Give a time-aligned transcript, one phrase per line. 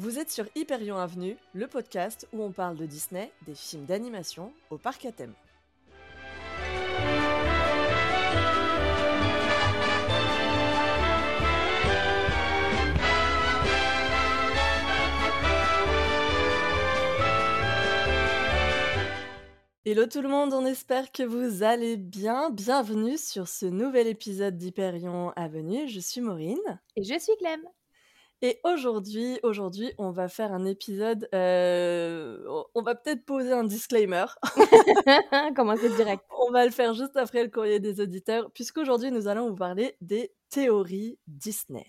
[0.00, 4.52] Vous êtes sur Hyperion Avenue, le podcast où on parle de Disney, des films d'animation
[4.70, 5.34] au parc à thème.
[19.84, 22.50] Hello tout le monde, on espère que vous allez bien.
[22.50, 25.88] Bienvenue sur ce nouvel épisode d'Hyperion Avenue.
[25.88, 26.60] Je suis Maureen.
[26.94, 27.62] Et je suis Clem.
[28.40, 31.28] Et aujourd'hui, aujourd'hui, on va faire un épisode.
[31.34, 32.38] euh,
[32.74, 34.26] on- va peut-être poser un disclaimer.
[35.56, 36.22] Comment c'est direct?
[36.48, 39.96] On va le faire juste après le courrier des auditeurs, puisqu'aujourd'hui nous allons vous parler
[40.00, 41.84] des théories Disney.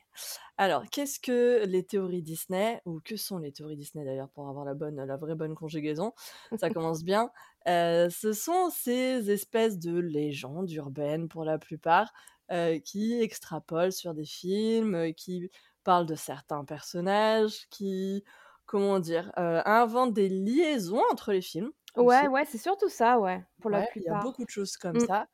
[0.57, 4.65] Alors, qu'est-ce que les théories Disney, ou que sont les théories Disney d'ailleurs, pour avoir
[4.65, 6.13] la bonne, la vraie bonne conjugaison?
[6.57, 7.29] Ça commence bien.
[7.67, 12.11] Euh, ce sont ces espèces de légendes urbaines pour la plupart,
[12.51, 15.49] euh, qui extrapolent sur des films, qui
[15.89, 18.23] parlent de certains personnages, qui,
[18.65, 21.71] comment dire, euh, inventent des liaisons entre les films.
[21.95, 22.27] Ouais, aussi.
[22.27, 24.29] ouais, c'est surtout ça, ouais, pour la Ouais, il y a plupart.
[24.29, 25.05] beaucoup de choses comme Mm.
[25.05, 25.27] ça.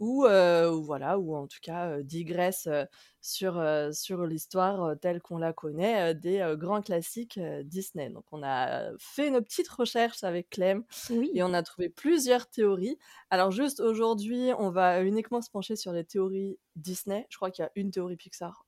[0.00, 2.84] Ou, euh, ou voilà, ou en tout cas euh, digresse euh,
[3.22, 8.10] sur, euh, sur l'histoire telle qu'on la connaît des grands classiques Disney.
[8.10, 11.30] Donc on a fait nos petites recherches avec Clem Oui.
[11.34, 12.98] et on a trouvé plusieurs théories.
[13.30, 17.26] Alors juste aujourd'hui, on va uniquement se pencher sur les théories Disney.
[17.30, 18.66] Je crois qu'il y a une théorie Pixar.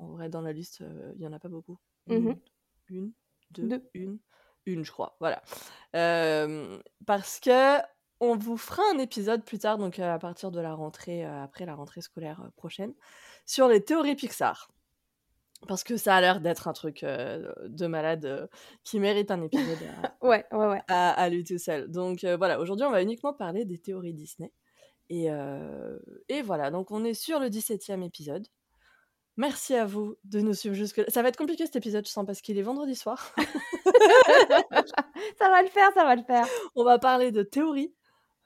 [0.00, 1.78] Euh, en vrai, dans la liste, euh, il y en a pas beaucoup.
[2.06, 2.36] Une, Mhm.
[2.88, 3.12] une,
[3.50, 3.90] deux, Deux.
[3.94, 4.18] une,
[4.66, 5.16] une, je crois.
[5.20, 5.42] Voilà.
[5.96, 7.78] Euh, parce que
[8.20, 11.42] on vous fera un épisode plus tard, donc euh, à partir de la rentrée, euh,
[11.42, 12.94] après la rentrée scolaire euh, prochaine,
[13.44, 14.70] sur les théories Pixar.
[15.66, 18.46] Parce que ça a l'air d'être un truc euh, de malade euh,
[18.82, 20.82] qui mérite un épisode à, Ouais, ouais, ouais.
[20.88, 21.90] à- à lui tout seul.
[21.90, 24.52] Donc euh, voilà, aujourd'hui on va uniquement parler des théories Disney.
[25.10, 25.98] Et, euh,
[26.28, 28.46] et voilà, donc on est sur le 17e épisode.
[29.36, 31.04] Merci à vous de nous suivre jusque là.
[31.08, 33.34] Ça va être compliqué cet épisode, je sens, parce qu'il est vendredi soir.
[35.38, 36.46] ça va le faire, ça va le faire.
[36.76, 37.92] on va parler de théories.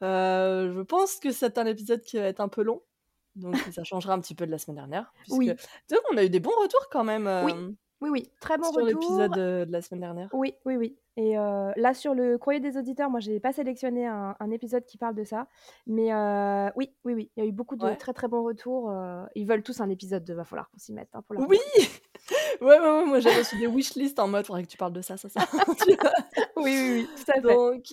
[0.03, 2.83] Euh, je pense que c'est un épisode qui va être un peu long.
[3.37, 5.13] Donc ça changera un petit peu de la semaine dernière.
[5.23, 5.39] Puisque...
[5.39, 5.53] Oui.
[5.89, 8.65] Sais, on a eu des bons retours quand même Oui, euh, Oui, oui, très bon
[8.73, 9.01] sur retour.
[9.01, 10.29] l'épisode euh, de la semaine dernière.
[10.33, 10.97] Oui, oui, oui.
[11.17, 14.85] Et euh, là, sur le courrier des auditeurs, moi, j'ai pas sélectionné un, un épisode
[14.85, 15.49] qui parle de ça.
[15.89, 17.31] Mais euh, oui, oui, oui.
[17.37, 17.97] Il y a eu beaucoup de Ouais.
[17.97, 18.91] très, très bons retours.
[18.91, 20.33] euh, ils veulent tous un épisode, de...
[20.35, 21.59] va falloir qu'on s'y mette hein, pour la Oui
[22.61, 25.01] Ouais, ouais, ouais, moi j'ai reçu des wishlists en mode faudrait que tu parles de
[25.03, 25.41] ça, ça, ça.
[26.57, 27.41] Oui, oui, oui, tout à fait.
[27.41, 27.85] Donc,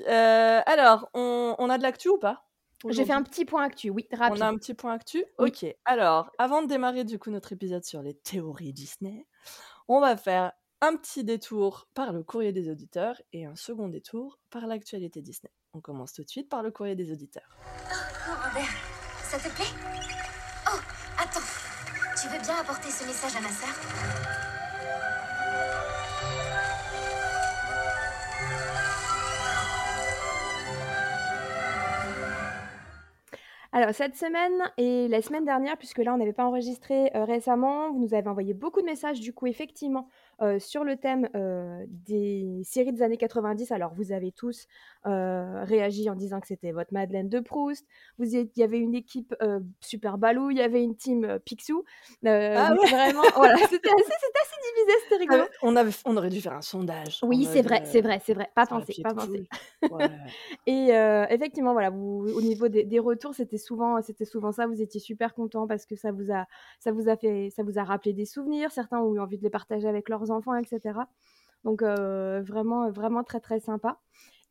[0.68, 2.44] alors, on, on a de l'actu ou pas?
[2.90, 4.42] J'ai fait un petit point actu, oui, On rapide.
[4.44, 5.26] a un petit point actu?
[5.40, 5.50] Oui.
[5.50, 9.26] Ok, alors, avant de démarrer du coup notre épisode sur les théories Disney,
[9.88, 10.51] on va faire
[10.81, 15.51] un petit détour par le courrier des auditeurs et un second détour par l'actualité Disney.
[15.73, 17.57] On commence tout de suite par le courrier des auditeurs.
[17.68, 18.74] Oh, Robert,
[19.24, 19.66] ça te plaît?
[20.68, 20.79] Oh,
[21.18, 21.40] attends.
[22.19, 24.25] Tu veux bien apporter ce message à ma sœur?
[33.75, 37.91] Alors, cette semaine et la semaine dernière, puisque là, on n'avait pas enregistré euh, récemment,
[37.91, 40.08] vous nous avez envoyé beaucoup de messages, du coup, effectivement,
[40.41, 43.74] euh, sur le thème euh, des séries des années 90.
[43.74, 44.68] Alors, vous avez tous
[45.06, 47.86] euh, réagi en disant que c'était votre Madeleine de Proust.
[48.18, 51.24] Vous y- Il y avait une équipe euh, Super Balou, il y avait une team
[51.26, 51.84] euh, Picsou.
[52.26, 54.04] Euh, Ah ouais vraiment, voilà, c'était assez,
[54.76, 55.44] divisé, c'était rigolo.
[55.46, 57.20] Ah, on, avait, on aurait dû faire un sondage.
[57.24, 58.50] Oui, c'est vrai, euh, c'est vrai, c'est vrai.
[58.56, 59.48] Pas pensé, pas pensé.
[59.92, 60.10] Ouais.
[60.66, 64.66] Et euh, effectivement, voilà, vous, au niveau des, des retours, c'était souvent, c'était souvent ça.
[64.68, 66.46] Vous étiez super contents parce que ça vous a,
[66.80, 68.72] ça vous a fait, ça vous a rappelé des souvenirs.
[68.72, 71.00] Certains ont eu envie de les partager avec leurs enfants, etc.
[71.64, 74.00] Donc euh, vraiment, vraiment très très sympa.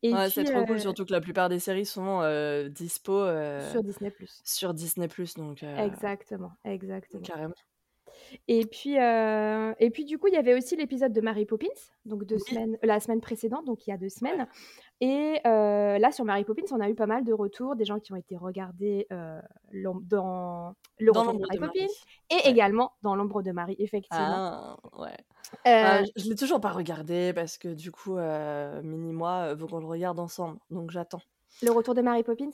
[0.07, 2.21] Et Ouais, c'est trop cool, surtout que la plupart des séries sont
[2.69, 3.25] dispo
[3.73, 4.13] sur Disney
[4.45, 7.23] sur Disney+, donc Exactement, exactement.
[7.23, 7.55] carrément.
[8.49, 11.67] Et puis, euh, et puis du coup, il y avait aussi l'épisode de Mary Poppins,
[12.05, 12.43] donc deux Oui.
[12.49, 14.47] semaines, la semaine précédente, donc il y a deux semaines.
[15.01, 17.99] Et euh, là, sur Mary Poppins, on a eu pas mal de retours, des gens
[17.99, 19.41] qui ont été regardés euh,
[19.73, 21.91] dans Le Dans Retour de Mary de Poppins Marie.
[22.31, 22.51] et Ouais.
[22.51, 24.27] également dans L'ombre de Marie, effectivement.
[24.31, 25.17] Ah, ouais.
[25.67, 29.55] Euh, Euh, je l'ai toujours pas regardé parce que du coup, euh, Mini moi, euh,
[29.55, 31.21] veut qu'on le regarde ensemble, donc j'attends.
[31.63, 32.51] le Retour de Mary Poppins?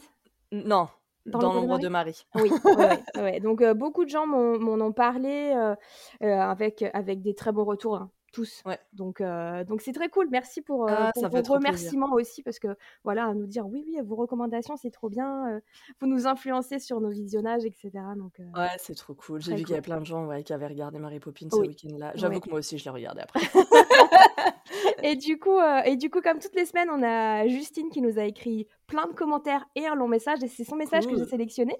[0.52, 0.88] N- Non,
[1.26, 2.26] Dans dans l'ombre de l'ombre de Marie.
[2.34, 3.40] Oui, ouais, ouais, ouais.
[3.40, 5.74] donc euh, beaucoup de gens m'en m'en ont parlé euh,
[6.22, 8.62] euh, avec, avec des très bons retours, hein, tous.
[8.64, 8.78] Ouais.
[8.92, 10.28] Donc euh, donc c'est très cool.
[10.30, 12.68] Merci pour, euh, Ah, pour vos remerciements aussi parce que
[13.04, 15.48] voilà, à nous dire oui, oui, vos recommandations, c'est trop bien.
[15.56, 15.60] euh,
[16.00, 17.90] vous nous influencez sur nos visionnages, etc.
[18.16, 19.40] Donc euh, Ouais, c'est trop cool.
[19.42, 21.56] J'ai vu qu'il y avait plein de gens ouais, qui avaient regardé Mary Poppins ce
[21.56, 22.12] week-end-là.
[22.14, 22.40] J'avoue Ouais.
[22.40, 23.40] que moi aussi, je l'ai regardé après.
[25.02, 28.18] et du coup et du coup comme toutes les semaines, on a Justine qui nous
[28.18, 31.24] a écrit plein de commentaires et un long message et c'est son message que j'ai
[31.24, 31.76] sélectionné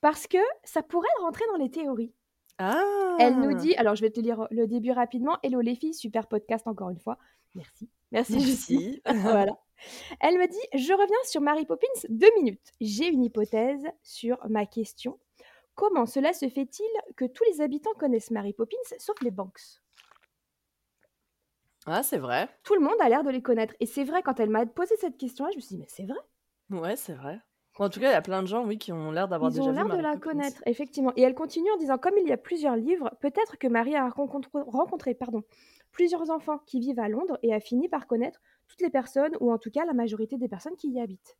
[0.00, 2.12] parce que ça pourrait rentrer dans les théories.
[2.58, 3.54] Elle nous Ah!
[3.54, 5.38] dit, alors je vais te lire le début rapidement.
[5.42, 7.18] Hello les filles, super podcast encore une fois.
[7.54, 7.88] Merci.
[8.12, 8.36] Merci.
[8.36, 9.02] Merci.
[9.22, 9.58] Voilà.
[10.20, 12.72] Elle me dit, je reviens sur Mary Poppins deux minutes.
[12.80, 15.18] J'ai une hypothèse sur ma question.
[15.74, 16.86] Comment cela se fait-il
[17.16, 19.82] que tous les habitants connaissent Mary Poppins sauf les Banks?
[21.84, 22.48] Ah, c'est vrai.
[22.64, 23.74] Tout le monde a l'air de les connaître.
[23.80, 26.06] Et c'est vrai, quand elle m'a posé cette question-là, je me suis dit, mais c'est
[26.06, 26.18] vrai.
[26.70, 27.38] Ouais, c'est vrai.
[27.78, 29.54] En tout cas, il y a plein de gens, oui, qui ont l'air d'avoir Ils
[29.56, 31.12] déjà ont vu l'air de la connaître, effectivement.
[31.16, 34.08] Et elle continue en disant, comme il y a plusieurs livres, peut-être que Marie a
[34.08, 35.42] rencontré, rencontré, pardon,
[35.92, 39.52] plusieurs enfants qui vivent à Londres et a fini par connaître toutes les personnes, ou
[39.52, 41.36] en tout cas la majorité des personnes qui y habitent.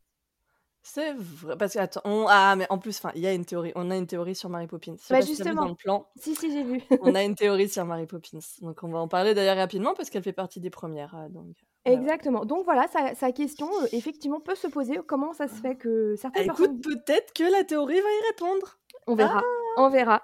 [0.83, 1.57] C'est vrai.
[1.57, 3.73] Parce que, attends, on- ah, mais en plus, enfin, il y a une théorie.
[3.75, 4.95] On a une théorie sur Mary Poppins.
[5.11, 5.65] Bah, si dans justement.
[5.69, 6.07] le plan.
[6.17, 6.81] Si, si, j'ai vu.
[7.01, 8.39] On a une théorie sur Mary Poppins.
[8.61, 11.15] Donc, on va en parler d'ailleurs rapidement parce qu'elle fait partie des premières.
[11.17, 11.57] euh, Donc, voilà.
[11.93, 12.45] Exactement.
[12.45, 14.99] Donc voilà, sa, sa question, euh, effectivement, peut se poser.
[15.07, 16.81] Comment ça se fait que Ah, certaines écoute, personnes...
[16.81, 18.79] peut-être que la théorie va y répondre.
[19.07, 19.43] On verra.
[19.77, 20.23] On verra.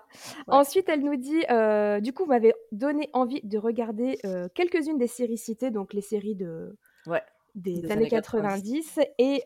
[0.49, 0.55] Ouais.
[0.55, 4.99] Ensuite, elle nous dit, euh, du coup, vous m'avez donné envie de regarder euh, quelques-unes
[4.99, 6.77] des séries citées, donc les séries de,
[7.07, 7.23] Ouais.
[7.55, 8.99] des, Des années années 90.
[9.19, 9.45] Et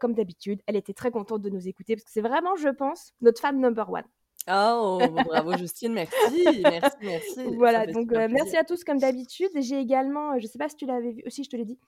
[0.00, 3.12] comme d'habitude, elle était très contente de nous écouter parce que c'est vraiment, je pense,
[3.20, 4.04] notre fan number one.
[4.48, 6.14] Oh, bravo Justine, merci,
[6.62, 7.56] merci, merci.
[7.56, 9.50] Voilà, donc euh, merci à tous comme d'habitude.
[9.56, 11.78] J'ai également, euh, je sais pas si tu l'avais vu aussi, je te l'ai dit,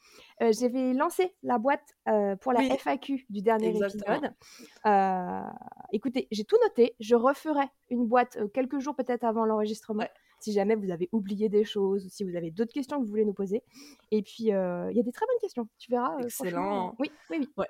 [0.42, 1.94] euh, j'avais lancé la boîte
[2.40, 4.16] pour la Oui, FAQ du dernier exactement.
[4.16, 5.44] épisode.
[5.92, 6.96] Écoutez, j'ai tout noté.
[6.98, 10.02] Je referai une boîte quelques jours peut-être avant l'enregistrement.
[10.02, 10.10] Ouais.
[10.40, 13.24] Si jamais vous avez oublié des choses, si vous avez d'autres questions que vous voulez
[13.24, 13.62] nous poser.
[14.10, 15.68] Et puis, il y a des très bonnes questions.
[15.78, 16.18] Tu verras.
[16.20, 16.94] Excellent.
[16.98, 17.48] Oui, oui, oui.
[17.56, 17.66] Ouais.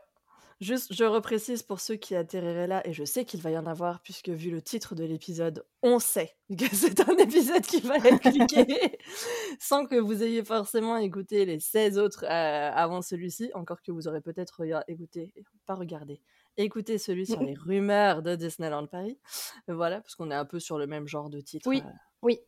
[0.61, 3.67] Juste, je reprécise pour ceux qui atterriraient là, et je sais qu'il va y en
[3.67, 7.97] avoir, puisque vu le titre de l'épisode, on sait que c'est un épisode qui va
[7.97, 8.99] être cliqué,
[9.61, 14.09] sans que vous ayez forcément écouté les 16 autres euh, avant celui-ci, encore que vous
[14.09, 15.33] aurez peut-être écouté,
[15.65, 16.21] pas regardé,
[16.57, 19.17] écouté celui sur les rumeurs de Disneyland Paris.
[19.69, 21.69] Voilà, parce qu'on est un peu sur le même genre de titre.
[21.69, 21.91] Oui, euh,
[22.23, 22.41] oui.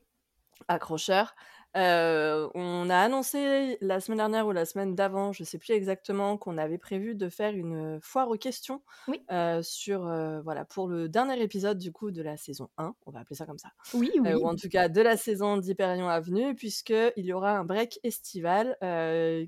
[0.66, 1.36] accrocheur.
[1.76, 6.36] Euh, on a annoncé la semaine dernière ou la semaine d'avant, je sais plus exactement,
[6.36, 9.22] qu'on avait prévu de faire une foire aux questions Oui.
[9.30, 13.10] euh, sur euh, voilà pour le dernier épisode du coup de la saison 1, on
[13.12, 14.34] va appeler ça comme ça, Oui, oui.
[14.34, 18.00] ou en tout cas de la saison d'Hyperion Avenue, puisque il y aura un break
[18.02, 18.76] estival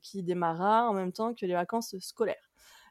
[0.03, 2.51] qui démarrera en même temps que les vacances scolaires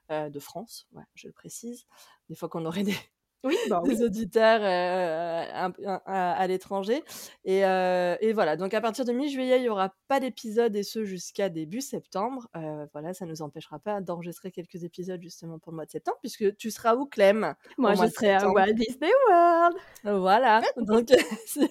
[0.09, 1.85] de France, ouais, je le précise.
[2.27, 2.95] Des fois qu'on aurait des,
[3.43, 3.95] Oui, bah oui.
[3.95, 5.69] des auditeurs euh,
[6.05, 7.03] à, à l'étranger.
[7.43, 10.83] Et, euh, et voilà, donc à partir de mi-juillet, il n'y aura pas d'épisode et
[10.83, 12.47] ce jusqu'à début septembre.
[12.55, 15.91] Euh, voilà, ça ne nous empêchera pas d'enregistrer quelques épisodes justement pour le mois de
[15.91, 19.77] septembre, puisque tu seras où, Clem Moi, je serai à Walt Disney World.
[20.03, 21.09] Voilà, donc
[21.45, 21.67] si,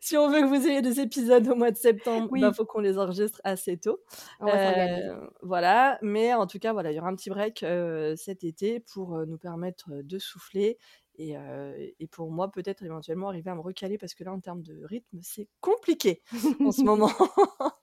[0.00, 2.64] si on veut que vous ayez des épisodes au mois de septembre, il Oui, faut
[2.64, 4.00] qu'on les enregistre assez tôt.
[4.40, 5.08] on va s'organiser.
[5.08, 8.44] Euh, voilà, mais en tout cas, voilà, il y aura un petit break euh, cet
[8.44, 10.78] été pour euh, nous permettre de souffler
[11.16, 14.40] et, euh, et pour moi, peut-être éventuellement arriver à me recaler parce que là, en
[14.40, 16.22] termes de rythme, c'est compliqué
[16.60, 17.10] en ce moment.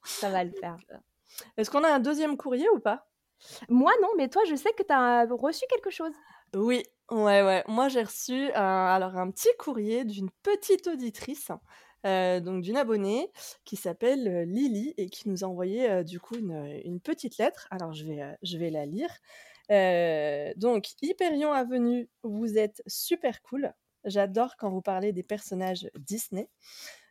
[0.03, 0.77] Ça va le faire.
[1.57, 3.07] Est-ce qu'on a un deuxième courrier ou pas?
[3.69, 6.13] Moi, non, mais toi, je sais que tu as reçu quelque chose.
[6.55, 7.63] Oui, ouais, ouais.
[7.67, 11.51] Moi, j'ai reçu un, alors un petit courrier d'une petite auditrice,
[12.05, 13.31] euh, donc d'une abonnée
[13.63, 17.37] qui s'appelle euh, Lily et qui nous a envoyé euh, du coup une, une petite
[17.37, 17.67] lettre.
[17.71, 19.09] Alors, je vais, euh, je vais la lire.
[19.71, 23.73] Euh, donc, Hyperion Avenue, vous êtes super cool.
[24.03, 26.49] J'adore quand vous parlez des personnages Disney.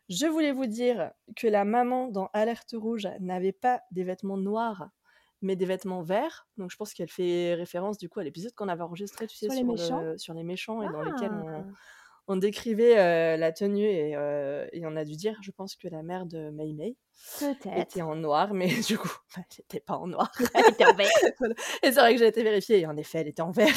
[0.09, 4.89] Je voulais vous dire que la maman dans Alerte Rouge n'avait pas des vêtements noirs,
[5.41, 6.47] mais des vêtements verts.
[6.57, 9.47] Donc je pense qu'elle fait référence du coup à l'épisode qu'on avait enregistré, tu sais,
[9.47, 11.73] Sur les méchants sur les méchants et dans lesquels Ah, on,
[12.31, 15.89] on décrivait euh, la tenue et, euh, et on a dû dire, je pense que
[15.89, 16.95] la mère de Mei Mei
[17.75, 20.31] était en noir, mais du coup, bah, elle n'était pas en noir.
[20.55, 21.09] Elle était en vert.
[21.39, 21.55] Voilà.
[21.83, 23.73] Et c'est vrai que j'ai été vérifiée et en effet, elle était en vert.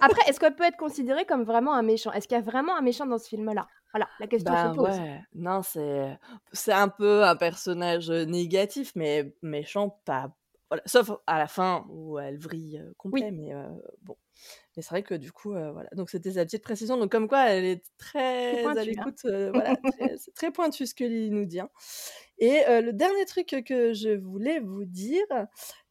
[0.00, 2.12] Après, est-ce qu'elle peut être considérée comme vraiment un méchant?
[2.12, 3.66] Est-ce qu'il y a vraiment un méchant dans ce film-là?
[3.92, 4.88] Voilà, la question se pose.
[4.88, 6.18] ouais, non, c'est
[6.52, 10.30] c'est un peu un personnage négatif, mais méchant, pas.
[10.70, 10.82] Voilà.
[10.86, 13.52] Sauf à la fin où elle vrille complet, Oui, mais
[14.02, 14.16] bon.
[14.76, 15.88] Mais c'est vrai que du coup, voilà.
[15.96, 16.96] Donc c'était sa petite précision.
[16.96, 18.78] Donc comme quoi, elle est très très à pointu.
[18.80, 18.84] Hein.
[18.84, 19.20] l'écoute.
[19.24, 19.74] voilà,
[20.18, 21.60] c'est très pointu ce que Lily nous dit.
[21.60, 21.70] hein.
[22.38, 25.26] Et le dernier truc que je voulais vous dire,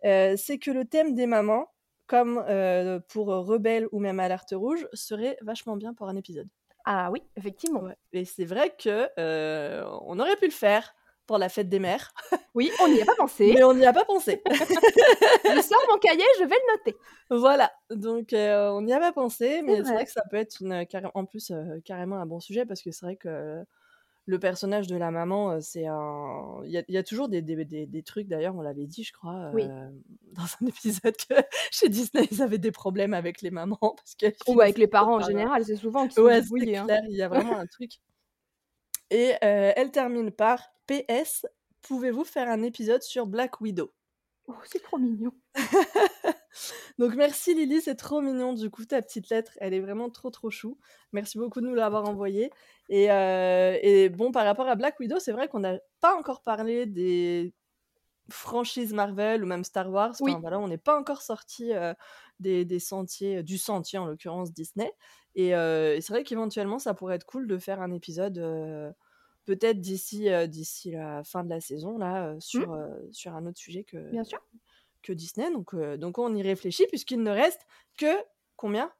[0.03, 1.67] c'est que le thème des mamans,
[2.07, 6.47] comme euh, pour Rebelle ou même Alerte Rouge, serait vachement bien pour un épisode.
[6.85, 7.81] Ah oui, effectivement.
[7.81, 7.95] Ouais.
[8.13, 10.95] Et c'est vrai que euh, on aurait pu le faire
[11.29, 12.11] pour la fête des mères,
[12.55, 13.51] Oui, on n'y a pas pensé.
[13.55, 14.41] mais on n'y a pas pensé.
[14.49, 16.97] Je sors mon cahier, je vais le noter.
[17.29, 20.57] voilà, donc euh, on n'y a pas pensé, mais c'est vrai que ça peut être
[20.61, 23.63] une, en plus euh, carrément un bon sujet parce que c'est vrai que
[24.25, 26.61] le personnage de la maman, euh, c'est un.
[26.65, 28.85] Il y, a- il y a toujours des, des- des- des trucs, d'ailleurs, on l'avait
[28.87, 29.67] dit, je crois, Oui.
[30.33, 31.33] dans un épisode que
[31.71, 35.17] chez Disney, ils avaient des problèmes avec les mamans parce qu'elles Ou avec les parents
[35.17, 36.85] en général, c'est souvent qui sont Ouais, c'est hein.
[36.85, 37.91] clair, il y a vraiment un truc.
[39.11, 41.45] Et euh, elle termine par PS,
[41.81, 43.91] pouvez-vous faire un épisode sur Black Widow?
[44.47, 45.31] Oh, c'est trop mignon.
[46.97, 50.31] Donc merci Lily, c'est trop mignon du coup ta petite lettre, elle est vraiment trop
[50.31, 50.79] trop chou.
[51.13, 52.51] Merci beaucoup de nous l'avoir envoyée.
[52.89, 56.41] Et, euh, et bon, par rapport à Black Widow, c'est vrai qu'on n'a pas encore
[56.41, 57.53] parlé des
[58.29, 60.15] franchises Marvel ou même Star Wars.
[60.21, 60.31] Oui.
[60.31, 61.93] Enfin, voilà, on n'est pas encore sorti euh,
[62.39, 64.91] des, des sentiers, du sentier en l'occurrence Disney.
[65.35, 68.91] Et, euh, et c'est vrai qu'éventuellement ça pourrait être cool de faire un épisode euh,
[69.45, 72.75] peut-être d'ici d'ici la fin de la saison là euh, sur,
[73.11, 74.11] sur un autre sujet que, Mmh.
[74.11, 74.39] Bien sûr.
[75.03, 75.51] que Disney.
[75.51, 77.61] Donc, donc on y réfléchit puisqu'il ne reste
[77.97, 78.13] que
[78.55, 78.91] combien?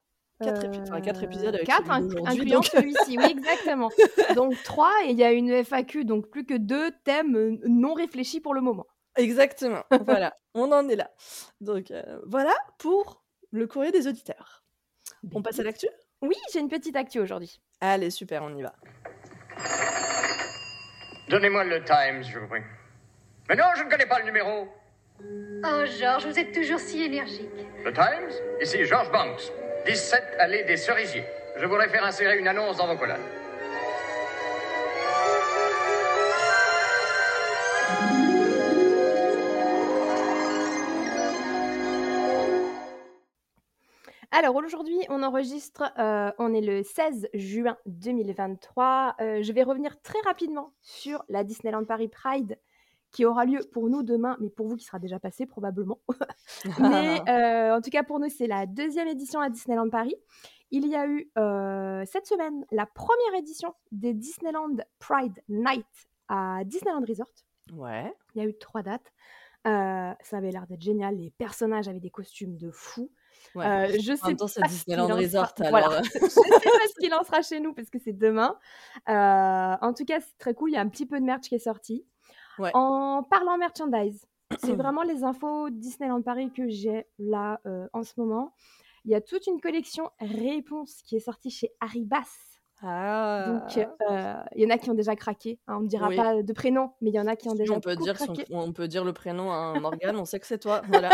[0.42, 0.86] Quatre épisodes.
[0.88, 3.90] Enfin, quatre épisodes avec 4, celui d'aujourd'hui, incluant donc- celui-ci, oui, exactement.
[4.34, 8.40] donc 3, et il y a une FAQ, donc plus que deux thèmes non réfléchis
[8.40, 8.86] pour le moment.
[9.20, 9.84] Exactement.
[10.06, 11.10] voilà, on en est là.
[11.60, 13.22] Donc euh, voilà pour
[13.52, 14.64] le courrier des auditeurs.
[15.34, 15.86] On passe à l'actu?
[16.22, 17.60] Oui, j'ai une petite actu aujourd'hui.
[17.80, 18.74] Allez, super, on y va.
[21.28, 22.62] Donnez-moi le Times, je vous prie.
[23.48, 24.68] Mais non, je ne connais pas le numéro.
[25.22, 27.48] Oh, Georges, vous êtes toujours si énergique.
[27.84, 28.32] Le Times?
[28.60, 29.52] Ici, George Banks.
[29.86, 31.24] 17 allée des Cerisiers.
[31.56, 33.20] Je voudrais faire insérer une annonce dans vos colonnes.
[44.42, 49.16] Alors aujourd'hui, on enregistre, euh, on est le 16 juin 2023.
[49.20, 52.58] Euh, je vais revenir très rapidement sur la Disneyland Paris Pride
[53.10, 56.00] qui aura lieu pour nous demain, mais pour vous qui sera déjà passé probablement.
[56.80, 60.16] mais euh, en tout cas pour nous, c'est la deuxième édition à Disneyland Paris.
[60.70, 61.30] Il y a eu
[62.06, 67.34] cette semaine la première édition des Disneyland Pride Night à Disneyland Resort.
[67.74, 68.10] Ouais.
[68.34, 69.12] Il y a eu trois dates.
[69.66, 71.18] Ça avait l'air d'être génial.
[71.18, 73.10] Les personnages avaient des costumes de fou.
[73.54, 73.64] Ouais.
[73.66, 75.48] Euh, je en sais temps, pas ce Disneyland qu'il en Resort.
[75.56, 76.02] sera- Alors, Voilà.
[76.02, 78.58] je sais pas ce qu'il en sera chez nous parce que c'est demain.
[79.08, 80.70] Euh, en tout cas, c'est très cool.
[80.70, 82.04] Il y a un petit peu de merch qui est sorti.
[82.58, 82.70] Ouais.
[82.74, 84.26] En parlant merchandise,
[84.58, 88.52] c'est vraiment les infos Disneyland Paris que j'ai là euh, en ce moment.
[89.04, 92.28] Il y a toute une collection réponse qui est sortie chez Haribas.
[92.82, 93.60] Ah.
[93.76, 95.58] Donc, euh, il y en a qui ont déjà craqué.
[95.66, 96.16] hein, on ne dira Oui.
[96.16, 98.18] pas de prénom, mais il y en a qui ont déjà on peut, beaucoup dire
[98.18, 98.44] son- craqué.
[98.50, 100.82] on peut dire le prénom à Morgane, on sait que c'est toi.
[100.88, 101.10] Voilà.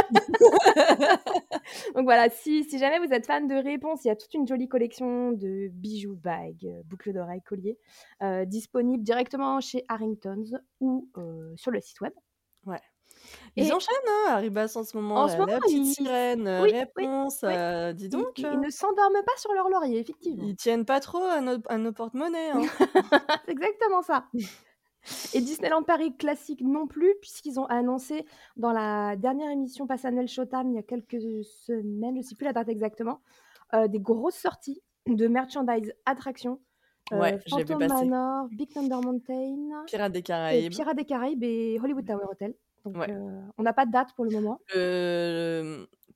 [1.94, 4.46] Donc voilà, si, si jamais vous êtes fan de réponse, il y a toute une
[4.46, 7.78] jolie collection de bijoux, bagues, boucles d'oreilles, colliers,
[8.22, 12.12] euh, disponibles directement chez Harrington's ou euh, sur le site web.
[13.58, 15.14] Ils Et- enchaînent, hein, Arribas en ce moment.
[15.16, 15.32] En là.
[15.32, 17.38] ce moment, la petite ils- sirène, euh, oui, réponse.
[17.42, 17.48] oui.
[17.52, 18.38] euh, dis donc.
[18.38, 20.44] ils- euh, ils ne s'endorment pas sur leur laurier, effectivement.
[20.46, 22.50] Ils tiennent pas trop à nos, à nos porte-monnaies.
[22.50, 22.60] hein.
[23.46, 24.26] C'est exactement ça.
[25.34, 30.26] Et Disneyland Paris classique non plus, puisqu'ils ont annoncé dans la dernière émission Pass Annuel
[30.26, 33.20] Showtime il y a quelques semaines, je ne sais plus la date exactement,
[33.72, 36.60] euh, des grosses sorties de merchandise attractions.
[37.12, 37.78] Euh, Ouais, Phantom.
[37.86, 40.72] Manor, Big Thunder Mountain, Pirates des Caraïbes.
[40.72, 42.54] Pirates des Caraïbes et Hollywood Tower Hotel.
[42.86, 43.12] Donc Ouais.
[43.58, 44.60] on n'a pas de date pour le moment.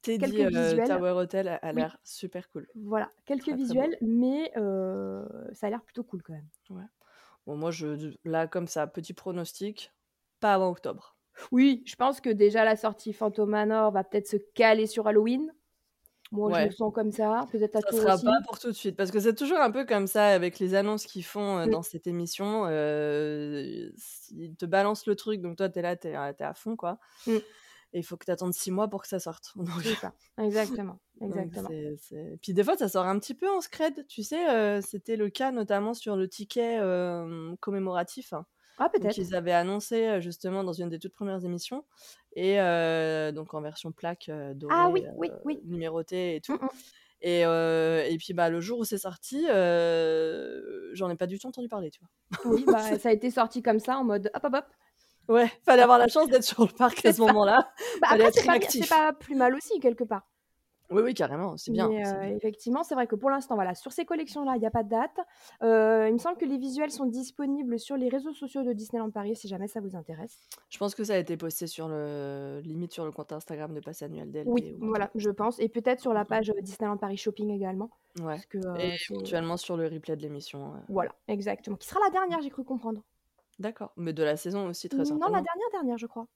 [0.02, 0.86] Teddy euh, visuels.
[0.86, 1.82] Tower Hotel a, a Oui.
[1.82, 2.66] l'air super cool.
[2.74, 3.64] Voilà, quelques Très, très beau.
[3.64, 6.48] visuels, mais ça a l'air plutôt cool quand même.
[7.46, 9.92] Bon, moi, je, là, comme ça, petit pronostic,
[10.40, 11.16] pas avant octobre.
[11.52, 15.52] Oui, je pense que déjà la sortie Phantom Manor va peut-être se caler sur Halloween.
[16.32, 16.64] Moi, je Ouais.
[16.66, 17.46] le sens comme ça.
[17.50, 18.24] Peut-être à Ça toi sera aussi.
[18.24, 20.74] pas pour tout de suite, parce que c'est toujours un peu comme ça avec les
[20.74, 22.66] annonces qu'ils font euh, dans cette émission.
[22.66, 23.90] euh,
[24.30, 26.98] ils te balancent le truc, donc toi, t'es là, t'es t'es à fond, quoi.
[27.26, 27.36] Mm.
[27.92, 29.50] Et il faut que t'attendes six mois pour que ça sorte.
[29.56, 30.14] Donc, C'est ça.
[30.38, 31.00] Exactement.
[31.20, 31.68] donc Exactement.
[32.40, 34.06] Puis des fois, ça sort un petit peu en scred.
[34.06, 36.78] Tu sais, euh, c'était le cas notamment sur le ticket
[37.58, 38.32] commémoratif.
[38.32, 38.46] hein.
[38.82, 39.16] Ah, peut-être.
[39.18, 41.84] ils avaient annoncé justement dans une des toutes premières émissions,
[42.34, 45.60] et euh, donc en version plaque euh, dorée, Ah oui, oui, oui.
[45.64, 46.54] numérotée et tout.
[46.54, 46.68] Mm, mm.
[47.22, 51.38] Et, euh, et puis bah, le jour où c'est sorti, euh, j'en ai pas du
[51.38, 52.52] tout entendu parler, tu vois.
[52.52, 54.64] Oui, bah, ça a été sorti comme ça en mode hop hop hop.
[55.28, 57.70] Ouais, fallait avoir la chance d'être sur le parc à ce moment-là.
[58.00, 60.26] Bah, Fallait après, être c'est pas, pas plus mal aussi, quelque part.
[60.90, 61.88] Oui, oui, carrément, c'est bien.
[61.88, 62.36] Mais c'est euh, bien.
[62.36, 64.88] effectivement, c'est vrai que pour l'instant, voilà, sur ces collections-là, il n'y a pas de
[64.88, 65.18] date.
[65.62, 69.10] Euh, il me semble que les visuels sont disponibles sur les réseaux sociaux de Disneyland
[69.10, 70.38] Paris, si jamais ça vous intéresse.
[70.68, 73.80] Je pense que ça a été posté sur le limite sur le compte Instagram de
[73.80, 74.48] Passe Annuel DLP.
[74.48, 75.60] Oui, ou voilà, je pense.
[75.60, 76.26] Et peut-être sur la Mhm.
[76.26, 77.90] page Disneyland Paris Shopping également.
[78.18, 78.24] Ouais.
[78.34, 80.74] Parce que, euh, Et éventuellement sur le replay de l'émission.
[80.74, 80.78] euh.
[80.88, 81.76] Voilà, exactement.
[81.76, 83.02] Qui sera la dernière, j'ai cru comprendre.
[83.60, 83.92] D'accord.
[83.96, 85.26] Mais de la saison aussi, très non, certainement.
[85.28, 86.26] la dernière, dernière, je crois.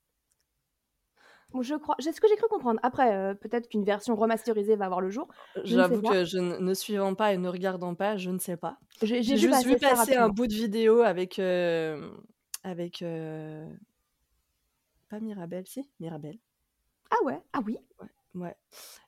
[1.62, 1.94] Je crois.
[1.99, 2.80] C'est ce que j'ai cru comprendre.
[2.82, 5.28] Après, euh, peut-être qu'une version remasterisée va voir le jour.
[5.64, 8.78] J'avoue que je ne, suivant pas et ne regardant pas, je ne sais pas.
[9.02, 11.38] J'ai juste vu passer un bout de vidéo avec.
[11.38, 12.11] euh,
[12.62, 13.02] avec.
[13.02, 13.68] euh,
[15.08, 16.38] pas Mirabelle, si Mirabelle.
[17.11, 17.78] Ah ouais, ah oui.
[18.34, 18.56] Ouais.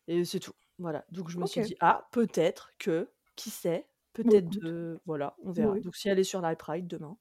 [0.06, 0.52] Et c'est tout.
[0.78, 1.04] Voilà.
[1.10, 5.00] Donc je me suis dit, ah, peut-être que, qui sait, peut-être de.
[5.06, 5.72] Voilà, on verra.
[5.72, 5.80] Oui.
[5.80, 7.16] Donc si elle est sur la Pride demain,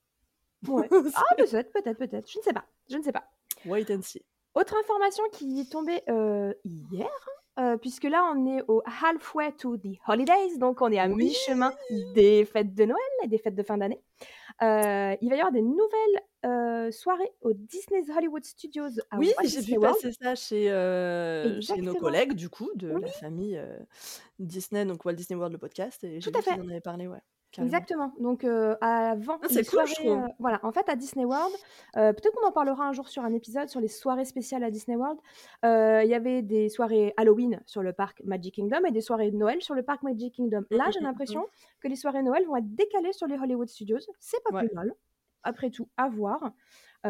[0.68, 0.88] Ouais.
[1.16, 2.30] Ah, peut-être, peut-être, peut-être.
[2.32, 2.66] Je ne sais pas.
[2.90, 3.30] Je ne sais pas.
[3.66, 4.24] Wait and see.
[4.56, 7.10] Autre information qui est tombée euh, hier,
[7.60, 11.26] euh, puisque là on est au halfway to the holidays, donc on est à Oui.
[11.26, 11.74] mi-chemin
[12.14, 14.02] des fêtes de Noël et des fêtes de fin d'année.
[14.62, 19.62] Euh, il va y avoir des nouvelles soirées au Disney's Hollywood Studios à Oui, j'ai
[19.62, 20.68] vu passer ça chez,
[21.62, 23.02] chez nos collègues, du coup, de Oui.
[23.02, 23.62] la famille
[24.40, 26.04] Disney, donc Walt Disney World, le podcast.
[26.04, 26.60] Et j'ai à vu qu'ils fait.
[26.62, 27.18] en avaient parlé, ouais.
[27.56, 27.66] Carrément.
[27.74, 28.14] Exactement.
[28.20, 30.12] Donc euh, avant Ah, c'est cool, je trouve.
[30.12, 30.60] euh, voilà.
[30.64, 31.54] En fait, à Disney World,
[31.98, 34.72] euh, peut-être qu'on en parlera un jour sur un épisode sur les soirées spéciales à
[34.72, 35.20] Disney World.
[35.64, 39.38] Il y avait des soirées Halloween sur le parc Magic Kingdom et des soirées de
[39.38, 40.64] Noël sur le parc Magic Kingdom.
[40.70, 41.48] Là, Mm, j'ai mm, mm, l'impression
[41.80, 44.00] que les soirées Noël vont être décalées sur les Hollywood Studios.
[44.20, 44.66] C'est pas Ouais.
[44.68, 44.94] plus mal.
[45.44, 46.52] Après tout, à voir.
[47.04, 47.10] Il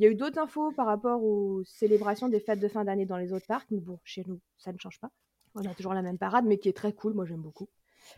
[0.00, 3.16] y a eu d'autres infos par rapport aux célébrations des fêtes de fin d'année dans
[3.16, 5.10] les autres parcs, mais bon, chez nous, ça ne change pas.
[5.56, 7.12] On a toujours la même parade, mais qui est très cool.
[7.14, 7.68] Moi, j'aime beaucoup.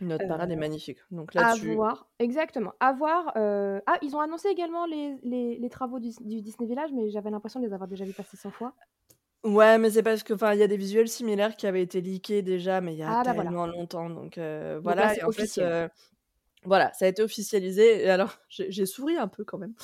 [0.01, 0.99] Notre parade est magnifique.
[1.11, 2.73] Donc À là-dessus, voir, exactement.
[2.79, 3.31] À voir.
[3.35, 7.29] Ah, ils ont annoncé également les, les, les travaux du, du Disney Village, mais j'avais
[7.29, 8.73] l'impression de les avoir déjà vus passer 100 fois.
[9.45, 12.01] Ouais, mais c'est parce que, enfin, il y a des visuels similaires qui avaient été
[12.01, 13.43] leakés déjà, mais il y a Ah, bah voilà.
[13.49, 14.09] tellement longtemps.
[14.09, 15.87] Donc euh, Donc là, voilà, et en fait, euh,
[16.63, 18.03] voilà, ça a été officialisé.
[18.05, 19.75] Et alors, j'ai souri un peu quand même,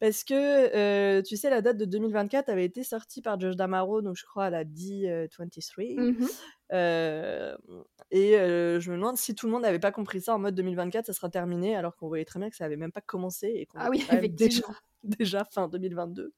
[0.00, 4.00] parce que euh, tu sais, la date de 2024 avait été sortie par Josh Damaro,
[4.00, 5.98] donc je crois à la D23.
[5.98, 6.28] Mhm.
[6.72, 7.56] Euh,
[8.12, 10.54] et euh, je me demande si tout le monde n'avait pas compris ça en mode
[10.54, 13.48] 2024, ça sera terminé, alors qu'on voyait très bien que ça avait même pas commencé
[13.48, 14.04] et qu'on Ah oui,
[15.02, 16.32] déjà, fin 2022.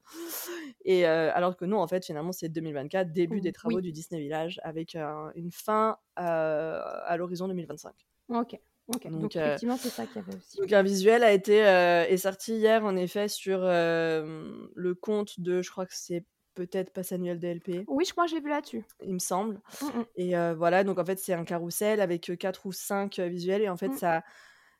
[0.85, 3.91] Et euh, alors que non, en fait, finalement, c'est 2024, début des travaux Oui, du
[3.91, 7.93] Disney Village, avec un- une fin à l'horizon 2025.
[8.29, 8.59] ok.
[8.87, 9.03] ok.
[9.09, 10.57] Donc, Donc, euh, effectivement, c'est ça qu'il y avait aussi.
[10.57, 15.39] donc un visuel a été euh, est sorti hier en effet sur euh, le compte
[15.39, 16.23] de, je crois que c'est
[16.53, 18.83] peut-être Pass Annuel DLP, Oui, je crois que je l'ai vu là-dessus.
[19.03, 19.59] il me semble.
[19.81, 22.71] Mm, mm, Et euh, voilà, donc en fait, c'est un carrousel avec euh, quatre ou
[22.71, 23.61] cinq euh, visuels.
[23.61, 23.97] Et en fait, mm.
[23.97, 24.23] ça,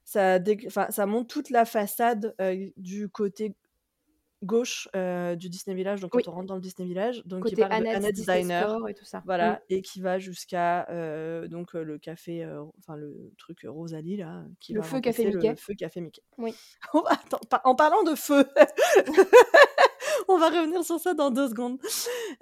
[0.03, 3.55] ça, dé- enfin, ça monte toute la façade euh, du côté
[4.43, 4.89] gauche
[5.37, 8.11] du Disney Village, donc quand on rentre dans le Disney Village, donc qui part de
[8.11, 9.23] Diner, Store et tout ça.
[9.25, 10.85] Voilà, et qui va jusqu'à
[11.47, 12.45] donc le café,
[12.77, 15.55] enfin le truc Rosalie là, qui Le va feu Café le Mickey.
[15.55, 16.21] feu Café Mickey.
[16.37, 16.53] Oui.
[17.63, 18.45] En parlant de feu,
[20.29, 21.77] on va revenir sur ça dans deux secondes.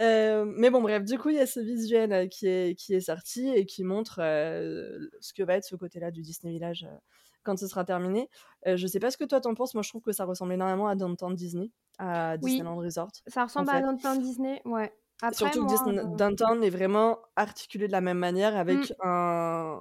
[0.01, 2.93] Euh, mais bon, bref, du coup, il y a ce visuel euh, qui est, qui
[2.93, 6.83] est sorti et qui montre euh, ce que va être ce côté-là du Disney Village
[6.89, 6.95] euh,
[7.43, 8.29] quand ce sera terminé.
[8.65, 10.87] Je sais pas ce que toi t'en penses, moi je trouve que ça ressemble énormément
[10.87, 13.09] à Downtown Disney, à Oui, Disneyland Resort.
[13.27, 13.81] ça En ressemble à.
[13.81, 14.61] Downtown Disney.
[14.65, 14.93] Ouais.
[15.23, 15.73] Après, Surtout que moi.
[15.73, 19.79] Disney- euh, Downtown est vraiment articulé de la même manière mm, avec un,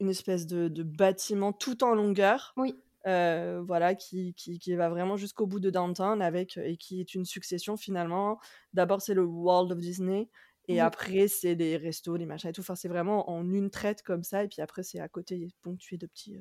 [0.00, 2.52] une espèce de, de bâtiment tout en longueur.
[2.56, 2.74] Oui.
[3.06, 7.14] Euh, voilà, qui, qui, qui va vraiment jusqu'au bout de Downtown avec, et qui est
[7.14, 8.38] une succession finalement.
[8.72, 10.28] D'abord, c'est le World of Disney,
[10.68, 10.80] et Oui.
[10.80, 12.62] après, c'est les restos, les machins et tout.
[12.62, 15.98] Enfin, c'est vraiment en une traite comme ça, et puis après, c'est à côté ponctué
[15.98, 16.40] de petits, euh,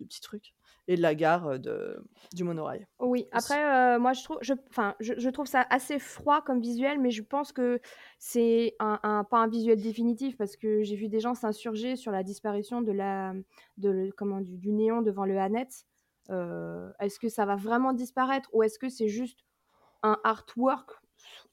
[0.00, 0.54] de petits trucs.
[0.90, 2.86] Et de la gare euh, de, du monorail.
[2.98, 4.54] Oui, après, euh, moi, je trouve, je,
[4.98, 7.80] je, je trouve ça assez froid comme visuel, mais je pense que
[8.18, 12.12] c'est un, un- pas un visuel définitif parce que j'ai vu des gens s'insurger sur
[12.12, 13.34] la disparition de la,
[13.78, 15.84] de le- comment, du, du néon devant le Annette.
[16.28, 19.38] Euh, est-ce que ça va vraiment disparaître ou est-ce que c'est juste
[20.02, 20.90] un artwork?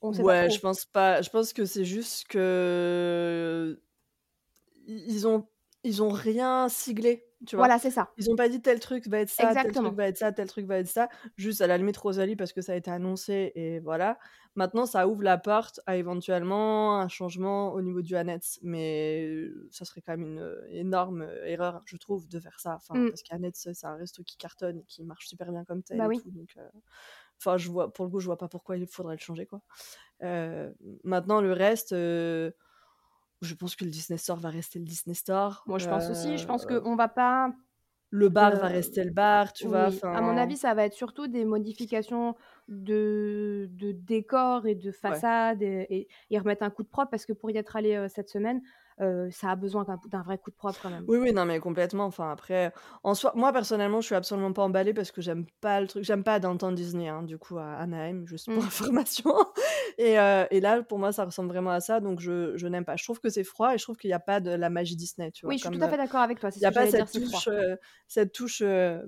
[0.02, 1.22] On sait pas Ouais, je pense pas.
[1.22, 3.80] Je pense que c'est juste que
[4.88, 5.48] ils ont
[5.84, 7.66] ils ont rien siglé, tu vois?
[7.66, 8.14] Voilà, c'est ça.
[8.18, 10.48] Ils ont pas dit tel truc va être ça, tel truc va être ça, tel
[10.48, 11.08] truc va être ça.
[11.36, 14.18] Juste à la limite Rosalie parce que ça a été annoncé et voilà.
[14.56, 19.30] Maintenant, ça ouvre la porte à éventuellement un changement au niveau du Annette, mais
[19.70, 22.76] ça serait quand même une énorme erreur, je trouve, de faire ça.
[22.76, 23.12] Enfin, Mm.
[23.12, 26.00] parce qu'Annette, c'est c'est un resto qui cartonne et qui marche super bien comme tel
[26.00, 26.22] Bah et oui.
[26.22, 26.56] tout, donc.
[26.58, 26.70] euh,
[27.40, 29.62] Enfin, je vois, pour le coup, je vois pas pourquoi il faudrait le changer, quoi.
[30.24, 30.74] Euh,
[31.04, 32.52] maintenant, le reste, euh,
[33.42, 35.64] je pense que le Disney Store va rester le Disney Store.
[35.68, 36.38] Moi, je pense aussi.
[36.38, 37.52] Je pense Euh, qu'on va pas.
[38.10, 39.90] le bar va rester le bar, tu vois.
[40.04, 42.36] À mon avis, ça va être surtout des modifications
[42.70, 44.92] de, de décor et de ouais.
[44.92, 47.96] façade et, et- et remettre un coup de propre parce que pour y être allé
[47.96, 48.62] euh, cette semaine,
[49.02, 51.06] euh, ça a besoin d'un vrai coup de propre quand même.
[51.08, 52.06] Oui, oui, non, mais complètement.
[52.06, 55.80] Enfin, après, en soi, moi personnellement, je suis absolument pas emballée parce que j'aime pas
[55.82, 56.04] le truc.
[56.04, 58.68] J'aime pas Downtown Disney, hein, du coup, à Anaheim, juste pour Mm.
[58.68, 59.34] information.
[60.00, 62.86] Et, euh, et là, pour moi, ça ressemble vraiment à ça, donc je, je n'aime
[62.86, 62.96] pas.
[62.98, 64.96] Je trouve que c'est froid et je trouve qu'il n'y a pas de la magie
[64.96, 65.54] Disney, tu vois.
[65.54, 66.52] Oui, je suis Comme tout à euh, fait d'accord avec toi.
[66.52, 67.42] C'est il ce n'y a que pas j'allais dire, cette c'est froid.
[67.42, 67.76] touche, euh,
[68.08, 69.02] cette touche euh,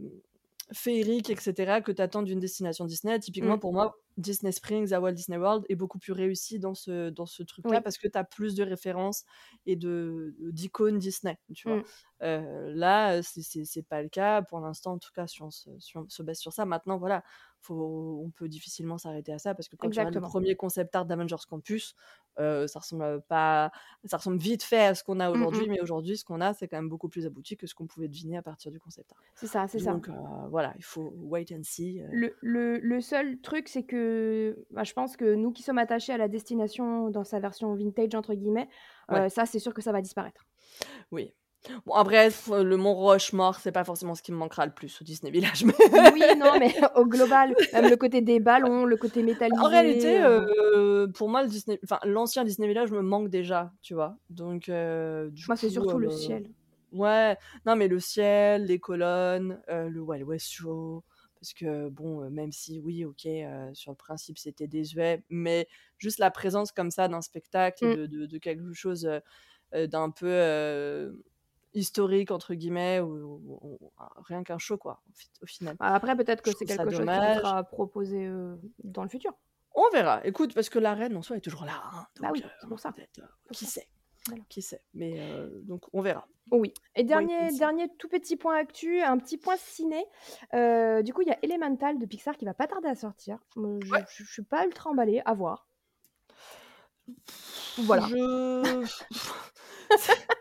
[0.71, 3.19] féerique, etc., que tu attends d'une destination Disney.
[3.19, 3.59] Typiquement, Mm.
[3.59, 7.25] pour moi, Disney Springs à Walt Disney World est beaucoup plus réussi dans ce, dans
[7.25, 7.81] ce truc-là Oui.
[7.83, 9.23] parce que tu as plus de références
[9.65, 11.77] et de d'icônes Disney, tu vois.
[11.77, 11.83] Mm.
[12.23, 15.97] Euh, là, c'est pas le cas pour l'instant, en tout cas, si on se, si
[15.97, 16.65] on se base sur ça.
[16.65, 17.23] Maintenant, voilà,
[17.61, 21.05] faut, on peut difficilement s'arrêter à ça parce que quand tu le premier concept art
[21.05, 21.95] d'Avengers Campus,
[22.39, 23.71] euh, ça ressemble pas,
[24.05, 25.71] ça ressemble vite fait à ce qu'on a Mmh aujourd'hui, mh.
[25.71, 28.07] mais aujourd'hui, ce qu'on a, c'est quand même beaucoup plus abouti que ce qu'on pouvait
[28.07, 29.19] deviner à partir du concept art.
[29.35, 29.91] C'est ça, c'est ça.
[29.93, 30.13] Donc euh,
[30.49, 32.01] voilà, il faut wait and see.
[32.01, 32.07] euh.
[32.11, 36.13] Le le le seul truc, c'est que, bah, je pense que nous qui sommes attachés
[36.13, 38.69] à la destination dans sa version «vintage» entre guillemets,
[39.09, 39.27] Ouais.
[39.29, 40.45] ça, c'est sûr que ça va disparaître.
[41.11, 41.33] Oui.
[41.85, 45.01] Bon, après, f- le Mont Rochemort, c'est pas forcément ce qui me manquera le plus
[45.01, 45.65] au Disney Village.
[45.65, 49.69] Mais Oui, non, mais au global, même le côté des ballons, le côté métallisé, en
[49.69, 50.41] réalité, heu
[50.75, 54.17] euh, pour moi, le Disney, enfin, l'ancien Disney Village me manque déjà, tu vois.
[54.29, 56.53] Donc, euh, du moi, c'est surtout le euh, ciel.
[56.91, 61.03] ouais, non, mais le ciel, les colonnes, euh, le Wild West Show.
[61.39, 65.67] Parce que, bon, euh, même si, oui, ok, euh, sur le principe, c'était désuet, mais
[65.97, 67.95] juste la présence comme ça d'un spectacle Mmh.
[67.95, 69.19] de, de- de quelque chose euh,
[69.75, 71.11] euh, d'un peu euh,
[71.73, 73.13] historique, entre guillemets, ou,
[73.45, 73.91] ou- ou-
[74.25, 75.75] rien qu'un show, quoi, au, fi- au final.
[75.79, 77.37] Bah, après, peut-être que c'est quelque chose qui dommage.
[77.37, 78.29] sera proposé,
[78.83, 79.33] dans le futur.
[79.75, 80.25] On verra.
[80.25, 81.81] Écoute, parce que la reine en soi est toujours là.
[81.93, 82.91] hein, Bah donc, oui, euh, c'est pour ça.
[82.97, 83.21] euh,
[83.53, 83.87] qui sait
[84.27, 84.43] Voilà.
[84.49, 86.27] Qui sait Mais euh, donc, on verra.
[86.51, 86.73] Oui.
[86.95, 90.03] Et dernier dernier tout petit point actu, un petit point ciné.
[91.03, 93.37] Du coup, il y a Elemental de Pixar qui va pas tarder à sortir.
[93.55, 94.03] Je Ouais.
[94.09, 95.67] je je suis pas ultra emballée, à voir.
[97.77, 98.07] Voilà.
[98.07, 98.87] Je.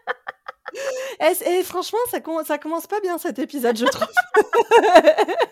[1.20, 4.07] Eh, c- eh, franchement, ça, com- ça commence pas bien cet épisode, je trouve.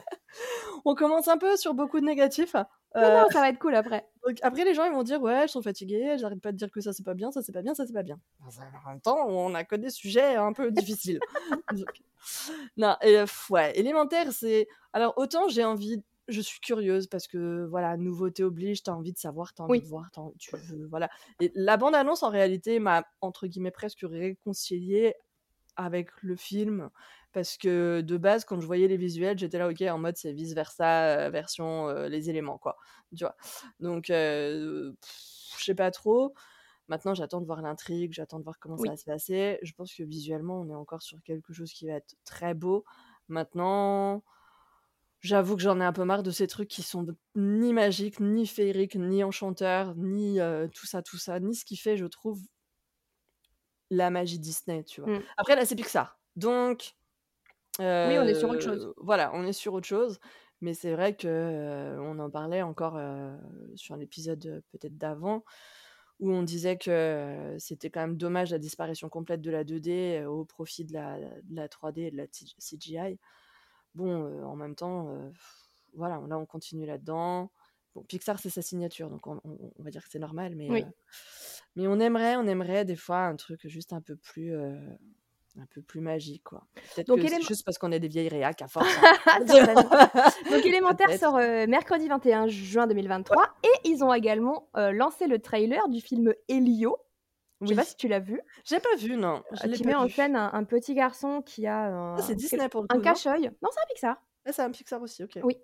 [0.84, 2.54] On commence un peu sur beaucoup de négatifs.
[2.54, 2.64] Non,
[3.02, 4.06] Euh, non, ça va être cool après.
[4.26, 6.70] donc après, les gens ils vont dire Ouais, je suis fatiguée, j'arrête pas de dire
[6.70, 8.18] que ça c'est pas bien, ça c'est pas bien, ça c'est pas bien.
[8.84, 11.18] En même temps, on a que des sujets un peu difficiles.
[11.72, 11.88] Donc,
[12.76, 14.68] Non, et, euh, ouais, élémentaire, c'est.
[14.92, 16.02] Alors, autant j'ai envie.
[16.28, 19.80] Je suis curieuse parce que, voilà, nouveauté oblige, t'as envie de savoir, t'as envie Oui.
[19.80, 20.86] de voir, envie- tu veux.
[20.88, 21.08] Voilà.
[21.40, 25.14] Et la bande-annonce, en réalité, m'a, entre guillemets, presque réconciliée
[25.76, 26.90] avec le film
[27.32, 30.32] parce que de base quand je voyais les visuels j'étais là ok en mode c'est
[30.32, 32.76] vice versa version euh, les éléments quoi
[33.16, 33.36] tu vois.
[33.80, 34.92] Donc euh,
[35.58, 36.34] je sais pas trop.
[36.88, 38.88] Maintenant j'attends de voir l'intrigue j'attends de voir comment Oui.
[38.88, 39.58] ça va se passer.
[39.62, 42.84] Je pense que visuellement on est encore sur quelque chose qui va être très beau.
[43.28, 44.22] Maintenant
[45.20, 48.46] J'avoue que j'en ai un peu marre de ces trucs qui sont ni magiques, ni
[48.46, 52.38] féeriques, ni enchanteurs, ni euh, tout ça, tout ça, ni ce qui fait, je trouve,
[53.90, 55.10] la magie Disney, tu vois.
[55.10, 55.22] Mm.
[55.36, 56.18] Après, là, c'est Pixar.
[56.36, 56.94] Donc,
[58.04, 58.86] Oui, on est sur autre chose.
[58.86, 60.18] euh, voilà, on est sur autre chose.
[60.62, 63.36] Mais c'est vrai que euh, on en parlait encore euh,
[63.74, 65.44] sur l'épisode euh, peut-être d'avant,
[66.20, 70.22] où on disait que euh, c'était quand même dommage la disparition complète de la 2D
[70.22, 73.18] euh, au profit de la, de la 3D et de la CGI.
[73.94, 75.30] Bon, euh, en même temps, euh,
[75.94, 77.50] voilà, là, on continue là-dedans.
[77.96, 80.70] Bon, Pixar, c'est sa signature, donc on, on- on va dire que c'est normal, mais,
[80.70, 80.82] Oui.
[80.82, 80.90] euh,
[81.76, 84.74] mais on aimerait, on aimerait des fois un truc juste un peu plus, euh,
[85.58, 86.66] un peu plus magique, quoi.
[86.94, 88.86] Peut-être Donc, que c'est juste parce qu'on est des vieilles réacs à force.
[89.26, 89.40] hein.
[90.50, 95.38] Donc Élémentaire sort euh, mercredi 21 juin 2023 et ils ont également euh, lancé le
[95.38, 96.98] trailer du film Elio.
[97.62, 97.76] Je sais Oui.
[97.76, 99.42] pas si tu l'as vu, J'ai pas vu, non.
[99.52, 102.88] Je qui met en scène un, un petit garçon qui a un, Disney pour le
[102.88, 102.94] coup.
[102.94, 103.02] un non?
[103.04, 103.50] cache-œil.
[103.62, 104.22] Non, c'est un Pixar.
[104.46, 105.40] Ah, c'est un Pixar aussi, ok.
[105.42, 105.56] Oui,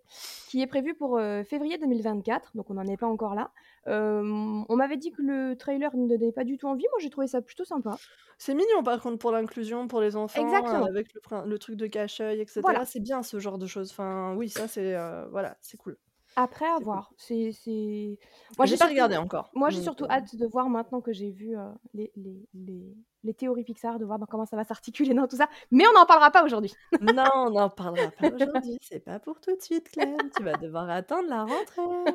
[0.48, 3.52] qui est prévu pour euh, février 2024, donc on n'en est pas encore là.
[3.86, 7.10] Euh, on m'avait dit que le trailer ne donnait pas du tout envie, moi j'ai
[7.10, 7.96] trouvé ça plutôt sympa.
[8.38, 10.84] C'est mignon par contre pour l'inclusion, pour les enfants, Exactement.
[10.84, 12.60] euh, avec le, truc de cache-œil, etc.
[12.62, 12.84] Voilà.
[12.84, 13.90] C'est bien ce genre de choses.
[13.92, 14.96] Enfin, oui, ça c'est
[15.30, 15.96] voilà, c'est cool.
[16.36, 17.12] Après, à voir.
[17.16, 18.18] C'est, c'est...
[18.58, 19.50] Moi, j'ai pas surtout- regardé encore.
[19.54, 23.34] Moi, j'ai surtout hâte de voir maintenant que j'ai vu euh, les, les, les, les
[23.34, 25.48] théories Pixar, de voir dans comment ça va s'articuler dans tout ça.
[25.70, 26.72] Mais on n'en parlera pas aujourd'hui.
[27.00, 28.78] Non, on n'en parlera pas aujourd'hui.
[28.80, 30.16] C'est pas pour tout de suite, Clem.
[30.36, 32.12] Tu vas devoir attendre la rentrée.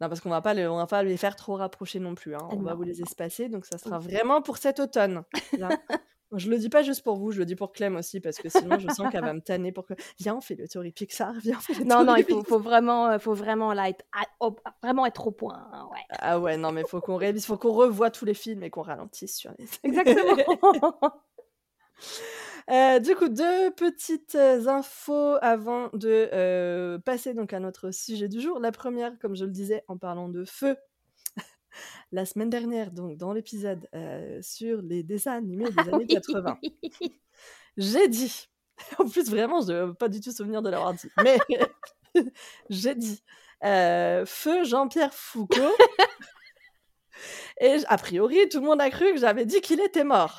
[0.00, 2.34] Non, parce qu'on va pas on va pas les faire trop rapprocher non plus.
[2.34, 2.48] hein.
[2.50, 5.22] On va vous les espacer, donc ça sera vraiment pour cet automne.
[5.56, 5.68] là.
[6.32, 8.48] Je le dis pas juste pour vous, je le dis pour Clem aussi, parce que
[8.48, 9.94] sinon je sens qu'elle va me tanner pour que.
[10.18, 12.58] Viens, on fait le théorie Pixar, viens, on fait le Non, non, il faut, faut
[12.58, 15.68] vraiment, euh, faut vraiment là être à- au- vraiment être au point.
[15.72, 16.00] hein, ouais.
[16.10, 18.82] Ah ouais, non, mais faut qu'on révise, faut qu'on revoie tous les films et qu'on
[18.82, 19.66] ralentisse sur les.
[19.84, 21.22] Exactement.
[22.70, 28.26] Euh, du coup, deux petites euh, infos avant de euh, passer donc à notre sujet
[28.28, 28.58] du jour.
[28.58, 30.76] La première, comme je le disais, en parlant de feu,
[32.12, 36.58] la semaine dernière, donc dans l'épisode euh, sur les dessins animés des années 80,
[37.76, 38.48] j'ai dit,
[38.98, 41.38] en plus vraiment, je n'ai pas du tout souvenir de l'avoir dit, mais
[42.70, 43.22] j'ai dit
[43.64, 45.76] euh, feu Jean-Pierre Foucault.
[47.60, 50.36] Et a priori, tout le monde a cru que j'avais dit qu'il était mort.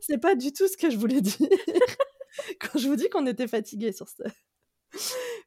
[0.00, 1.48] C'est pas du tout ce que je voulais dire
[2.60, 4.22] quand je vous dis qu'on était fatigué sur ce.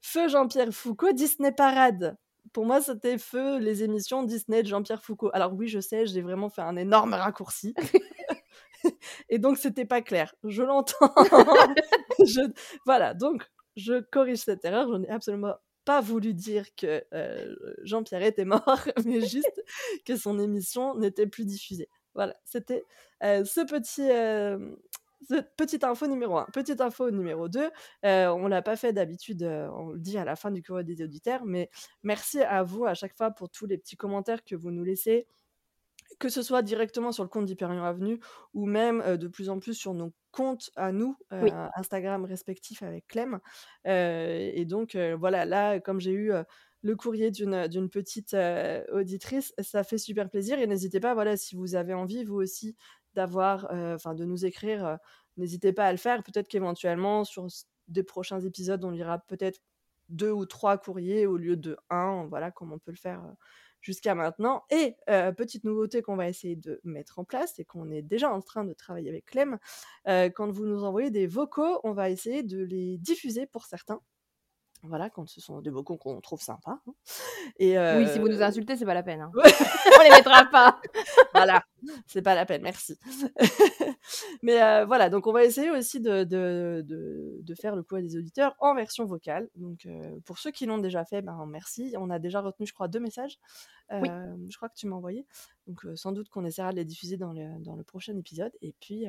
[0.01, 2.17] Feu Jean-Pierre Foucault, Disney Parade.
[2.51, 5.29] Pour moi, c'était feu les émissions Disney de Jean-Pierre Foucault.
[5.33, 7.73] Alors oui, je sais, j'ai vraiment fait un énorme raccourci.
[9.29, 10.35] Et donc, c'était pas clair.
[10.43, 11.13] Je l'entends.
[12.19, 12.51] Je-
[12.85, 13.43] Voilà, donc,
[13.75, 14.87] je corrige cette erreur.
[14.91, 19.63] Je n'ai absolument pas voulu dire que euh, Jean-Pierre était mort, mais juste
[20.05, 21.89] que son émission n'était plus diffusée.
[22.15, 22.83] Voilà, c'était
[23.23, 24.59] euh, ce petit, euh,
[25.57, 26.45] petite info numéro 1.
[26.53, 27.69] Petite info numéro 2,
[28.05, 30.83] euh, on l'a pas fait d'habitude, euh, on le dit à la fin du courrier
[30.83, 31.69] des auditeurs, mais
[32.03, 35.27] merci à vous à chaque fois pour tous les petits commentaires que vous nous laissez,
[36.19, 38.19] que ce soit directement sur le compte d'Hyperion Avenue
[38.53, 41.51] ou même euh, de plus en plus sur nos comptes à nous, euh, Oui.
[41.75, 43.39] Instagram respectifs avec Clem.
[43.85, 46.31] Et donc voilà, là, comme j'ai eu
[46.83, 50.59] le courrier d'une d'une petite euh, auditrice, ça fait super plaisir.
[50.59, 52.75] Et n'hésitez pas, voilà, si vous avez envie, vous aussi,
[53.15, 54.95] d'avoir, euh, enfin, de nous écrire, euh,
[55.37, 56.23] n'hésitez pas à le faire.
[56.23, 57.47] Peut-être qu'éventuellement, sur
[57.87, 59.59] des prochains épisodes, on lira peut-être
[60.09, 63.31] deux ou trois courriers au lieu de un, voilà, comme on peut le faire euh,
[63.81, 64.63] jusqu'à maintenant.
[64.71, 64.95] Et
[65.35, 68.63] petite nouveauté qu'on va essayer de mettre en place et qu'on est déjà en train
[68.63, 69.57] de travailler avec Clem,
[70.05, 73.99] quand vous nous envoyez des vocaux, on va essayer de les diffuser pour certains.
[74.85, 76.79] Voilà, quand ce sont des vocaux qu'on trouve sympas.
[76.85, 76.93] hein.
[77.57, 79.21] Et Oui, si vous nous euh, insultez, c'est pas la peine.
[79.21, 79.31] hein.
[79.99, 80.81] On les mettra pas.
[81.33, 81.63] voilà,
[82.05, 82.99] c'est pas la peine, merci.
[84.41, 88.05] Mais euh, voilà, donc on va essayer aussi de, de, de, de faire le courrier
[88.07, 89.49] des auditeurs en version vocale.
[89.55, 91.95] Donc euh, pour ceux qui l'ont déjà fait, ben merci.
[91.97, 93.39] On a déjà retenu, je crois, deux messages.
[93.91, 94.09] Oui.
[94.49, 95.25] Je crois que tu m'as envoyé.
[95.67, 98.51] Donc sans doute qu'on essaiera de les diffuser dans le, dans le prochain épisode.
[98.61, 99.05] Et puis,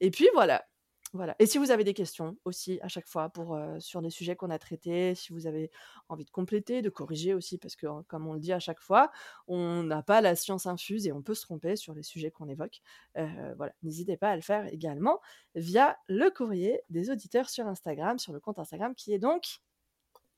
[0.00, 0.64] et puis voilà.
[1.12, 1.34] Voilà.
[1.40, 4.50] Et si vous avez des questions aussi à chaque fois pour, sur des sujets qu'on
[4.50, 5.72] a traités, si vous avez
[6.08, 9.10] envie de compléter, de corriger aussi, parce que comme on le dit à chaque fois,
[9.48, 12.48] on n'a pas la science infuse et on peut se tromper sur les sujets qu'on
[12.48, 12.80] évoque.
[13.16, 15.20] Voilà, n'hésitez pas à le faire également
[15.56, 19.60] via le courrier des auditeurs sur Instagram, sur le compte Instagram qui est donc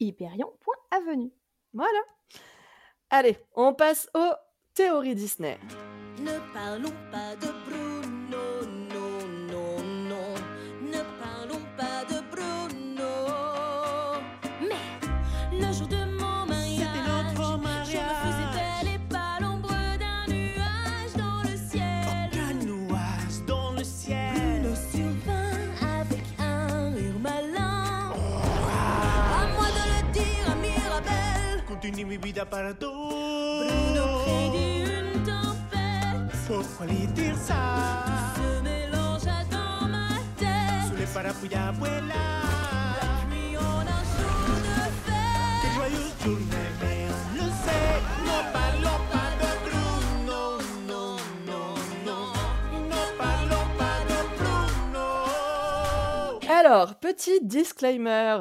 [0.01, 1.33] Hyperion.avenue.
[1.75, 2.01] voilà.
[3.11, 4.33] Allez, on passe aux
[4.75, 5.59] théories Disney.
[6.19, 7.62] Ne parlons pas de
[31.83, 31.91] Mirabelle.
[31.91, 32.91] Continue mi vida para tú.
[32.91, 36.31] Bruno prédit une tempête.
[36.47, 37.55] Pourquoi lui dire ça?
[38.37, 40.89] Se mélangea dans ma tête.
[40.89, 42.43] Sous les parapluies abuela.
[43.31, 44.75] Puis on a jour de
[45.61, 48.01] Quelle joyeuse journée, mais on le sait.
[48.23, 50.41] Ne parlons pas de Bruno.
[50.87, 51.17] Non,
[51.47, 51.75] non,
[52.07, 52.25] non.
[52.89, 55.09] Ne parlons pas de Bruno.
[56.49, 58.39] Alors, petit disclaimer.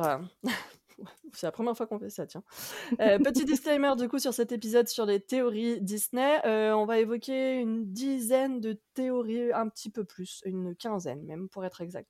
[1.34, 2.44] C'est la première fois qu'on fait ça, tiens.
[3.00, 6.40] Euh, petit disclaimer du coup sur cet épisode sur les théories Disney.
[6.46, 11.50] Euh, on va évoquer une dizaine de théories, un petit peu plus, une quinzaine même
[11.50, 12.10] pour être exact.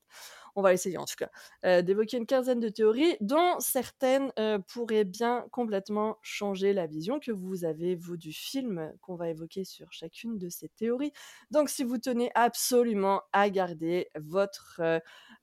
[0.55, 1.29] On va essayer en tout cas
[1.65, 4.31] euh, d'évoquer une quinzaine de théories dont certaines
[4.67, 9.63] pourraient bien complètement changer la vision que vous avez vous du film qu'on va évoquer
[9.63, 11.13] sur chacune de ces théories.
[11.51, 14.81] Donc si vous tenez absolument à garder votre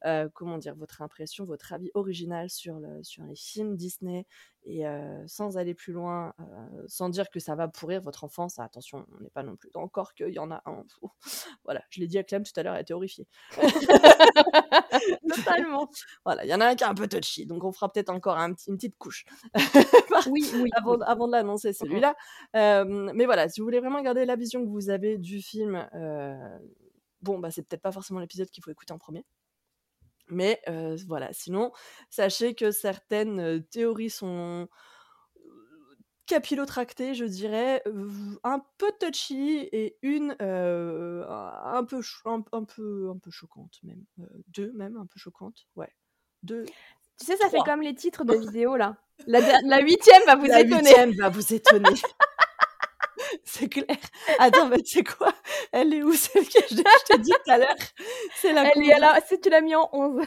[0.06, 4.26] euh, comment dire, votre impression, votre avis original sur, le, sur les films Disney
[4.64, 8.58] et euh, sans aller plus loin, euh, sans dire que ça va pourrir votre enfance.
[8.58, 10.84] Ah, attention, on n'est pas non plus encore qu'il y en a un.
[11.64, 13.26] Voilà, je l'ai dit à Clem tout à l'heure, elle était horrifiée.
[15.34, 15.88] Totalement.
[16.24, 18.10] Voilà, il y en a un qui est un peu touchy, donc on fera peut-être
[18.10, 19.24] encore un une petite couche
[20.30, 20.70] Oui, oui.
[20.74, 21.04] avant, oui.
[21.06, 22.14] avant de l'annoncer celui-là.
[22.56, 25.88] Euh, mais voilà, si vous voulez vraiment garder la vision que vous avez du film,
[27.22, 29.24] bon, bah, c'est peut-être pas forcément l'épisode qu'il faut écouter en premier.
[30.30, 31.72] Mais euh, voilà, sinon,
[32.10, 34.68] sachez que certaines théories sont
[36.26, 37.82] capillotractées, je dirais,
[38.44, 44.04] un peu touchy et une euh, un, peu un, un peu un peu choquante même.
[44.20, 45.66] Euh, deux même, un peu choquante.
[45.74, 45.90] Ouais.
[46.42, 46.64] Deux.
[47.18, 48.96] Tu sais, ça fait comme les titres de vidéos là.
[49.26, 50.82] La, la huitième va vous La étonner.
[50.90, 51.88] huitième va vous étonner.
[53.44, 53.96] C'est clair.
[54.38, 55.32] Attends, mais c'est quoi?
[55.72, 57.76] Elle est où celle que je, je t'ai dit tout à l'heure?
[58.36, 58.98] C'est la, Elle est combien?
[58.98, 60.24] là, si tu l'as mis en 11.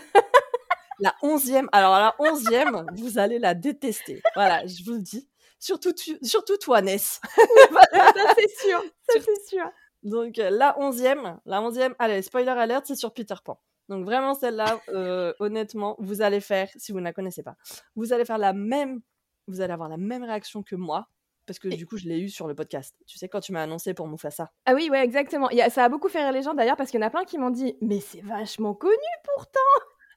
[1.00, 1.70] la onzième.
[1.72, 4.22] Alors la onzième, vous allez la détester.
[4.36, 5.28] Voilà, je vous le dis.
[5.60, 7.20] Surtout, tu- surtout toi, Ness.
[7.36, 9.70] ça c'est sûr, ça c'est sûr.
[10.04, 13.60] Donc euh, la onzième, la onzième, allez, spoiler alert, c'est sur Peter Pan.
[13.88, 17.56] Donc vraiment celle-là, euh, honnêtement, vous allez faire, si vous ne la connaissez pas,
[17.96, 19.02] vous allez faire la même,
[19.48, 21.08] vous allez avoir la même réaction que moi,
[21.45, 22.95] parce que du coup je l'ai eu sur le podcast.
[23.08, 24.51] Tu sais quand tu m'as annoncé pour Mufasa.
[24.65, 25.47] Ah oui, ouais, exactement.
[25.47, 27.25] A- ça a beaucoup fait rire les gens d'ailleurs parce qu'il y en a plein
[27.25, 28.95] qui m'ont dit Mais c'est vachement connu
[29.36, 29.60] pourtant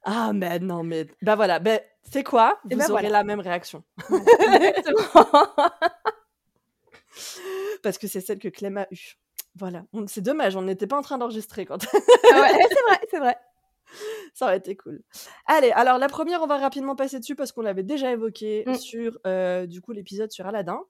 [0.04, 2.58] Ah mais non mais bah voilà, ben c'est quoi?
[2.64, 3.08] Vous ben aurez voilà.
[3.10, 5.24] la même réaction Exactement.
[7.82, 9.14] parce que c'est celle que Clem a eue.
[9.56, 11.86] Voilà, c'est dommage, on n'était pas en train d'enregistrer quand.
[12.32, 13.36] Ah ouais, c'est vrai, c'est vrai.
[14.34, 15.02] Ça aurait été cool.
[15.46, 18.74] Allez, alors la première, on va rapidement passer dessus parce qu'on l'avait déjà évoqué Mmh.
[18.76, 20.80] sur euh, du coup l'épisode sur Aladdin.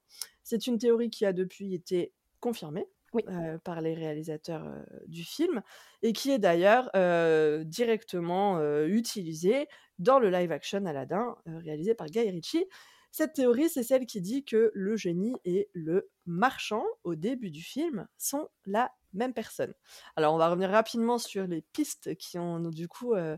[0.43, 3.23] C'est une théorie qui a depuis été confirmée Oui.
[3.29, 5.61] euh, par les réalisateurs euh, du film
[6.03, 9.67] et qui est d'ailleurs euh, directement utilisée
[9.99, 12.65] dans le live action Aladdin réalisé par Guy Ritchie.
[13.11, 17.61] Cette théorie, c'est celle qui dit que le génie et le marchand, au début du
[17.61, 19.73] film, sont la même personne.
[20.15, 23.37] Alors, on va revenir rapidement sur les pistes qui ont du coup euh,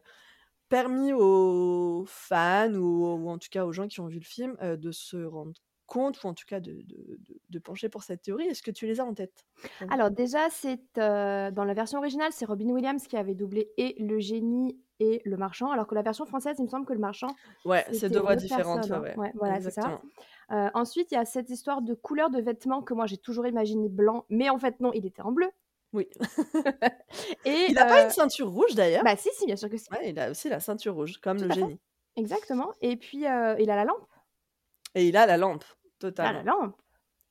[0.69, 4.57] permis aux fans ou, ou en tout cas aux gens qui ont vu le film
[4.61, 5.53] euh, de se rendre
[5.85, 8.45] compte ou en tout cas de, de- de- de pencher pour cette théorie.
[8.47, 9.45] Est-ce que tu les as en tête
[9.89, 13.95] Alors déjà, c'est euh, dans la version originale, c'est Robin Williams qui avait doublé et
[13.97, 16.99] le génie et le marchand, alors que la version française, il me semble que le
[16.99, 17.27] marchand,
[17.63, 18.89] Ouais, c'est deux voix différentes.
[18.89, 19.13] ouais, hein.
[19.15, 19.31] ouais.
[19.35, 20.01] Voilà, c'est ça.
[20.51, 23.47] Euh, ensuite, il y a cette histoire de couleur de vêtements que moi j'ai toujours
[23.47, 25.49] imaginé blanc, mais en fait non, il était en bleu.
[25.93, 26.07] Oui.
[27.45, 29.03] Et Il n'a pas une ceinture rouge d'ailleurs?
[29.03, 29.87] bah si, si, bien sûr que si.
[29.91, 31.59] Ouais, il a aussi la ceinture rouge, comme Tout le fait.
[31.61, 31.79] génie.
[32.15, 32.73] Exactement.
[32.81, 34.07] Et puis euh, il a la lampe.
[34.95, 36.31] Et il a la lampe, Il a totalement.
[36.39, 36.75] la lampe.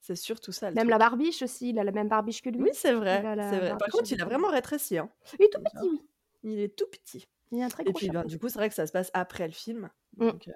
[0.01, 0.91] C'est surtout ça le Même truc.
[0.93, 2.63] la barbiche aussi, il a la même barbiche que lui.
[2.63, 3.77] Oui, c'est vrai, Il la vrai.
[3.77, 4.97] Par contre, il a vraiment rétréci.
[4.99, 5.11] Hein.
[5.41, 5.71] Oui, tout Déjà.
[5.81, 6.03] petit, oui.
[6.45, 7.27] Il est tout petit.
[7.51, 8.93] Il a un très Et gros puis, ben, du coup, c'est vrai que ça se
[8.93, 9.91] passe après le film.
[10.17, 10.27] Mm.
[10.29, 10.53] Donc, euh,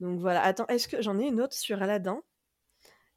[0.00, 0.42] donc voilà.
[0.42, 2.22] Attends, est-ce que j'en ai une autre sur Aladdin?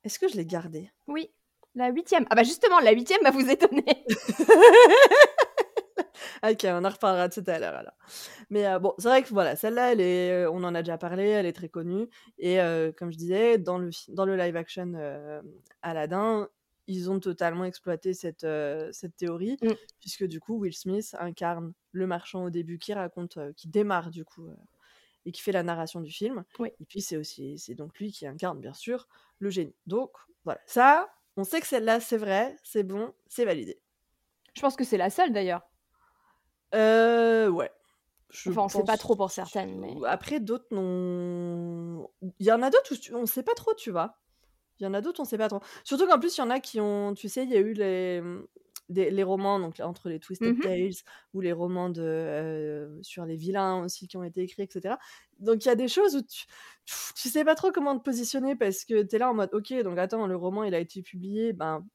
[0.03, 0.91] Est-ce que je l'ai gardée?
[1.07, 1.31] Oui,
[1.79, 2.25] la huitième.
[2.29, 3.85] Ah bah justement, la huitième va vous étonner.
[6.43, 7.93] Ok, on en reparlera tout à l'heure alors.
[8.49, 10.97] Mais euh, bon, c'est vrai que voilà, celle-là, elle est, euh, on en a déjà
[10.97, 12.07] parlé, elle est très connue.
[12.37, 15.41] Et euh, comme je disais, dans le, dans le live action euh,
[15.81, 16.47] Aladdin,
[16.87, 18.47] ils ont totalement exploité cette,
[18.91, 19.73] cette théorie, Mm.
[19.99, 24.23] puisque du coup, Will Smith incarne le marchand au début qui raconte, qui démarre du
[24.25, 24.47] coup,
[25.25, 26.43] et qui fait la narration du film.
[26.57, 26.69] Oui.
[26.79, 29.07] Et puis, c'est aussi, c'est donc lui qui incarne, bien sûr,
[29.39, 29.75] le génie.
[29.85, 30.11] Donc,
[30.45, 30.61] voilà.
[30.65, 31.09] Ça,
[31.39, 33.79] on sait que celle-là, c'est vrai, c'est bon, c'est validé.
[34.55, 35.61] Je pense que c'est la seule d'ailleurs.
[36.75, 37.71] Euh, ouais.
[38.29, 39.95] Je Enfin, on sait pas pense- trop pour certaines, mais.
[40.05, 42.09] Après, d'autres non.
[42.39, 44.17] Il y en a d'autres où on sait pas trop, tu vois.
[44.79, 45.61] Il y en a d'autres, on sait pas trop.
[45.83, 47.13] Surtout qu'en plus, il y en a qui ont.
[47.15, 48.21] Tu sais, il y a eu les,
[48.89, 50.61] des- les romans, donc entre les Twisted Mhm.
[50.61, 50.91] Tales
[51.33, 54.99] ou les romans de, euh, sur les vilains aussi qui ont été écrits, etc.
[55.39, 56.45] Donc, il y a des choses où tu,
[57.15, 59.73] tu sais pas trop comment te positionner parce que tu es là en mode, ok,
[59.83, 61.85] donc attends, le roman, il a été publié ben,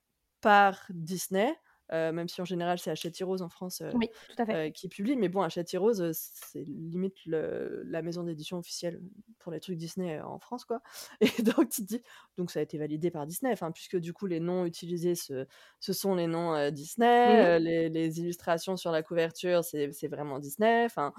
[0.40, 1.54] par Disney.
[1.92, 4.54] Euh, même si en général c'est Hachette Heroes en France euh, Oui, tout à fait.
[4.54, 5.16] euh, qui publie.
[5.16, 9.00] Mais bon, Hachette euh, c'est limite le- la maison d'édition officielle
[9.38, 10.80] pour les trucs Disney en France, quoi.
[11.20, 12.02] Et donc, tu te dis,
[12.36, 15.46] donc ça a été validé par Disney, enfin, puisque du coup, les noms utilisés, ce,
[15.80, 21.12] ce sont les noms Disney, les, les illustrations sur la couverture, c'est vraiment Disney, enfin,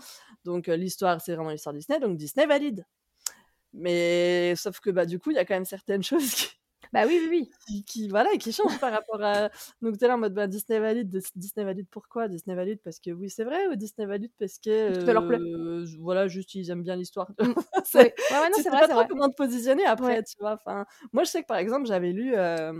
[0.43, 2.86] donc l'histoire, c'est vraiment l'histoire Disney, donc Disney valide.
[3.73, 6.47] Mais sauf que bah, du coup, il y a quand même certaines choses qui,
[6.93, 7.52] Bah oui, oui, oui.
[7.67, 9.50] qui, qui- voilà, qui changent par rapport à.
[9.82, 11.10] Donc, tu es là en mode bah, Disney valide.
[11.10, 12.28] Dis- Disney valide pourquoi?
[12.28, 14.91] Disney valide parce que oui, c'est vrai, ou Disney valide parce que.
[14.93, 15.39] Parce que leur plaît.
[15.39, 17.30] euh, voilà, juste ils aiment bien l'histoire.
[17.39, 17.54] Mm.
[17.86, 19.08] C'est- Ouais, ouais, ouais, non, tu sais vrai, pas trop vrai.
[19.10, 20.54] comment te positionner après, tu vois?
[20.54, 22.34] Enfin, moi, je sais que par exemple, j'avais lu.
[22.36, 22.74] euh,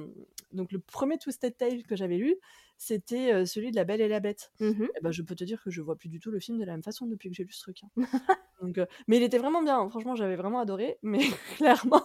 [0.54, 2.36] donc, le premier Twisted Tale que j'avais lu,
[2.78, 4.52] c'était euh, celui de La Belle et la Bête.
[4.60, 4.88] Mhm.
[4.98, 6.64] Eh ben, je peux te dire que je vois plus du tout le film de
[6.66, 7.82] la même façon depuis que j'ai lu ce truc.
[7.84, 7.90] hein.
[8.62, 9.90] Donc, euh, mais il était vraiment bien, hein.
[9.90, 10.98] franchement, j'avais vraiment adoré.
[11.04, 11.20] Mais
[11.58, 12.04] clairement,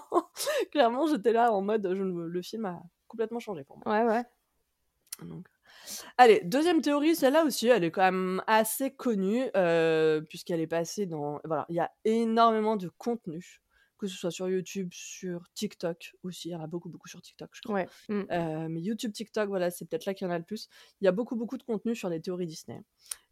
[0.72, 3.92] clairement, j'étais là en mode, je, le film a complètement changé pour moi.
[3.92, 4.24] Ouais, ouais.
[5.26, 5.46] Donc,
[6.18, 11.06] Allez, deuxième théorie, celle-là aussi, elle est quand même assez connue, euh, puisqu'elle est passée
[11.06, 11.40] dans...
[11.44, 13.60] Voilà, il y a énormément de contenu,
[13.98, 17.20] que ce soit sur YouTube, sur TikTok aussi, il y en a beaucoup, beaucoup sur
[17.20, 17.74] TikTok, je crois.
[17.74, 17.88] Ouais.
[18.08, 18.22] Mm.
[18.30, 20.68] Euh, mais YouTube, TikTok, voilà, c'est peut-être là qu'il y en a le plus.
[21.00, 22.82] Il y a beaucoup, beaucoup de contenu sur les théories Disney.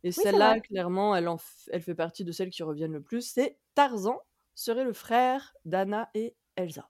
[0.02, 3.22] Et celle-là, clairement, elle, en f- elle fait partie de celles qui reviennent le plus.
[3.22, 4.20] C'est Tarzan
[4.54, 6.88] serait le frère d'Anna et Elsa.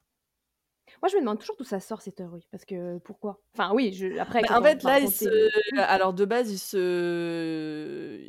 [1.02, 2.46] Moi, je me demande toujours d'où ça sort cette théorie.
[2.50, 3.38] Parce que pourquoi?
[3.54, 4.18] Enfin, oui, je...
[4.18, 4.42] après.
[4.42, 5.78] Bah, en fait, là, ils se...
[5.78, 8.20] alors de base, ils se,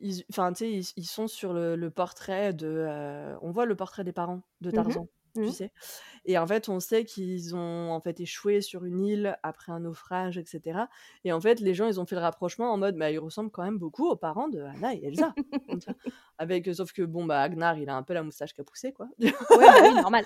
[0.00, 3.66] ils- enfin, tu sais, ils, ils sont sur le, le portrait de, euh, on voit
[3.66, 5.52] le portrait des parents de Mhm, Tu mhm.
[5.52, 5.72] sais?
[6.24, 9.80] Et en fait, on sait qu'ils ont en fait échoué sur une île après un
[9.80, 10.88] naufrage, etc.
[11.24, 13.50] Et en fait, les gens, ils ont fait le rapprochement en mode, bah, ils ressemblent
[13.50, 15.34] quand même beaucoup aux parents de Anna et Elsa.
[16.38, 18.92] Avec, sauf que bon, bah, Agnar, il a un peu la moustache qui a poussé,
[18.92, 19.08] quoi.
[19.50, 20.24] Bah oui, normal.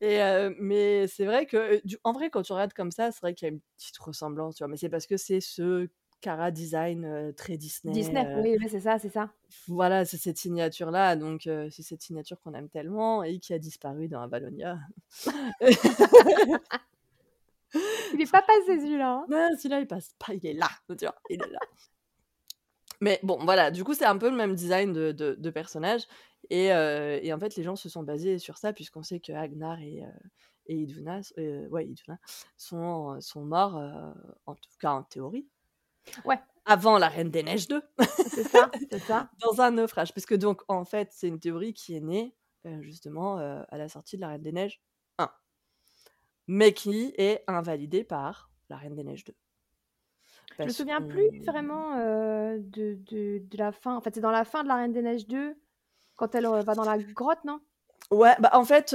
[0.00, 3.12] Et euh, mais c'est vrai que, euh, du- en vrai, quand tu regardes comme ça,
[3.12, 4.68] c'est vrai qu'il y a une petite ressemblance, tu vois.
[4.68, 5.88] Mais c'est parce que c'est ce
[6.24, 7.92] cara design euh, très Disney.
[7.92, 9.30] Disney, euh, oui, oui, c'est ça, c'est ça.
[9.68, 11.16] voilà, c'est cette signature-là.
[11.16, 14.78] Donc, euh, c'est cette signature qu'on aime tellement et qui a disparu dans Avalonia.
[18.14, 19.10] Il est pas passé celui-là.
[19.14, 19.26] hein.
[19.28, 21.58] non, celui-là, il passe pas, il est là, tu vois, il est là.
[23.00, 26.02] Mais bon, voilà, du coup, c'est un peu le même design de, de, de personnage.
[26.50, 29.32] Et, euh, et en fait, les gens se sont basés sur ça, puisqu'on sait que
[29.32, 30.08] Agnar et, euh,
[30.66, 32.18] et Iduna, euh, ouais, Iduna
[32.56, 33.74] sont, sont morts,
[34.46, 35.48] en tout cas en théorie,
[36.24, 36.38] Ouais.
[36.66, 37.82] Avant La Reine des Neiges 2.
[38.16, 39.30] C'est ça, c'est ça.
[39.40, 40.14] Dans un naufrage.
[40.14, 42.34] Parce que donc, en fait, c'est une théorie qui est née,
[42.66, 44.80] euh, justement, euh, à la sortie de La Reine des Neiges
[45.18, 45.30] 1.
[46.46, 49.34] Mais qui est invalidée par La Reine des Neiges 2.
[50.56, 53.96] Je me Parce souviens plus vraiment euh, de, de, de la fin.
[53.96, 55.56] En fait, c'est dans la fin de La Reine des Neiges 2,
[56.16, 57.60] quand elle va dans la grotte, non?
[58.10, 58.94] Ouais, bah en fait,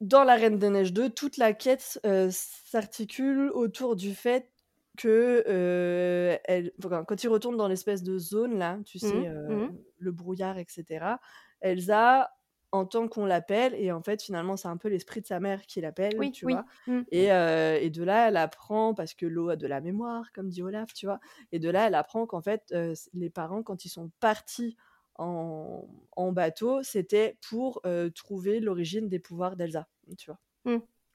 [0.00, 4.50] dans La Reine des Neiges 2, toute la quête euh, s'articule autour du fait
[4.98, 9.24] que euh, elle, enfin, quand ils retournent dans l'espèce de zone là, tu sais, Mhm,
[9.28, 9.78] euh, mhm.
[9.98, 11.20] le brouillard, etc.
[11.60, 12.30] Elsa
[12.72, 15.80] entend qu'on l'appelle et en fait finalement c'est un peu l'esprit de sa mère qui
[15.80, 16.54] l'appelle, Oui, tu oui.
[16.54, 16.66] vois.
[16.86, 17.00] Mm.
[17.10, 20.48] Et, euh, et de là, elle apprend, parce que l'eau a de la mémoire, comme
[20.50, 21.20] dit Olaf, tu vois.
[21.52, 22.74] Et de là, elle apprend qu'en fait,
[23.14, 24.76] les parents, quand ils sont partis
[25.14, 27.82] en, en bateau, c'était pour
[28.14, 29.88] trouver l'origine des pouvoirs d'Elsa,
[30.18, 30.38] tu vois.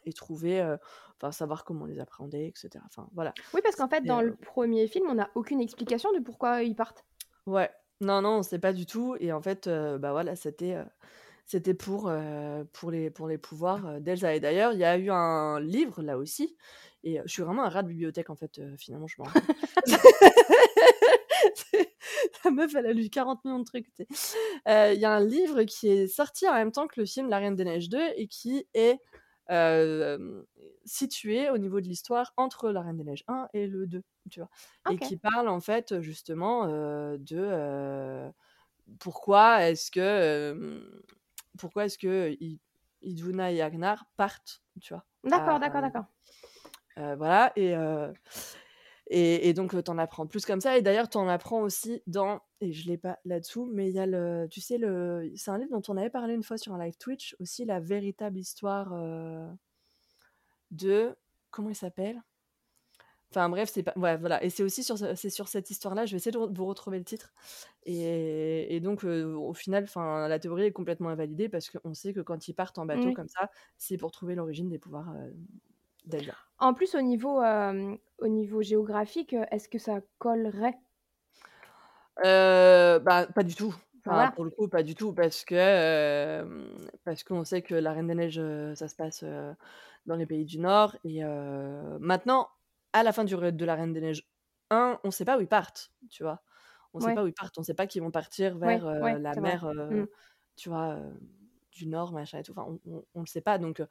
[0.06, 0.78] Et trouver, euh,
[1.18, 2.84] enfin, savoir comment on les appréhendait, etc.
[2.86, 3.34] Enfin, voilà.
[3.54, 6.76] Oui, parce qu'en fait, dans le premier film, on n'a aucune explication de pourquoi ils
[6.76, 7.06] partent.
[7.46, 7.70] Ouais,
[8.02, 9.16] non, non, on sait pas du tout.
[9.20, 10.78] Et en fait, bah voilà, c'était
[11.46, 14.34] c'était pour, euh, pour, les, pour les pouvoirs euh, d'Elsa.
[14.36, 16.56] Et d'ailleurs, il y a eu un livre là aussi.
[17.04, 19.34] Et euh, je suis vraiment un rat de bibliothèque en fait, finalement, je me rends
[19.34, 19.44] compte.
[22.46, 23.88] La meuf, elle a lu 40 millions de trucs.
[24.00, 27.40] Il y a un livre qui est sorti en même temps que le film La
[27.40, 29.00] Reine des Neiges 2 et qui est
[29.52, 30.44] euh,
[30.86, 34.40] situé au niveau de l'histoire entre La Reine des Neiges 1 et le 2, tu
[34.40, 34.50] vois?
[34.88, 38.32] Et qui parle en fait justement euh, de euh,
[39.00, 40.82] pourquoi est-ce que
[41.58, 42.36] pourquoi est-ce que
[43.02, 45.06] Iduna et Agnar partent, tu vois?
[45.24, 46.06] D'accord, d'accord, d'accord.
[46.98, 47.74] euh, voilà, et,
[49.14, 50.78] et, et donc tu en apprends plus comme ça.
[50.78, 54.00] Et d'ailleurs, tu en apprends aussi dans, et je l'ai pas là-dessous, mais il y
[54.00, 56.74] a le, tu sais, le, c'est un livre dont on avait parlé une fois sur
[56.74, 59.48] un live Twitch, aussi la véritable histoire euh,
[60.72, 61.16] de,
[61.52, 62.22] comment il s'appelle?
[63.32, 64.44] Enfin bref, c'est pas, ouais, voilà.
[64.44, 67.00] Et c'est aussi sur, ce- c'est sur cette histoire-là, je vais essayer de vous retrouver
[67.00, 67.34] le titre.
[67.84, 72.14] Et, et donc, euh, au final, enfin, la théorie est complètement invalidée parce qu'on sait
[72.14, 73.14] que quand ils partent en bateau Oui.
[73.14, 73.50] comme ça,
[73.80, 75.32] c'est pour trouver l'origine des pouvoirs euh,
[76.58, 80.80] En plus, au niveau, euh, au niveau géographique, euh, est-ce que ça collerait?
[82.24, 83.74] Heu, bah, pas du tout.
[84.06, 84.36] Enfin, Voilà.
[84.36, 86.68] pour le coup, pas du tout parce que, hem,
[87.06, 89.56] parce qu'on sait que la Reine des Neiges, heu, ça se passe, heu,
[90.06, 92.50] dans les pays du Nord et heu, maintenant,
[92.94, 94.28] à la fin du re de la Reine des Neiges
[94.70, 96.44] 1, on sait pas où ils partent, tu vois?
[96.94, 97.14] On sait Ouais.
[97.14, 99.36] pas où ils partent, on sait pas qu'ils vont partir Ouais, vers, heu, ouais, la
[99.36, 99.58] c'est vrai.
[99.58, 100.06] mer, heu, Mm.
[100.58, 101.20] tu vois, heu,
[101.72, 102.52] du Nord, machin et tout.
[102.54, 103.88] Enfin, on on on le sait pas donc heu,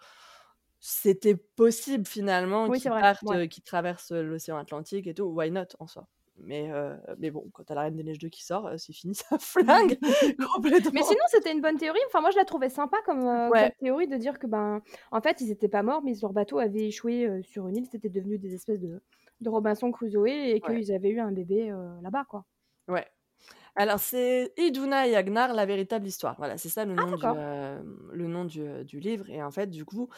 [0.82, 3.02] c'était possible finalement Oui, c'est qu'ils vrai.
[3.02, 3.40] partent, Ouais.
[3.48, 6.08] qu'ils traversent, l'océan Atlantique et tout, why not en soi?
[6.38, 8.78] Mais heu, mais bon, quand tu as la Reine des Neiges 2 qui sort, heu,
[8.78, 9.98] c'est fini, ça flingue
[10.54, 10.92] complètement.
[10.92, 12.00] Mais sinon, c'était une bonne théorie.
[12.06, 13.72] Enfin, moi, je la trouvais sympa comme, Ouais.
[13.78, 16.86] théorie de dire que, ben, en fait, ils étaient pas morts, mais leur bateau avait
[16.88, 17.86] échoué sur une île.
[17.90, 19.00] C'était devenu des espèces de,
[19.40, 20.80] de Robinson Crusoe et Ouais.
[20.80, 21.70] qu'ils avaient eu un bébé
[22.02, 22.44] là-bas, quoi.
[22.88, 23.06] Ouais.
[23.76, 26.36] Alors c'est Iduna et Agnar, la véritable histoire.
[26.38, 27.36] Voilà, c'est ça le Ah, nom du, d'accord.
[27.36, 30.08] hem, le nom du, heu, du livre et en fait, du coup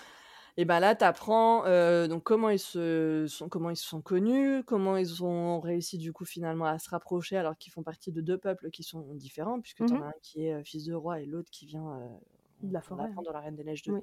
[0.57, 1.63] et ben là, tu apprends,
[2.09, 6.13] donc comment ils se sont comment ils se sont connus, comment ils ont réussi du
[6.13, 9.61] coup finalement à se rapprocher alors qu'ils font partie de 2 peuples qui sont différents
[9.61, 11.99] puisque tu en as un qui est, fils de roi et l'autre qui vient,
[12.63, 13.05] De la forêt.
[13.17, 13.23] hein.
[13.25, 14.01] dans La Reine des Neiges 2, Oui.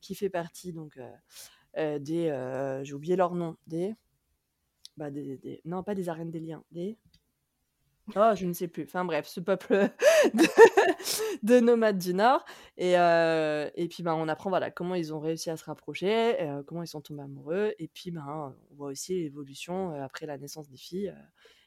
[0.00, 0.98] qui fait partie donc,
[1.76, 3.94] des, j'ai oublié leur nom, des
[4.96, 6.96] bah, des des non pas des Arendéliens, des
[8.16, 8.84] Oh, je ne sais plus.
[8.84, 9.74] Enfin bref, ce peuple
[10.34, 10.44] de,
[11.42, 12.44] de nomades du Nord.
[12.76, 16.40] Et, euh, et puis ben, on apprend voilà, comment ils ont réussi à se rapprocher,
[16.42, 17.74] euh, comment ils sont tombés amoureux.
[17.78, 21.14] Et puis ben, on voit aussi l'évolution euh, après la naissance des filles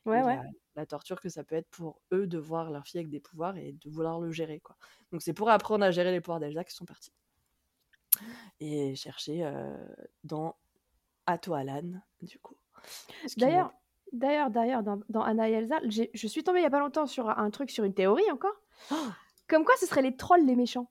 [0.05, 0.35] Ouais, et ouais.
[0.35, 0.43] la,
[0.77, 3.55] la torture que ça peut être pour eux de voir leur fille avec des pouvoirs
[3.57, 4.59] et de vouloir le gérer.
[4.59, 4.75] Quoi.
[5.11, 7.13] Donc c'est pour apprendre à gérer les pouvoirs d'Elsa qu'ils sont partis.
[8.59, 9.47] Et chercher
[10.23, 10.55] dans
[11.27, 12.57] Atoalan, du coup.
[13.37, 13.71] D'ailleurs,
[14.11, 16.79] d'ailleurs, d'ailleurs, dans, dans Anna et Elsa, j'ai- je suis tombée il y a pas
[16.79, 18.55] longtemps sur un truc, sur une théorie encore.
[19.47, 20.87] Comme quoi, ce seraient les trolls les méchants.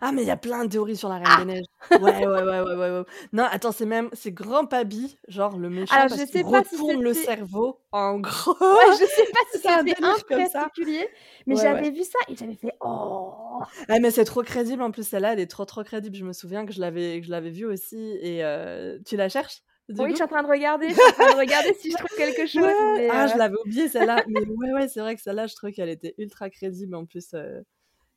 [0.00, 1.64] Ah, mais il y a plein de théories sur la Reine Ah des Neiges.
[2.00, 3.04] Ouais, ouais, ouais, ouais, ouais, ouais.
[3.32, 6.42] Non, attends, c'est même, c'est Grand Pabi, genre le méchant, Alors, parce je qu'il sais
[6.42, 8.56] pas si retourne le c'était- cerveau en gros.
[8.60, 10.58] Ouais, je sais pas si C'est un c'était un délire comme ça.
[10.62, 11.08] particulier,
[11.46, 13.60] mais Ouais, j'avais vu ça et j'avais fait oh.
[13.88, 16.16] Ah, mais c'est trop crédible en plus, celle-là, elle est trop, trop crédible.
[16.16, 18.18] Je me souviens que je l'avais, que je l'avais vue aussi.
[18.20, 19.62] Et euh, tu la cherches?
[19.92, 21.90] Du Oui, je suis en train de regarder, je suis en train de regarder si
[21.90, 22.62] je trouve quelque chose.
[22.62, 22.74] Ouais.
[22.96, 24.24] mais, Ah, euh, je l'avais oublié celle-là.
[24.28, 27.28] mais ouais, ouais, c'est vrai que celle-là, je trouvais qu'elle était ultra crédible en plus.
[27.34, 27.60] euh.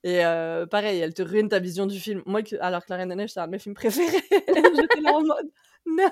[0.06, 2.22] Et euh, pareil, elle te ruine ta vision du film.
[2.26, 4.06] Moi, que- alors que La Reine des Neiges, c'est un de mes films préférés.
[4.32, 5.50] J'étais là en mode,
[5.86, 6.10] non,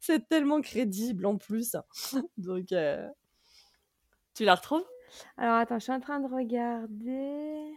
[0.00, 1.76] c'est tellement crédible en plus.
[2.36, 3.06] Donc, euh,
[4.34, 4.84] tu la retrouves?
[5.36, 7.74] Alors attends, je suis en train de regarder.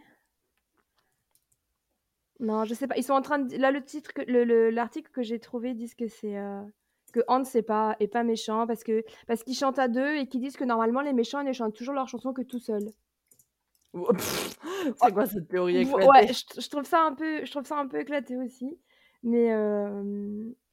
[2.40, 2.96] Non, je sais pas.
[2.96, 3.56] Ils sont en train de.
[3.56, 4.22] Là, le titre, que...
[4.22, 6.62] le- le- l'article que j'ai trouvé disent que c'est euh,
[7.12, 10.26] que Hans est pas, est pas méchant, parce que parce qu'ils chantent à deux et
[10.28, 12.90] qu'ils disent que normalement les méchants ils ne chantent toujours leurs chansons que tout seuls.
[15.02, 17.78] C'est quoi cette théorie éclatée Ouais, je, je trouve ça un peu, je trouve ça
[17.78, 18.78] un peu éclaté aussi.
[19.22, 20.02] Mais euh,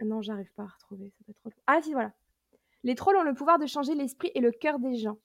[0.03, 1.11] non, j'arrive pas à retrouver.
[1.26, 2.11] Ça trop- Ah si, voilà.
[2.84, 5.18] Les trolls ont le pouvoir de changer l'esprit et le cœur des gens.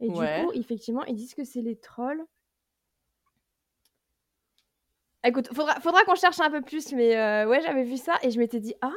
[0.00, 0.40] Et Ouais.
[0.40, 2.24] du coup, effectivement, ils disent que c'est les trolls.
[5.24, 8.30] Écoute, faudra, faudra qu'on cherche un peu plus, mais euh, ouais, j'avais vu ça et
[8.30, 8.90] je m'étais dit, ah,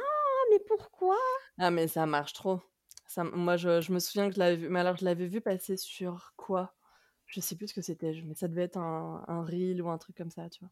[0.50, 1.16] mais pourquoi?
[1.58, 2.60] Ah, mais ça marche trop.
[3.06, 4.68] Ça, moi, je, je me souviens que je l'avais vu.
[4.68, 6.74] Mais alors, je l'avais vu passer sur quoi?
[7.26, 9.98] Je sais plus ce que c'était, mais ça devait être un, un reel ou un
[9.98, 10.70] truc comme ça, tu vois.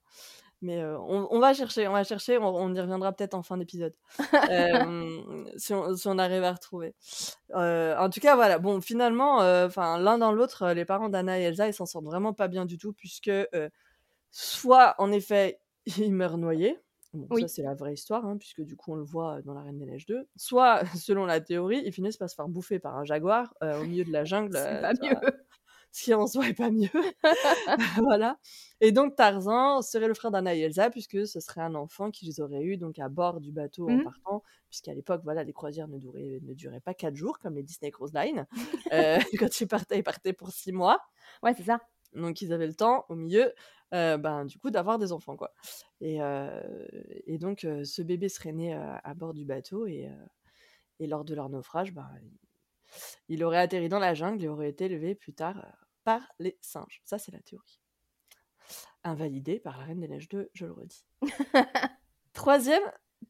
[0.63, 3.43] Mais euh, on, on va chercher, on va chercher, on, on y reviendra peut-être en
[3.43, 3.95] fin d'épisode.
[4.51, 6.95] Euh, si, on, si on arrive à retrouver.
[7.55, 8.59] En tout cas, voilà.
[8.59, 12.33] Bon, finalement, enfin, l'un dans l'autre, les parents d'Anna et Elsa, ils s'en sortent vraiment
[12.35, 13.31] pas bien du tout, puisque
[14.35, 15.61] soit, en effet,
[16.37, 16.78] noyés.
[17.12, 17.43] Bon, Oui.
[17.43, 19.78] ça, c'est la vraie histoire, hein, puisque du coup, on le voit dans La Reine
[19.78, 20.26] des Neiges 2.
[20.37, 23.85] Soit, selon la théorie, ils finissent par se faire bouffer par un jaguar euh, au
[23.85, 24.57] milieu de la jungle.
[24.57, 25.14] C'est euh, pas mieux.
[25.93, 26.89] ce qui en soi est pas mieux.
[28.03, 28.39] voilà.
[28.80, 32.41] Et donc Tarzan serait le frère d'Anna et Elsa, puisque ce serait un enfant qu'ils
[32.43, 34.05] auraient eu donc à bord du bateau en Mhm.
[34.05, 37.62] partant, puisqu'à l'époque, voilà, les croisières ne duraient, ne duraient pas quatre jours, comme les
[37.62, 38.47] Disney Cruise Line.
[38.93, 41.01] Euh, quand ils partaient, ils partaient pour six mois.
[41.45, 41.78] Ouais, c'est ça.
[42.15, 43.53] Donc ils avaient le temps, au milieu,
[43.93, 45.53] euh, ben, du coup, d'avoir des enfants, quoi.
[46.01, 46.62] Et, euh,
[47.27, 50.09] et donc, ce bébé serait né à bord du bateau, et,
[51.01, 52.09] et lors de leur naufrage, ben,
[53.29, 55.65] il, aurait atterri dans la jungle et aurait été élevé plus tard
[56.05, 57.03] par les singes.
[57.05, 57.81] Ça, c'est la théorie.
[59.03, 61.05] Invalidée par la Reine des Neiges 2, je le redis.
[62.33, 62.83] Troisième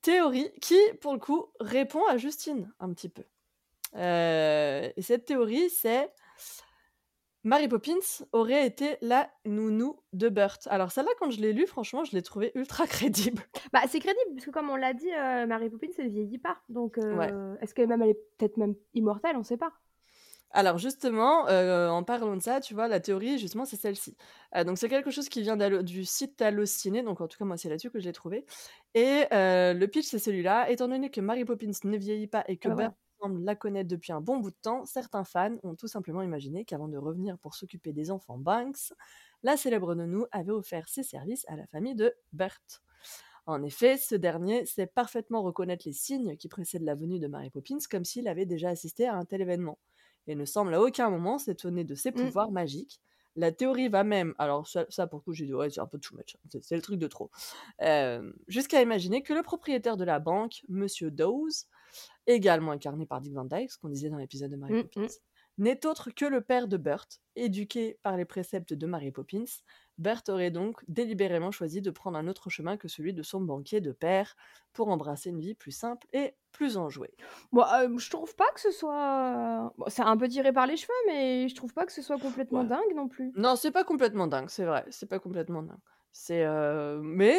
[0.02, 3.24] théorie, qui, pour le coup, répond à Justine un petit peu.
[3.96, 6.12] Euh, et cette théorie, c'est
[7.44, 10.66] Mary Poppins aurait été la nounou de Burt.
[10.68, 13.42] Alors celle-là, quand je l'ai lue, franchement, je l'ai trouvée ultra crédible.
[13.72, 16.56] Bah, c'est crédible, parce que comme on l'a dit, euh, Mary Poppins, elle vieillit pas.
[16.70, 17.30] Donc, euh, Ouais.
[17.60, 19.72] est-ce qu'elle même, elle est peut-être même immortelle On sait pas.
[20.56, 24.16] Alors justement, euh, en parlant de ça, tu vois, la théorie, justement, c'est celle-ci.
[24.54, 27.56] Euh, donc c'est quelque chose qui vient du site Allociné, donc en tout cas, moi,
[27.56, 28.46] c'est là-dessus que je l'ai trouvé.
[28.94, 30.70] Et le pitch, c'est celui-là.
[30.70, 32.74] Étant donné que Mary Poppins ne vieillit pas et que Ah.
[32.74, 32.92] Bert
[33.24, 36.64] semble la connaître depuis un bon bout de temps, certains fans ont tout simplement imaginé
[36.64, 38.92] qu'avant de revenir pour s'occuper des enfants Banks,
[39.42, 42.60] la célèbre nounou avait offert ses services à la famille de Bert.
[43.46, 47.50] En effet, ce dernier sait parfaitement reconnaître les signes qui précèdent la venue de Mary
[47.50, 49.78] Poppins comme s'il avait déjà assisté à un tel événement,
[50.26, 52.34] et ne semble à aucun moment s'étonner de ses Mm.
[52.34, 53.00] pouvoirs magiques.
[53.36, 55.86] La théorie va même, alors ça, ça, pour le coup j'ai dit ouais c'est un
[55.86, 57.30] peu too much, c'est c'est le truc de trop,
[57.82, 61.66] euh, jusqu'à imaginer que le propriétaire de la banque, Monsieur Dawes,
[62.26, 65.06] également incarné par Dick Van Dyke, ce qu'on disait dans l'épisode de Mary Mm, Poppins,
[65.58, 67.06] n'est autre que le père de Bert,
[67.36, 69.44] éduqué par les préceptes de Mary Poppins.
[69.98, 73.80] Bert aurait donc délibérément choisi de prendre un autre chemin que celui de son banquier
[73.80, 74.36] de père
[74.72, 77.16] pour embrasser une vie plus simple et plus enjouée.
[77.52, 79.72] Bon, euh, je trouve pas que ce soit.
[79.78, 82.18] Bon, c'est un peu tiré par les cheveux, mais je trouve pas que ce soit
[82.18, 82.64] complètement Ouais.
[82.64, 83.34] dingue non plus.
[83.34, 85.78] Non, c'est pas complètement dingue, c'est vrai, c'est pas complètement dingue.
[86.16, 87.36] C'est euh, mais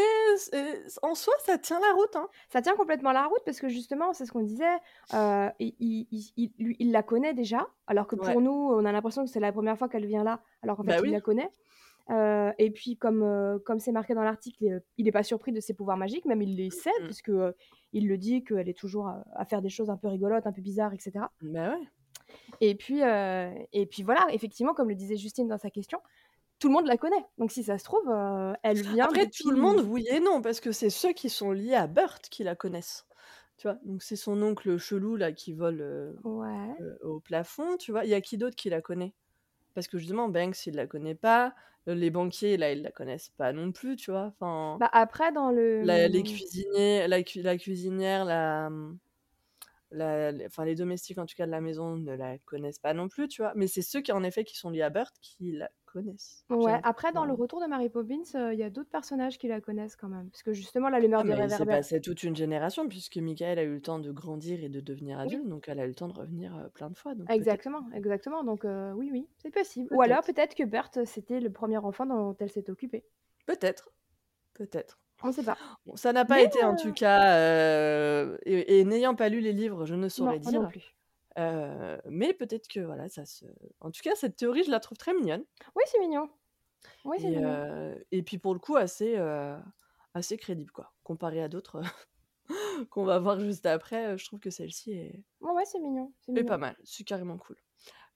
[1.01, 2.27] en soi ça tient la route hein.
[2.49, 4.65] Ça tient complètement la route parce que justement, c'est ce qu'on disait,
[5.13, 8.35] euh, il, il- il- il- lui, il la connaît déjà, alors que pour Ouais.
[8.35, 10.89] nous, on a l'impression que c'est la première fois qu'elle vient là, alors qu'en fait,
[10.89, 11.11] Bah il oui.
[11.11, 11.49] la connaît.
[12.09, 15.73] Euh, et puis, comme comme c'est marqué dans l'article, il n'est pas surpris de ses
[15.73, 17.05] pouvoirs magiques, même il les sait, Mm.
[17.05, 17.31] puisque
[17.93, 20.51] il le dit qu'elle est toujours à, à faire des choses un peu rigolotes, un
[20.51, 21.13] peu bizarres, etc.
[21.41, 21.87] Bah ouais.
[22.59, 25.99] Et puis, et puis voilà, effectivement, comme le disait Justine dans sa question,
[26.65, 27.25] tout le monde la connaît.
[27.37, 29.31] Donc si ça se trouve, euh, elle vient Après depuis...
[29.37, 32.19] tout le monde oui et non parce que c'est ceux qui sont liés à Bert
[32.21, 33.05] qui la connaissent.
[33.57, 36.75] Tu vois, donc c'est son oncle chelou là qui vole euh, Ouais.
[36.81, 38.05] euh, au plafond, tu vois.
[38.05, 39.15] Il y a qui d'autre qui la connaît?
[39.75, 41.55] Parce que justement Banks il la connaît pas,
[41.87, 44.33] les banquiers là ils la connaissent pas non plus, tu vois.
[44.39, 45.81] Enfin Bah après, dans le...
[45.81, 48.69] la- les cuisiniers, la, cu- la cuisinière, la,
[49.91, 52.93] la- les- enfin les domestiques en tout cas de la maison ne la connaissent pas
[52.93, 53.53] non plus, tu vois.
[53.55, 56.43] Mais c'est ceux qui en effet qui sont liés à Bert qui la connaissent.
[56.49, 59.47] Ouais, après, dans le retour de Mary Poppins, euh, il y a d'autres personnages qui
[59.47, 60.29] la connaissent quand même.
[60.29, 61.77] Parce que justement, la lumière Ah, des réverbères...
[61.77, 65.19] passé toute une génération puisque Michael a eu le temps de grandir et de devenir
[65.19, 65.23] Oui.
[65.25, 67.15] adulte, donc elle a eu le temps de revenir euh, plein de fois.
[67.15, 67.31] Donc.
[67.31, 68.43] Exactement, exactement.
[68.43, 69.87] Donc euh, oui, oui, c'est possible.
[69.93, 70.35] Ou alors Peut-être.
[70.35, 73.05] peut-être que Bert, c'était le premier enfant dont elle s'est occupée.
[73.45, 73.93] Peut-être.
[74.53, 74.99] Peut-être.
[75.25, 75.57] On ne sait pas.
[75.85, 79.39] Bon, ça n'a pas Mais, été en tout cas, euh, et, et n'ayant pas lu
[79.39, 80.67] les livres, je ne saurais moi non dire.
[80.67, 80.95] plus.
[81.39, 83.45] Euh, mais peut-être que voilà, ça se.
[83.81, 85.43] En tout cas, cette théorie, je la trouve très mignonne.
[85.75, 86.29] Oui, c'est mignon.
[87.05, 87.49] Oui, c'est Et, mignon.
[87.49, 89.57] euh, et puis pour le coup, assez, euh,
[90.13, 90.93] assez crédible, quoi.
[91.03, 91.81] Comparé à d'autres
[92.91, 96.13] qu'on va voir juste après, euh, je trouve que celle-ci est, Ouais, ouais, c'est mignon.
[96.21, 96.47] C'est est mignon.
[96.47, 96.75] pas mal.
[96.83, 97.57] C'est carrément cool.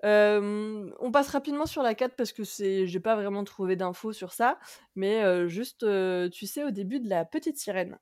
[0.05, 4.13] Euh, on passe rapidement sur la 4 parce que c'est, j'ai pas vraiment trouvé d'infos
[4.13, 4.59] sur ça,
[4.95, 7.97] mais euh, juste, euh, tu sais, au début de la petite sirène.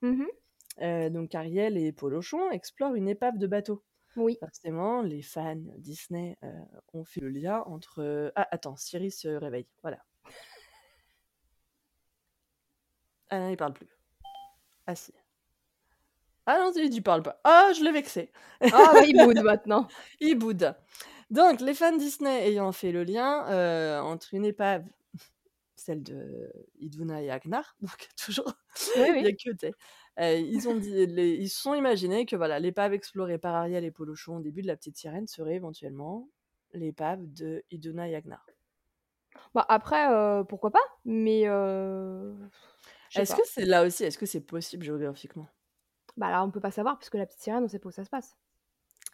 [0.81, 3.83] Euh, donc Ariel et Polochon explorent une épave de bateau.
[4.15, 4.37] Oui.
[4.39, 6.37] Forcément, les fans Disney
[6.93, 8.31] ont fait le lien entre...
[8.35, 9.67] Ah, attends, Siri se réveille.
[9.83, 9.99] Voilà.
[13.29, 13.89] Ah non, il parle plus.
[14.87, 15.13] Ah si.
[16.45, 17.41] Ah non, il parle pas.
[17.43, 18.31] Ah, je l'ai vexé.
[18.61, 19.87] Ah, bah, il boude maintenant.
[20.21, 20.73] Il boude.
[21.29, 24.85] Donc, les fans Disney ayant fait le lien euh, entre une épave,
[25.75, 28.53] celle de Iduna et Agnar, donc toujours,
[28.95, 29.33] Oui, il y a oui.
[29.33, 29.67] que,
[30.19, 33.91] euh, ils ont dit, les- ils sont imaginés que voilà, l'épave explorée par Ariel et
[33.91, 36.29] Polochon au début de la petite sirène serait éventuellement
[36.73, 38.45] l'épave de Iduna et Agnar.
[39.53, 41.45] Bah, après, euh, pourquoi pas, mais
[43.15, 45.49] Est-ce que c'est là aussi, est-ce que c'est possible géographiquement?
[46.17, 48.03] Bah là, on peut pas savoir, puisque la petite sirène, on sait pas où ça
[48.03, 48.35] se passe.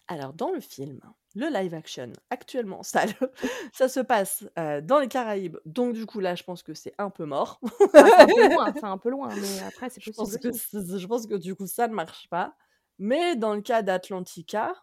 [0.08, 1.02] Alors, dans le film,
[1.36, 3.32] le live action, actuellement, ça, le-
[3.74, 5.58] ça se passe euh, dans les Caraïbes.
[5.66, 7.60] Donc, du coup, là, je pense que c'est un peu mort.
[7.64, 10.38] Enfin, c'est un peu loin, c'est un peu loin, mais après, c'est je, possible pense
[10.38, 12.56] que, je pense que du coup, ça ne marche pas.
[13.00, 14.74] Mais dans le cas d'Atlantica,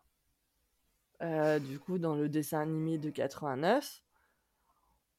[1.22, 4.03] euh, du coup, dans le dessin animé de 89,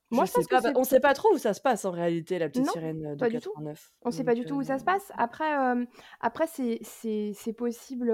[0.09, 1.61] Moi, je je pense sais que pas, c'est- on sait pas trop où ça se
[1.61, 3.51] passe en réalité, la petite Non, sirène de pas du tout.
[3.51, 3.93] 89.
[4.03, 5.11] On sait pas du tout où ça se euh, passe.
[5.17, 5.85] Après, euh,
[6.19, 8.11] après c'est possible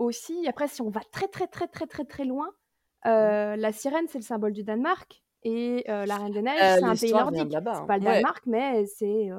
[0.00, 0.46] aussi.
[0.48, 2.50] Après, si on va très très très très très très loin,
[3.06, 5.22] euh, la sirène, c'est le symbole du Danemark.
[5.42, 7.48] Et euh, la Reine des Neiges, Euh, c'est un pays nordique.
[7.50, 7.86] C'est hein.
[7.86, 8.12] pas le Ouais.
[8.14, 9.30] Danemark, mais c'est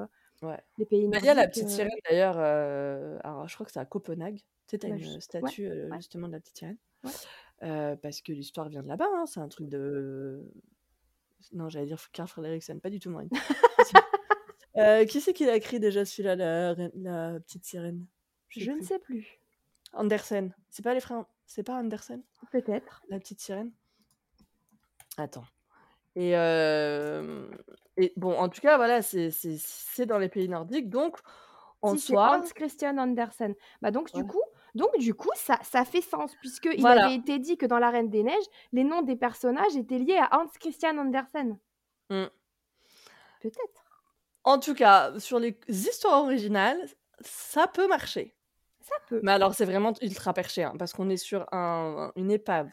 [0.41, 0.57] Ouais.
[0.78, 1.22] les pays nordiques.
[1.24, 4.39] Il y a la petite sirène d'ailleurs, alors je crois que c'est à Copenhague.
[4.68, 5.89] Tu sais, bah, une je- statue ouais.
[5.97, 6.78] justement de la petite sirène.
[8.01, 10.43] Parce que l'histoire vient de là-bas, hein, c'est un truc de.
[11.53, 13.30] Non, j'allais dire Carl Fredricksen, pas du tout, Maureen.
[14.78, 18.05] Euh, qui c'est qui l'a écrit déjà celui-là, la, petite sirène?
[18.47, 19.41] Je ne sais plus.
[19.94, 20.54] Andersen.
[20.70, 21.26] C'est pas les frères.
[21.46, 23.02] C'est pas Andersen, Peut-être.
[23.10, 23.72] la petite sirène
[25.18, 25.44] Attends.
[26.16, 27.50] Et, euh,
[27.98, 31.18] et bon, en tout cas, voilà, c'est dans les pays nordiques, donc
[31.82, 32.38] en Si soi.
[32.38, 33.56] Hans Christian Andersen.
[33.82, 34.42] Bah donc du coup,
[34.76, 37.06] donc du coup, ça, ça fait sens puisque il Voilà.
[37.06, 40.18] avait été dit que dans la Reine des Neiges, les noms des personnages étaient liés
[40.20, 41.58] à Hans Christian Andersen.
[42.10, 42.26] Hmm.
[43.42, 43.84] Peut-être.
[44.44, 46.80] En tout cas, sur les histoires originales,
[47.22, 48.36] ça peut marcher.
[48.82, 49.20] Ça peut.
[49.24, 52.70] Mais alors, c'est vraiment ultra perché, hein, parce qu'on est sur un- une épave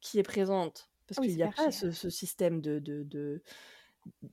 [0.00, 0.88] qui est présente.
[1.06, 1.72] Parce Ah qu'il n'y a pas perché.
[1.72, 3.42] ce, ce système de de, de,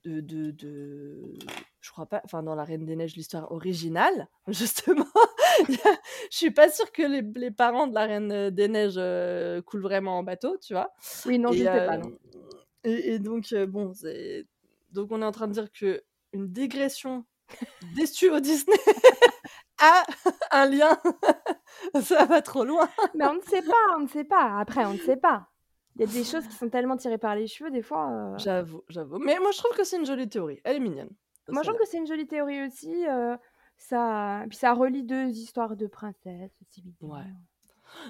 [0.04, 1.34] de, de- de-
[1.82, 2.22] Je crois pas.
[2.24, 5.06] Enfin, dans La Reine des Neiges, l'histoire originale, justement,
[5.68, 5.76] je
[6.30, 10.20] suis pas sûre que les, les parents de la Reine des Neiges euh, coulent vraiment
[10.20, 10.94] en bateau, tu vois.
[11.26, 11.96] Oui, non, je sais pas.
[11.96, 12.12] euh, Non.
[12.84, 14.46] et, et donc, euh, bon, c'est.
[14.92, 16.04] Donc, on est en train de dire que
[16.34, 17.26] une dégression
[17.96, 18.78] des studios Disney
[19.80, 20.04] a
[20.52, 20.98] un lien.
[22.02, 22.88] ça va trop loin.
[23.16, 24.60] Mais on ne sait pas, on ne sait pas.
[24.60, 25.48] Après, on ne sait pas.
[25.96, 28.10] Il y a des choses qui sont tellement tirées par les cheveux, des fois.
[28.12, 29.18] euh, J'avoue, j'avoue.
[29.18, 30.60] Mais moi, je trouve que c'est une jolie théorie.
[30.64, 31.10] Elle est mignonne.
[31.50, 33.08] Moi, je trouve que c'est une jolie théorie aussi.
[33.08, 33.36] euh,
[33.78, 34.44] ça...
[34.50, 36.84] Puis ça relie deux histoires de princesses aussi.
[37.02, 37.24] Ouais.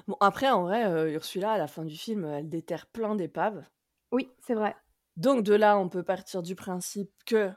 [0.07, 3.63] Bon, après, en vrai, euh, Ursula, à la fin du film, elle déterre plein d'épaves.
[4.11, 4.75] Oui, c'est vrai.
[5.15, 7.51] Donc, de là, on peut partir du principe que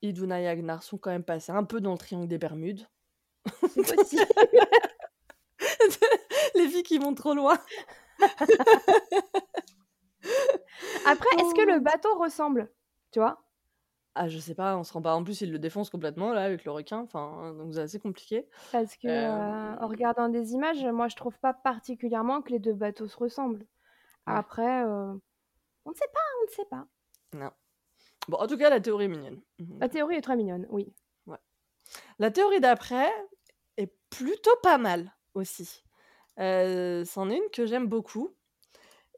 [0.00, 2.86] Iduna et Agnar sont quand même passés un peu dans le triangle des Bermudes.
[3.68, 4.24] C'est possible.
[6.54, 7.58] Les filles qui vont trop loin.
[11.06, 11.80] Après, est-ce que le Oh.
[11.80, 12.70] bateau ressemble
[13.12, 13.42] Tu vois?
[14.14, 15.14] Ah, je sais pas, on se rend pas.
[15.14, 16.98] En plus, il le défonce complètement, là, avec le requin.
[16.98, 18.48] Enfin, donc c'est assez compliqué.
[18.72, 22.58] Parce que, Euh, euh, en regardant des images, moi, je trouve pas particulièrement que les
[22.58, 23.60] deux bateaux se ressemblent.
[24.26, 24.34] Ouais.
[24.34, 25.12] Après, euh,
[25.84, 26.86] on ne sait pas, on ne sait pas.
[27.34, 27.50] Non.
[28.28, 29.40] Bon, en tout cas, la théorie est mignonne.
[29.78, 30.92] La théorie est très mignonne, oui.
[32.18, 33.10] La théorie d'après
[33.76, 35.82] est plutôt pas mal aussi.
[36.38, 38.34] Euh, C'en est une que j'aime beaucoup.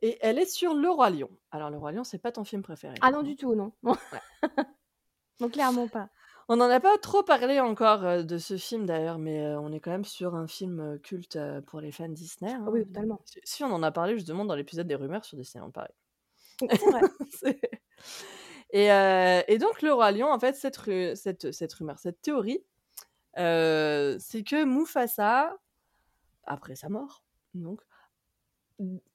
[0.04, 1.30] Et elle est sur Le Roi Lion.
[1.52, 2.94] Alors, Le Roi Lion, c'est pas ton film préféré.
[3.00, 3.72] Ah non, du tout, non.
[5.40, 6.08] non, clairement pas.
[6.48, 9.72] On n'en a pas trop parlé encore euh, de ce film d'ailleurs, mais euh, on
[9.72, 12.52] est quand même sur un film euh, culte pour les fans Disney.
[12.52, 12.84] Ah oui, hein.
[12.84, 13.20] totalement.
[13.24, 15.94] Si, si, on en a parlé justement dans l'épisode des rumeurs sur Disneyland Paris.
[16.58, 17.00] C'est vrai.
[18.74, 22.64] Euh, et donc, le roi lion, en fait, cette, ru- cette, cette rumeur, cette théorie,
[23.38, 25.56] euh, c'est que Mufasa,
[26.44, 27.22] après sa mort,
[27.54, 27.82] donc,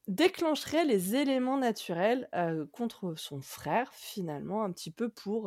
[0.07, 5.45] déclencherait les éléments naturels euh, contre son frère, finalement, un petit peu pour,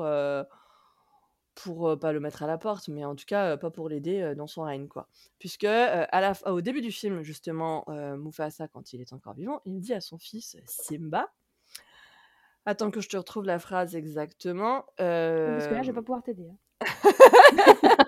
[2.00, 4.62] pas le mettre à la porte, mais en tout cas, pas pour l'aider dans son
[4.62, 5.08] règne, quoi.
[5.38, 5.66] Puisque
[6.46, 10.18] au début du film, justement, Mufasa, quand il est encore vivant, il dit à son
[10.18, 11.30] fils Simba,
[12.66, 14.84] Attends que je te retrouve la phrase exactement.
[14.96, 16.48] Parce que là, je vais euh, pas pouvoir t'aider.
[16.50, 16.56] hein.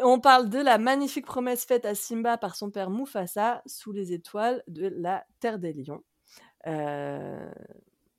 [0.00, 4.12] On parle de la magnifique promesse faite à Simba par son père Mufasa sous les
[4.12, 6.04] étoiles de la Terre des Lions.
[6.66, 7.50] Euh,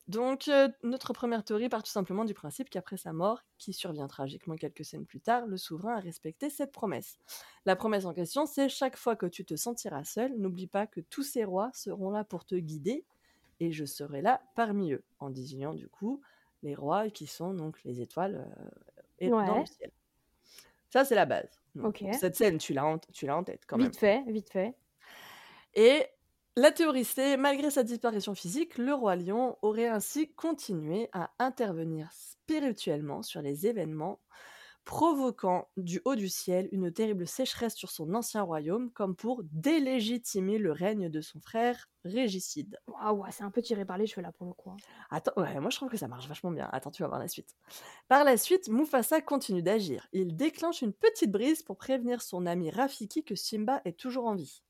[0.08, 4.08] Donc, euh, notre première théorie part tout simplement du principe qu'après sa mort, qui survient
[4.08, 7.18] tragiquement quelques scènes plus tard, le souverain a respecté cette promesse.
[7.66, 11.00] La promesse en question, c'est chaque fois que tu te sentiras seul, n'oublie pas que
[11.00, 13.06] tous ces rois seront là pour te guider,
[13.60, 16.22] et je serai là parmi eux, en désignant du coup
[16.64, 18.70] les rois qui sont donc les étoiles euh,
[19.20, 19.92] et dans le ciel.
[20.90, 21.62] Ça, c'est la base.
[21.76, 22.04] Donc.
[22.14, 23.88] Cette scène, tu l'as en, tête quand même.
[23.88, 24.76] Vite fait, vite fait.
[25.76, 26.06] Et
[26.56, 32.10] la théorie, c'est malgré sa disparition physique, le roi lion aurait ainsi continué à intervenir
[32.12, 34.20] spirituellement sur les événements,
[34.86, 40.58] provoquant du haut du ciel une terrible sécheresse sur son ancien royaume, comme pour délégitimer
[40.58, 42.78] le règne de son frère régicide.
[42.88, 44.72] Waouh, c'est un peu tiré par les cheveux là pour le coup.
[44.72, 44.78] hein.
[45.12, 46.70] Attends, ouais, moi je trouve que ça marche vachement bien.
[46.72, 47.56] Attends, tu vas voir la suite.
[48.08, 50.08] Par la suite, Mufasa continue d'agir.
[50.14, 54.36] Il déclenche une petite brise pour prévenir son ami Rafiki que Simba est toujours en
[54.36, 54.64] vie.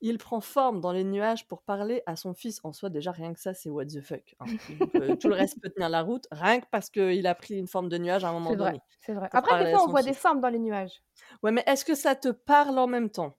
[0.00, 2.60] Il prend forme dans les nuages pour parler à son fils.
[2.64, 4.36] En soi, déjà, rien que ça, c'est what the fuck.
[4.40, 4.44] hein.
[4.80, 7.54] Donc, euh, tout le reste peut tenir la route, rien que parce qu'il a pris
[7.54, 8.80] une forme de nuage à un moment donné.
[9.00, 9.28] c'est vrai.
[9.32, 11.02] Après, des fois, on voit des formes dans les nuages.
[11.42, 13.36] Ouais, mais est-ce que ça te parle en même temps?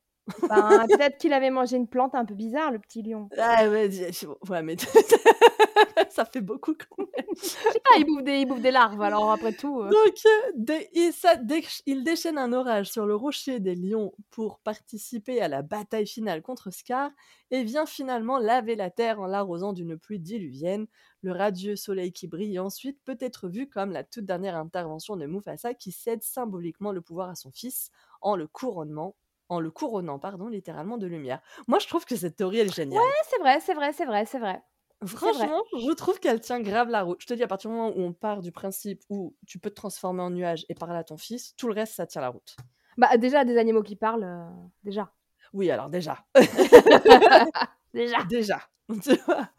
[0.49, 3.30] Ben, peut-être qu'il avait mangé une plante un peu bizarre, le petit lion.
[3.38, 4.75] Ah ouais, mais
[6.09, 7.25] ça fait beaucoup quand même.
[7.36, 9.82] Je sais pas, il bouffe des, il bouffe des larves, alors après tout.
[9.82, 9.89] euh.
[9.89, 11.39] Donc, euh, dé- il, ça-
[11.86, 16.41] il déchaîne un orage sur le rocher des lions pour participer à la bataille finale
[16.41, 17.11] contre Scar
[17.51, 20.88] et vient finalement laver la terre en l'arrosant d'une pluie diluvienne.
[21.21, 25.25] Le radieux soleil qui brille ensuite peut être vu comme la toute dernière intervention de
[25.25, 29.15] Mufasa qui cède symboliquement le pouvoir à son fils en le couronnement,
[29.50, 31.41] en le couronnant pardon, littéralement de lumière.
[31.68, 33.02] Moi, je trouve que cette théorie elle est géniale.
[33.02, 34.62] Ouais, c'est vrai, c'est vrai, c'est vrai, c'est vrai.
[35.06, 37.22] Franchement, je trouve qu'elle tient grave la route.
[37.22, 39.70] Je te dis, à partir du moment où on part du principe où tu peux
[39.70, 42.30] te transformer en nuage et parler à ton fils, tout le reste, ça tient la
[42.30, 42.56] route.
[42.98, 44.50] Bah, déjà, des animaux qui parlent, euh,
[44.84, 45.12] déjà.
[45.54, 46.26] Oui, alors déjà.
[47.93, 48.24] Déjà.
[48.26, 48.60] déjà.
[49.04, 49.50] Tu vois?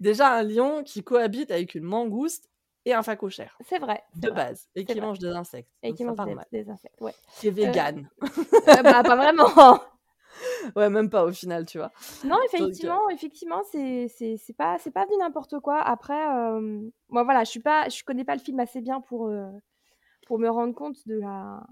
[0.00, 2.49] Déjà, un lion qui cohabite avec une mangouste
[2.84, 4.02] et un phacochère, C'est vrai.
[4.14, 4.36] c'est de vrai.
[4.48, 5.06] base, et c'est qui vrai.
[5.06, 5.70] mange des insectes.
[5.82, 7.14] Et Donc qui part des, des insectes, ouais.
[7.38, 8.08] Qui est vegan.
[8.68, 9.80] Euh, bah, pas vraiment.
[10.76, 11.90] Ouais, même pas au final, tu vois.
[12.24, 15.80] Non, euh effectivement, effectivement, c'est c'est c'est pas c'est pas du n'importe quoi.
[15.82, 19.28] Après, euh, moi voilà, je suis pas, je connais pas le film assez bien pour
[19.28, 19.50] euh,
[20.26, 21.62] pour me rendre compte de la.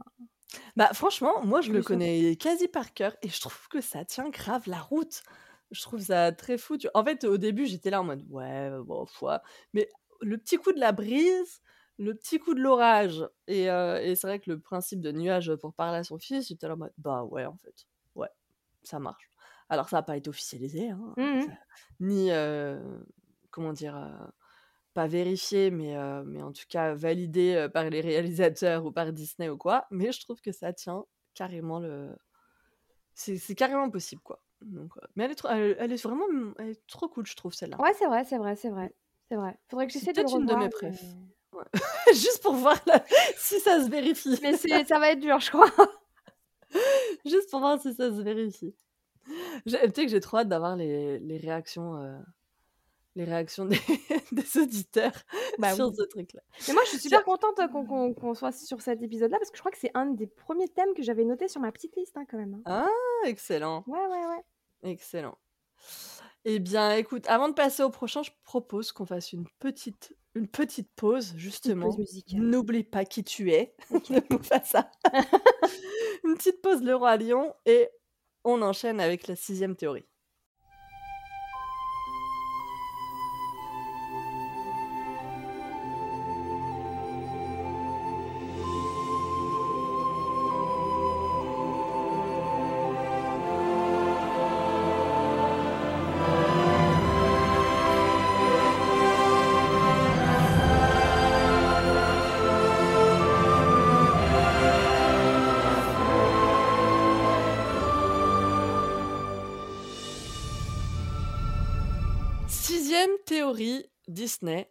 [0.76, 4.28] Bah franchement, moi je le connais quasi par cœur et je trouve que ça tient
[4.28, 5.22] grave la route.
[5.70, 6.76] Je trouve ça très fou.
[6.94, 9.42] En fait, au début, j'étais là en mode ouais, bon, foi.
[9.74, 9.88] Mais
[10.20, 11.62] le petit coup de la brise,
[11.98, 15.54] le petit coup de l'orage, et, euh, et c'est vrai que le principe de nuage
[15.56, 18.28] pour parler à son fils, j'étais là en mode bah ouais, en fait, ouais,
[18.82, 19.30] ça marche.
[19.68, 21.14] Alors ça n'a pas été officialisé, hein,
[21.46, 21.52] ça-
[22.00, 22.98] ni euh,
[23.50, 24.26] comment dire, euh,
[24.94, 25.94] pas vérifié, mais,
[26.24, 29.86] mais en tout cas validé par les réalisateurs ou par Disney ou quoi.
[29.90, 31.04] Mais je trouve que ça tient
[31.34, 32.16] carrément le.
[33.14, 34.42] C'est carrément possible, quoi.
[34.60, 36.24] Donc, mais elle est, trop- elle, elle est vraiment
[36.58, 37.80] elle est trop cool, je trouve, celle-là.
[37.80, 38.92] Ouais, c'est vrai, c'est vrai, c'est vrai,
[39.28, 39.58] c'est vrai.
[39.68, 41.00] Faudrait que j'essaie de le peut-être une de mes préf.
[41.02, 41.64] mais-
[42.14, 42.78] Juste pour voir
[43.36, 44.38] si ça se vérifie.
[44.42, 45.70] Mais c'est ça va être dur, je crois.
[47.24, 48.74] Juste pour voir si ça se vérifie.
[49.66, 52.18] Tu sais que j'ai trop hâte d'avoir les, les réactions, euh,
[53.14, 53.78] les réactions des,
[54.32, 55.12] des auditeurs
[55.58, 55.94] Bah sur oui.
[55.98, 56.40] ce truc-là.
[56.66, 59.56] Mais moi, je suis super contente qu'on qu'on qu'on soit sur cet épisode-là parce que
[59.56, 62.16] je crois que c'est un des premiers thèmes que j'avais noté sur ma petite liste
[62.16, 62.54] hein, quand même.
[62.54, 62.86] hein.
[62.86, 63.84] Ah, excellent.
[63.86, 64.90] Ouais, ouais, ouais.
[64.90, 65.36] Excellent.
[66.44, 70.46] Eh bien, écoute, avant de passer au prochain, je propose qu'on fasse une petite, une
[70.48, 71.86] petite pause, justement.
[71.86, 72.40] pause musicale.
[72.40, 73.74] N'oublie pas qui tu es.
[74.10, 74.90] Ne pas ça.
[76.24, 77.88] une petite pause, le roi lion, et
[78.44, 80.06] on enchaîne avec la sixième théorie.
[114.08, 114.70] Disney,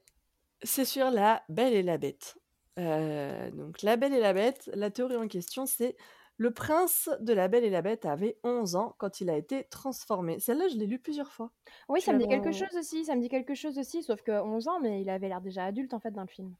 [0.63, 2.37] c'est sur la Belle et la Bête.
[2.79, 5.95] Euh, donc, la Belle et la Bête, la théorie en question, c'est
[6.37, 9.63] le prince de la Belle et la Bête avait 11 ans quand il a été
[9.65, 10.39] transformé.
[10.39, 11.51] Celle-là, je l'ai lu plusieurs fois.
[11.89, 14.21] Oui, Tu ça me dit quelque chose aussi, ça me dit quelque chose aussi, sauf
[14.21, 16.55] que 11 ans, mais il avait l'air déjà adulte en fait dans le film.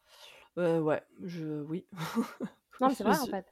[0.58, 1.62] Euh, ouais, je...
[1.62, 1.86] oui.
[2.82, 3.46] Non, c'est vrai en fait.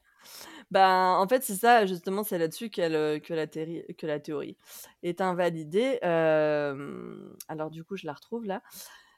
[0.71, 4.57] Ben, en fait, c'est ça, justement, c'est là-dessus euh, que, la théorie, que la théorie
[5.03, 5.99] est invalidée.
[6.03, 8.61] Euh, alors, du coup, je la retrouve là.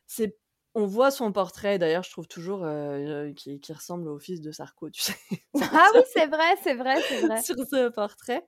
[0.07, 0.37] C'est,
[0.75, 4.51] On voit son portrait, d'ailleurs, je trouve toujours euh, qui, qui ressemble au fils de
[4.51, 5.15] Sarko, tu sais.
[5.61, 7.41] Ah oui, c'est vrai, c'est vrai, c'est vrai.
[7.41, 8.45] sur ce portrait.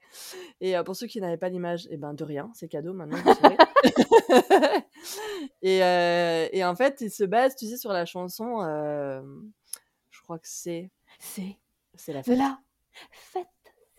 [0.61, 3.17] Et euh, pour ceux qui n'avaient pas l'image, eh ben de rien, c'est cadeau maintenant.
[5.61, 8.61] et, euh, et en fait, il se base, tu sais, sur la chanson.
[8.63, 9.21] euh,
[10.11, 11.57] je crois que c'est C'est
[11.95, 12.37] c'est la fête.
[12.37, 12.57] la
[13.11, 13.47] fête,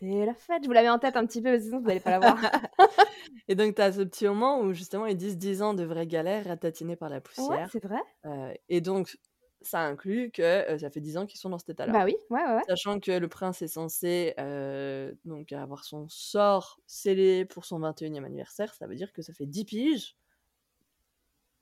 [0.01, 0.63] c'est la fête.
[0.63, 2.39] Je vous l'avais en tête un petit peu, mais sinon vous n'allez pas la voir.
[3.49, 6.07] Et donc, tu as ce petit moment où justement ils disent 10 ans de vraie
[6.07, 7.69] galère ratatinée par la ouais, poussière.
[7.71, 8.01] c'est vrai.
[8.25, 9.19] Euh, et donc,
[9.61, 11.93] ça inclut que euh, ça fait 10 ans qu'ils sont dans cet état-là.
[11.93, 12.63] Bah oui, ouais, ouais, ouais.
[12.69, 18.25] Sachant que le prince est censé euh, donc avoir son sort scellé pour son 21e
[18.25, 20.17] anniversaire, ça veut dire que ça fait 10 piges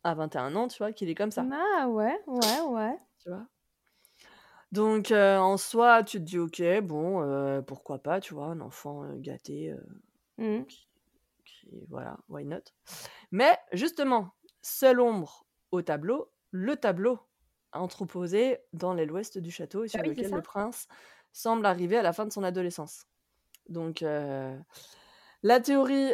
[0.04, 2.96] à 21 ans, tu vois, qu'il est comme ça, Ah ouais, ouais, ouais.
[3.20, 3.46] tu vois?
[4.72, 9.74] Donc, en soi, tu te dis, ok, bon, pourquoi pas, tu vois, un enfant gâté,
[10.36, 10.88] qui,
[11.44, 12.60] qui- voilà, why not?
[13.30, 14.30] Mais justement,
[14.62, 17.18] seule ombre au tableau, le tableau
[17.72, 20.36] entreposé dans l'aile ouest du château et sur Bah oui, c'est lequel ça.
[20.36, 20.88] le prince
[21.32, 23.04] semble arriver à la fin de son adolescence.
[23.68, 24.02] Donc,
[25.42, 26.12] la théorie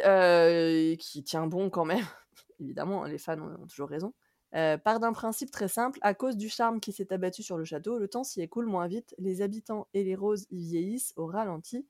[0.97, 2.05] qui tient bon quand même,
[2.59, 4.13] évidemment, les fans ont, ont toujours raison,
[4.55, 5.99] euh, part d'un principe très simple.
[6.01, 8.87] À cause du charme qui s'est abattu sur le château, le temps s'y écoule moins
[8.87, 11.85] vite, les habitants et les roses y vieillissent au ralenti.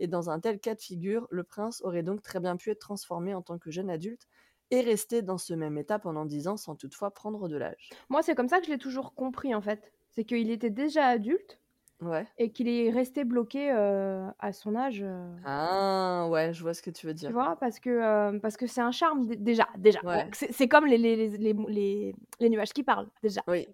[0.00, 2.80] Et dans un tel cas de figure, le prince aurait donc très bien pu être
[2.80, 4.26] transformé en tant que jeune adulte
[4.70, 7.90] et rester dans ce même état pendant dix ans sans toutefois prendre de l'âge.
[8.08, 9.92] Moi, c'est comme ça que je l'ai toujours compris en fait.
[10.10, 11.60] C'est qu'il était déjà adulte
[12.04, 12.26] Ouais.
[12.38, 15.00] et qu'il est resté bloqué euh, à son âge.
[15.02, 17.32] euh, Ah, ouais, je vois ce que tu veux Tu dire.
[17.32, 20.00] vois, parce que euh, parce que c'est un charme dé- déjà, déjà.
[20.32, 23.42] C'est c'est comme les, les, les, les, les- les nuages qui parlent déjà.
[23.48, 23.66] Oui.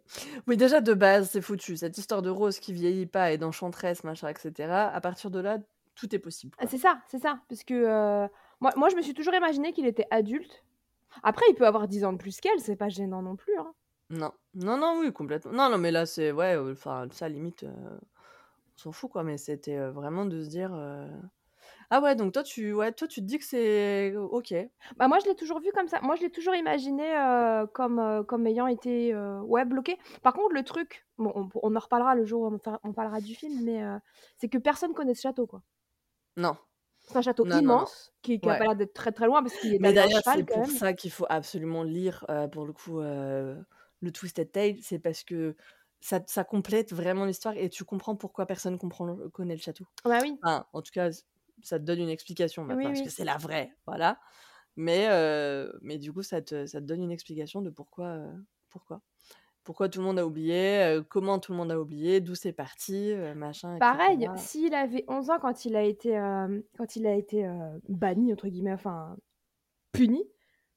[0.47, 1.77] Oui, déjà de base, c'est foutu.
[1.77, 4.71] Cette histoire de Rose qui vieillit pas et d'enchanteresse, machin, etc.
[4.93, 5.59] À partir de là,
[5.95, 6.55] tout est possible.
[6.59, 6.71] Ah, quoi.
[6.71, 7.41] C'est ça, c'est ça.
[7.49, 8.29] Parce que euh,
[8.61, 10.65] moi, moi, je me suis toujours imaginé qu'il était adulte.
[11.23, 13.57] Après, il peut avoir 10 ans de plus qu'elle, c'est pas gênant non plus.
[13.59, 13.73] hein.
[14.13, 15.53] Non, non, non, oui, complètement.
[15.53, 17.99] Non, non, mais là, c'est ouais, euh, enfin, ça limite, euh,
[18.81, 19.25] s'en fout quoi.
[19.25, 21.09] Mais c'était euh, vraiment de se dire, euh,
[21.91, 24.55] ah ouais, donc toi, tu, ouais, toi, tu te dis que c'est ok.
[24.97, 26.01] Bah, moi, je l'ai toujours vu comme ça.
[26.03, 29.99] Moi, je l'ai toujours imaginé euh, comme, euh, comme ayant été euh, ouais, bloqué.
[30.23, 32.93] Par contre, le truc, bon, on, on en reparlera le jour où on, fa- on
[32.93, 33.99] parlera du film, mais euh,
[34.37, 35.63] c'est que personne connaît ce château, quoi.
[36.45, 36.57] Non.
[37.07, 37.89] C'est un château Non, non, non.
[37.89, 38.57] immense qui, qui a Ouais.
[38.57, 40.45] pas l'air d'être très très loin parce qu'il est Mais allé à d'ailleurs, cheval c'est
[40.47, 40.71] quand pour même.
[40.71, 43.61] ça qu'il faut absolument lire, euh, pour le coup, euh,
[44.01, 45.57] le Twisted Tale, c'est parce que
[46.01, 49.85] ça, ça complète vraiment l'histoire et tu comprends pourquoi personne comprend, connaît le château.
[50.05, 50.39] Bah oui.
[50.43, 51.11] Enfin, en tout cas,
[51.63, 53.05] ça te donne une explication maintenant, Oui, parce oui.
[53.05, 54.19] que c'est la vraie, voilà.
[54.77, 58.33] Mais, euh, mais du coup, ça te, ça te donne une explication de pourquoi, euh,
[58.71, 59.03] pourquoi.
[59.63, 62.53] Pourquoi tout le monde a oublié, euh, comment tout le monde a oublié, d'où c'est
[62.53, 66.13] parti, machin, Pareil, s'il avait 11 ans quand il a été,
[66.79, 67.47] quand il a été
[67.89, 69.17] banni, entre guillemets, enfin,
[69.93, 70.25] puni,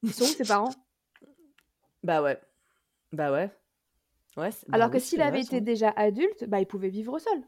[0.02, 0.74] ils sont où ses parents?
[2.02, 2.40] Bah ouais.
[3.12, 3.50] Bah ouais.
[4.36, 7.18] Ouais, c'est- bah Alors que oui, s'il avait été déjà adulte, bah, il pouvait vivre
[7.18, 7.42] seul.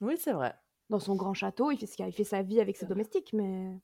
[0.00, 0.54] Oui, c'est vrai.
[0.90, 3.32] Dans son grand château, il fait, ce qu'il- il fait sa vie avec ses domestiques,
[3.32, 3.80] mais...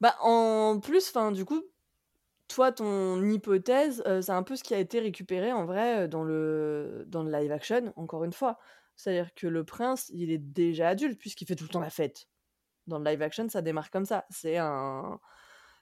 [0.00, 1.62] Bah, en plus, enfin, du coup,
[2.48, 6.08] toi, ton hypothèse, euh, c'est un peu ce qui a été récupéré en vrai euh,
[6.08, 8.58] dans le, dans le live action, encore une fois.
[8.96, 12.28] C'est-à-dire que le prince, il est déjà adulte puisqu'il fait tout le temps la fête.
[12.86, 14.26] Dans le live action, ça démarre comme ça.
[14.30, 15.20] C'est un,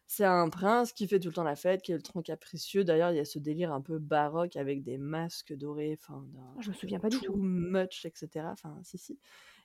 [0.09, 2.83] c'est un prince qui fait tout le temps la fête, qui est le tronc capricieux.
[2.83, 6.61] D'ailleurs, il y a ce délire un peu baroque avec des masques dorés, enfin, d'un
[6.61, 7.35] Je me souviens pas du tout.
[7.37, 8.51] much, etc.
[8.53, 9.21] Enfin, si, si.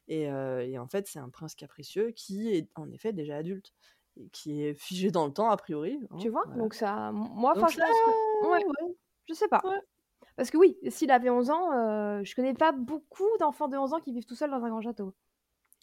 [0.07, 3.73] Et, euh, et en fait, c'est un prince capricieux qui est en effet déjà adulte
[4.17, 5.99] et qui est figé dans le temps a priori.
[6.11, 6.43] hein, Tu vois?
[6.45, 6.61] voilà.
[6.61, 7.11] Donc ça...
[7.13, 8.95] Moi, Donc ça, que- ouais, ouais,
[9.29, 9.61] je sais pas.
[9.63, 9.79] ouais.
[10.35, 13.93] Parce que oui, s'il avait 11 ans, euh, je connais pas beaucoup d'enfants de 11
[13.93, 15.13] ans qui vivent tout seuls dans un grand château.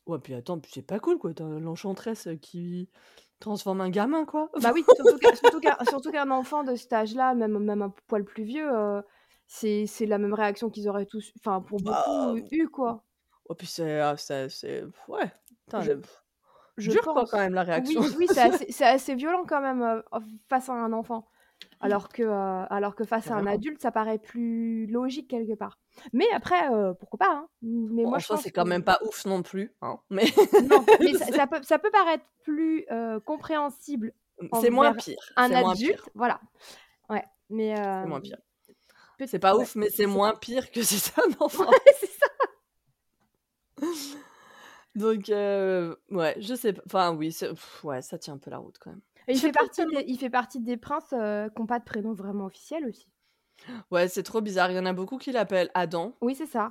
[0.07, 1.33] Ouais, puis attends, puis c'est pas cool quoi.
[1.35, 2.91] T'as l'enchanteresse qui
[3.41, 4.51] transforme un gamin quoi.
[4.63, 7.93] Bah oui, surtout qu'un surtout qu'un- surtout qu'un enfant de cet âge-là, même, même un
[8.07, 9.03] poil plus vieux, euh,
[9.47, 13.03] c'est c'est la même réaction qu'ils auraient tous, enfin pour Bah, beaucoup, eu quoi.
[13.49, 13.99] Ouais, puis c'est.
[14.01, 14.49] ah, c'est.
[14.49, 15.33] c'est- Ouais.
[15.65, 15.93] Putain, Je-
[16.77, 18.01] Je quoi quand même la réaction.
[18.17, 20.01] oui, c'est assez, c'est assez violent quand même euh,
[20.49, 21.27] face à un enfant.
[21.81, 25.79] Alors que, euh, alors que face à un adulte, ça paraît plus logique quelque part.
[26.13, 27.49] Mais après, euh, pourquoi pas hein.
[27.63, 29.75] Mais Bon, moi, en je soi, pense c'est quand que- même pas ouf non plus.
[29.83, 29.99] Hein.
[30.11, 30.25] Mais
[30.69, 34.13] Non, mais ça, ça peut, ça peut paraître plus euh, compréhensible
[34.61, 35.19] c'est moins pire.
[35.37, 36.09] un adulte, pire.
[36.15, 36.41] voilà.
[37.11, 38.39] Ouais, mais C'est moins pire.
[39.27, 41.69] C'est pas ouais, ouf, mais c'est moins pire que si c'est un enfant.
[41.69, 42.27] Ouais, c'est ça.
[44.95, 46.83] Donc, ouais, je sais pas.
[46.87, 49.03] Enfin, oui, pff, ouais, ça tient un peu la route quand même.
[49.29, 52.13] Et il fait partie des, il fait partie des princes qui n'ont pas de prénom
[52.15, 53.07] vraiment officiel aussi.
[53.91, 54.71] Ouais, c'est trop bizarre.
[54.71, 56.13] Il y en a beaucoup qui l'appellent Adam.
[56.21, 56.71] Oui, c'est ça.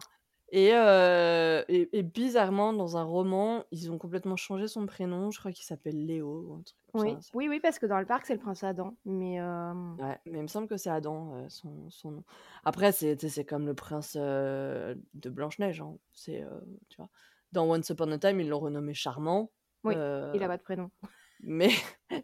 [0.51, 5.29] Et, heu, et et bizarrement, dans un roman, ils ont complètement changé son prénom.
[5.29, 7.85] Je crois qu'il s'appelle Léo ou un truc comme Oui, ça, oui, oui, parce que
[7.85, 10.89] dans le parc, c'est le prince Adam, mais Ouais, mais il me semble que c'est
[10.89, 12.23] Adam, son son nom.
[12.65, 14.95] Après, c'est comme le prince, de
[15.29, 15.97] Blanche-Neige, hein.
[16.13, 16.49] C'est, heu,
[16.89, 17.09] tu vois?
[17.51, 19.51] Dans Once Upon a Time, ils l'ont renommé Charmant,
[19.83, 19.93] Oui,
[20.33, 20.89] il a pas de prénom.
[21.43, 21.69] mais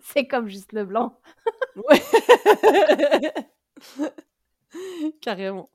[0.02, 1.20] C'est comme Juste Leblanc.
[1.76, 2.02] Ouais.
[5.22, 5.70] Carrément.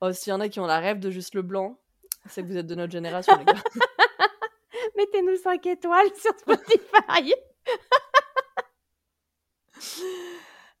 [0.00, 1.78] Oh, s'il y en a qui ont la rêve de Juste Leblanc,
[2.26, 3.54] c'est que vous êtes de notre génération, les gars.
[4.96, 7.34] Mettez-nous 5 étoiles sur Spotify.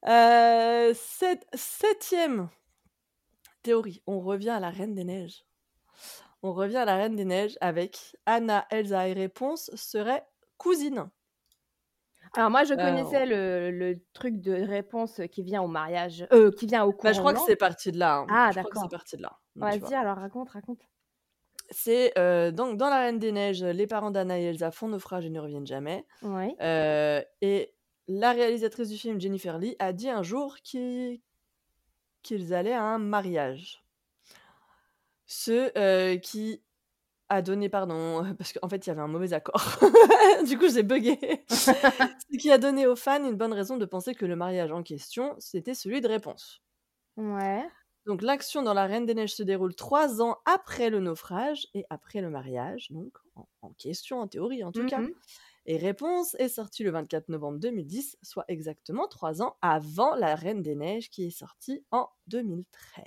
[0.06, 2.48] Heu, sept 7e
[3.62, 5.44] théorie, on revient à la Reine des Neiges.
[6.42, 11.10] On revient à la Reine des Neiges avec Anna, Elsa et Réponse seraient cousines.
[12.34, 16.26] Alors moi, je connaissais le le truc de réponse qui vient au mariage,
[16.58, 18.26] qui vient au bah, je crois que c'est parti de là, hein.
[18.28, 18.88] Ah Je crois que c'est d'accord.
[18.90, 19.38] parti de là.
[19.56, 19.88] Donc tu vois?
[19.88, 20.88] Vas-y, alors raconte, raconte.
[21.70, 22.12] C'est,
[22.52, 25.40] donc dans la Reine des Neiges, les parents d'Anna et Elsa font naufrage et ne
[25.40, 26.06] reviennent jamais.
[26.22, 26.54] Oui.
[26.60, 27.74] Heu, et
[28.08, 31.22] la réalisatrice du film, Jennifer Lee, a dit un jour qui
[32.22, 33.84] qu'ils allaient à un mariage.
[35.26, 36.62] Ce, qui
[37.30, 39.78] a donné pardon, parce qu'en fait, il y avait un mauvais accord.
[40.46, 41.44] Du coup, j'ai buggé.
[41.48, 44.82] Ce qui a donné aux fans une bonne raison de penser que le mariage en
[44.82, 46.62] question, c'était celui de Réponse.
[47.16, 47.64] Ouais.
[48.06, 51.84] Donc l'action dans La Reine des Neiges se déroule 3 ans après le naufrage et
[51.90, 54.98] après le mariage, donc en en question, en théorie en tout cas.
[54.98, 55.14] Mmh mh.
[55.66, 60.62] Et Réponse est sortie le 24 novembre 2010, soit exactement 3 ans avant La Reine
[60.62, 63.04] des Neiges qui est sortie en 2013.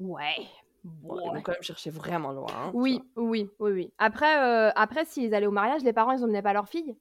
[0.00, 0.48] Ouais.
[0.84, 1.32] Bon, ils Ouais.
[1.32, 3.92] vont quand même chercher vraiment loin, hein, Oui, oui, oui, oui.
[3.98, 4.36] Après,
[4.68, 6.96] heu, après s'ils allaient au mariage, les parents, ils emmenaient pas leur fille?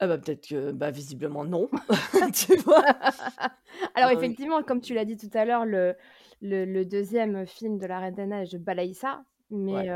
[0.00, 1.68] Ah bah, peut-être que bah, visiblement non,
[2.34, 2.84] tu vois?
[3.94, 5.96] Alors effectivement, comme tu l'as dit tout à l'heure, le
[6.40, 9.94] le le 2e film de La Reine des Neiges balaye ça, mais Ouais.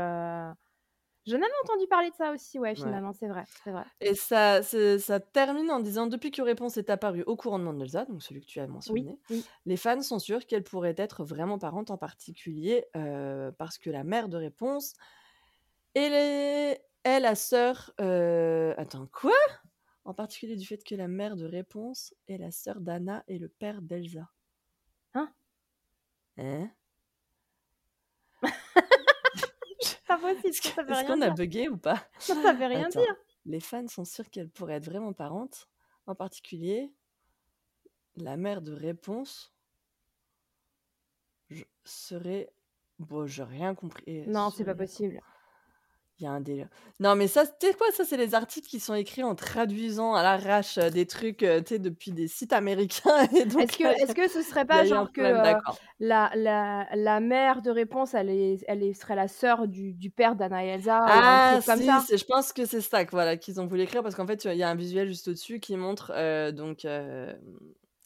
[1.25, 2.75] J'en avais entendu parler de ça aussi, ouais, Ouais.
[2.75, 3.85] finalement, c'est vrai, c'est vrai.
[4.01, 8.23] Et ça ça termine en disant: «Depuis que Réponse est apparue au couronnement d'Elsa», donc
[8.23, 9.49] celui que tu as mentionné, oui.
[9.65, 14.03] les fans sont sûrs qu'elle pourrait être vraiment parente, en particulier, heu, parce que la
[14.05, 14.93] mère de Réponse
[15.95, 19.31] elle est est la sœur, heu attends, quoi?
[20.05, 23.49] En particulier du fait que la mère de Réponse est la sœur d'Anna et le
[23.49, 24.29] père d'Elsa.
[25.15, 25.33] Hein?
[26.37, 26.71] Hein?
[29.81, 32.03] C'est pas possible, Est-ce qu'on a buggé ou pas?
[32.19, 33.15] Ça, ça veut rien Attends, dire.
[33.45, 35.69] les fans sont sûrs qu'elle pourrait être vraiment parente,
[36.07, 36.91] en particulier
[38.15, 39.53] la mère de Réponse
[41.49, 42.51] je serait
[42.99, 45.19] bon, j'ai rien compris Non, c'est pas possible.
[46.19, 46.69] Il y a un délire.
[46.99, 47.87] Non, mais ça, tu sais quoi?
[47.93, 51.61] Ça, c'est les articles qui sont écrits en traduisant à l'arrache, heu, des trucs, heu,
[51.63, 54.83] tu sais, depuis des sites américains et donc Est-ce que est-ce que ce serait pas
[54.85, 55.79] genre que, d'accord.
[55.99, 60.09] la la la mère de Réponse, elle est elle est serait la sœur du du
[60.11, 62.07] père d'Anna et Elsa ou un Ah comme si, ça?
[62.17, 64.57] je pense que c'est ça que voilà, qu'ils ont voulu écrire parce qu'en fait, il
[64.57, 66.11] y a un visuel juste au-dessus qui montre,
[66.51, 66.85] donc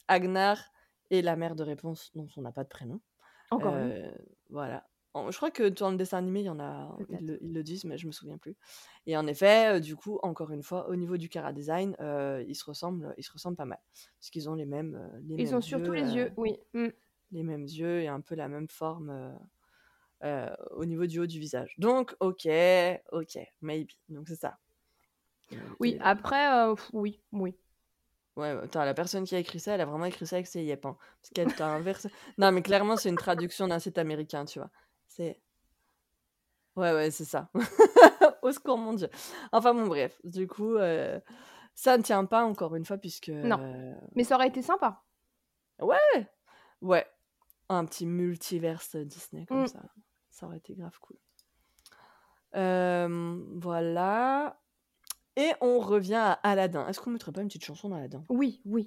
[0.08, 0.72] Agnar
[1.10, 3.00] et la mère de Réponse dont on n'a pas de prénom.
[3.50, 3.76] Encore
[4.50, 4.86] voilà.
[5.14, 7.24] En je crois que dans le dessin animé, il y en a ils Peut-être.
[7.26, 8.56] le ils le disent, mais je me souviens plus.
[9.06, 12.54] Et en effet, heu, du coup, encore une fois, au niveau du chara-design, heu, ils
[12.56, 13.78] se ressemblent ils se ressemblent pas mal.
[14.20, 16.58] Parce qu'ils ont les mêmes, heu, les Ils mêmes ont surtout yeux, les yeux, oui.
[16.72, 16.88] Mmh.
[17.32, 19.38] les mêmes yeux et un peu la même forme,
[20.72, 21.74] au niveau du haut du visage.
[21.78, 22.48] Donc OK,
[23.12, 23.90] OK, maybe.
[24.08, 24.58] Donc c'est ça.
[25.80, 27.56] Oui, après, oui, oui.
[28.36, 30.46] Ouais, ouais, attends, la personne qui a écrit ça, elle a vraiment écrit ça avec
[30.48, 30.96] ses yep, hein.
[31.20, 34.70] Parce qu'elle t'a inversé non, mais clairement, c'est une traduction d'un site américain, tu vois?
[35.08, 35.40] C'est
[36.76, 37.50] ouais, ouais, c'est ça.
[38.42, 39.08] Au secours, mon Dieu.
[39.52, 41.20] Enfin bon, bref, du coup, heu,
[41.74, 45.04] ça ne tient pas encore une fois puisque, Non, heu mais ça aurait été sympa.
[45.80, 46.28] ouais!
[46.80, 47.06] Ouais,
[47.70, 49.66] un petit multiverse Disney comme Mmh.
[49.66, 49.82] ça,
[50.30, 51.18] ça aurait été grave cool.
[52.52, 54.60] Hem, voilà
[55.36, 56.86] et on revient à Aladdin.
[56.88, 58.22] Est-ce qu'on mettrait pas une petite chanson d'Aladdin?
[58.28, 58.86] Oui, oui.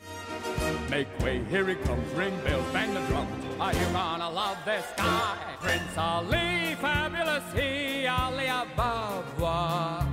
[0.89, 2.05] Make way, here he comes.
[2.15, 3.27] Ring bells, bang the drum.
[3.59, 5.35] Are you gonna love this guy?
[5.59, 10.05] Prince Ali, fabulous he, Ali Ababa.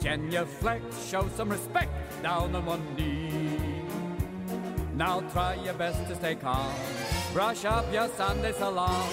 [0.00, 1.90] Genuflect, show some respect,
[2.22, 3.82] down on one knee?
[4.94, 6.72] Now try your best to stay calm.
[7.32, 9.08] Brush up your Sunday salon.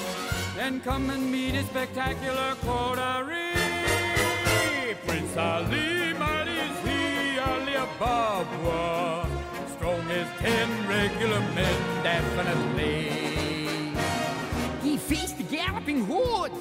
[0.55, 3.53] Then come and meet his spectacular coterie.
[5.05, 6.34] Prince Ali, mighty
[7.85, 9.27] is he, Ali Ababa.
[9.77, 13.11] Strong as ten regular men, definitely.
[14.83, 16.55] He faced the galloping hordes.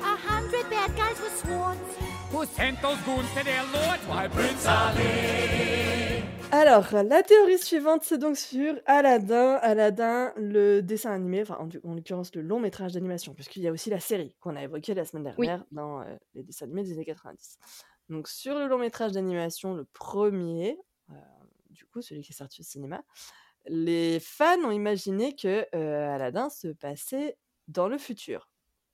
[0.00, 1.80] A hundred bad guys with swords.
[2.30, 4.02] Who sent those goons to their lords?
[4.08, 6.22] Why, Prince Ali.
[6.52, 9.58] Alors la théorie suivante, c'est donc sur Aladdin.
[9.62, 13.72] Aladdin, le dessin animé, enfin, en, en l'occurrence, le long métrage d'animation, puisqu'il y a
[13.72, 15.46] aussi la série qu'on a évoquée la semaine Oui.
[15.48, 16.04] dernière dans euh,
[16.34, 17.58] les dessins animés des années 90.
[18.08, 20.78] Donc, sur le long métrage d'animation, le premier,
[21.10, 21.14] euh,
[21.70, 23.02] du coup, celui qui est sorti au cinéma,
[23.66, 27.38] les fans ont imaginé que euh, Aladdin se passait
[27.68, 28.48] dans le futur.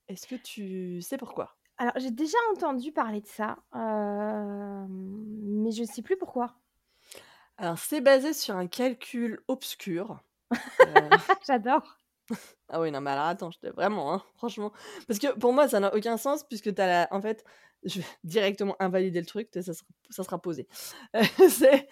[0.07, 1.57] Est-ce que tu sais pourquoi?
[1.77, 6.55] Alors, j'ai déjà entendu parler de ça, euh, mais je ne sais plus pourquoi.
[7.57, 10.19] Alors, c'est basé sur un calcul obscur.
[10.87, 11.09] Euh,
[11.45, 11.97] J'adore.
[12.69, 14.71] Ah oui, non, mais alors attends, je te- vraiment, hein, franchement.
[15.07, 17.07] Parce que pour moi, ça n'a aucun sens, puisque tu as la...
[17.11, 17.43] En fait,
[17.83, 20.67] je vais directement invalider le truc, ça sera, ça sera posé.
[21.13, 21.87] Euh, c'est,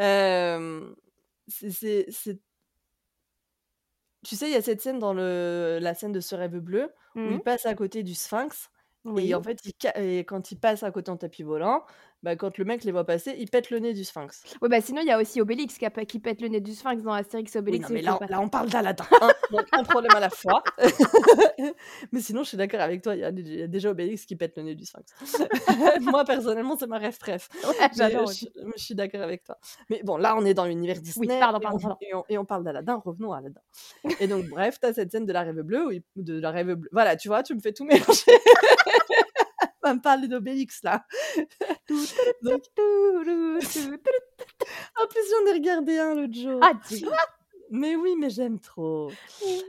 [0.00, 0.94] euh,
[4.24, 5.78] Tu sais, il y a cette scène dans le...
[5.80, 6.92] la scène de Ce rêve bleu,
[7.24, 7.42] où il Mhm.
[7.42, 8.70] passe à côté du sphinx,
[9.04, 9.30] Oui.
[9.30, 11.84] et en fait, il et quand il passe à côté en tapis volant,
[12.22, 14.42] bah, quand le mec les voit passer, il pète le nez du sphinx.
[14.60, 16.60] Ouais, bah sinon, il y a aussi Obélix qui, a pas- qui pète le nez
[16.60, 17.88] du sphinx dans Astérix et Oui, Obélix.
[17.88, 19.04] non, mais là, là, on parle d'Aladin.
[19.20, 20.62] hein, donc un problème à la fois.
[22.12, 23.14] mais sinon, je suis d'accord avec toi.
[23.16, 25.12] Il y, a il y a déjà Obélix qui pète le nez du sphinx.
[26.02, 27.18] Moi, personnellement, c'est ma rêve.
[27.26, 27.38] Ouais,
[27.96, 29.58] j'adore je, suis- je suis d'accord avec toi.
[29.90, 31.38] Mais bon, là, on est dans l'univers Disney.
[31.40, 31.96] pardon, et, pardon, on, pardon.
[32.00, 33.02] et on- et on parle d'Aladin.
[33.04, 33.60] Revenons à Aladin.
[34.20, 35.86] Et donc, bref, tu as cette scène de la rêve bleue.
[35.86, 36.88] Où il- de la rêve bleue.
[36.92, 38.22] Voilà, tu vois, tu me fais tout mélanger.
[39.82, 41.04] Va me parler d'Obélix, là.
[42.42, 42.62] Donc,
[44.96, 46.60] en plus, j'en ai regardé un l'autre jour.
[46.62, 47.16] Ah, tu vois
[47.70, 49.10] Mais oui, mais j'aime trop.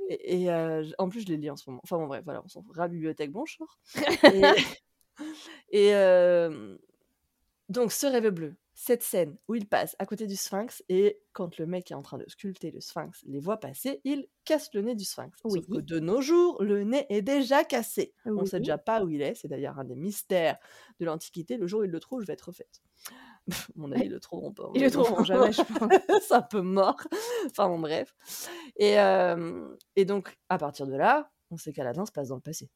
[0.10, 1.82] Et, et, euh, en plus, je les lis en ce moment.
[1.84, 2.76] Enfin bon, bref, voilà, on s'en fout.
[2.90, 3.80] Bibliothèque, bonjour.
[4.34, 4.42] Et,
[5.72, 6.78] et, euh,
[7.70, 11.58] donc, ce rêve bleu, cette scène où il passe à côté du sphinx et quand
[11.60, 14.82] le mec est en train de sculpter le sphinx les voit passer, il casse le
[14.82, 15.38] nez du sphinx.
[15.42, 15.84] Sauf que Oui.
[15.84, 18.14] de nos jours, le nez est déjà cassé.
[18.26, 18.48] On Oui.
[18.48, 19.36] sait déjà pas où il est.
[19.36, 20.58] C'est d'ailleurs un des mystères
[21.00, 21.58] de l'Antiquité.
[21.58, 22.82] Le jour où il le trouve, je vais être refaite.
[23.76, 24.70] Mon avis, ils le trouveront pas.
[24.74, 25.92] Ils le trouveront jamais, je pense.
[26.28, 26.98] c'est un peu mort.
[27.46, 28.16] Enfin bon, bref.
[28.78, 32.42] Et, euh, et donc, à partir de là, on sait qu'Aladin se passe dans le
[32.42, 32.70] passé.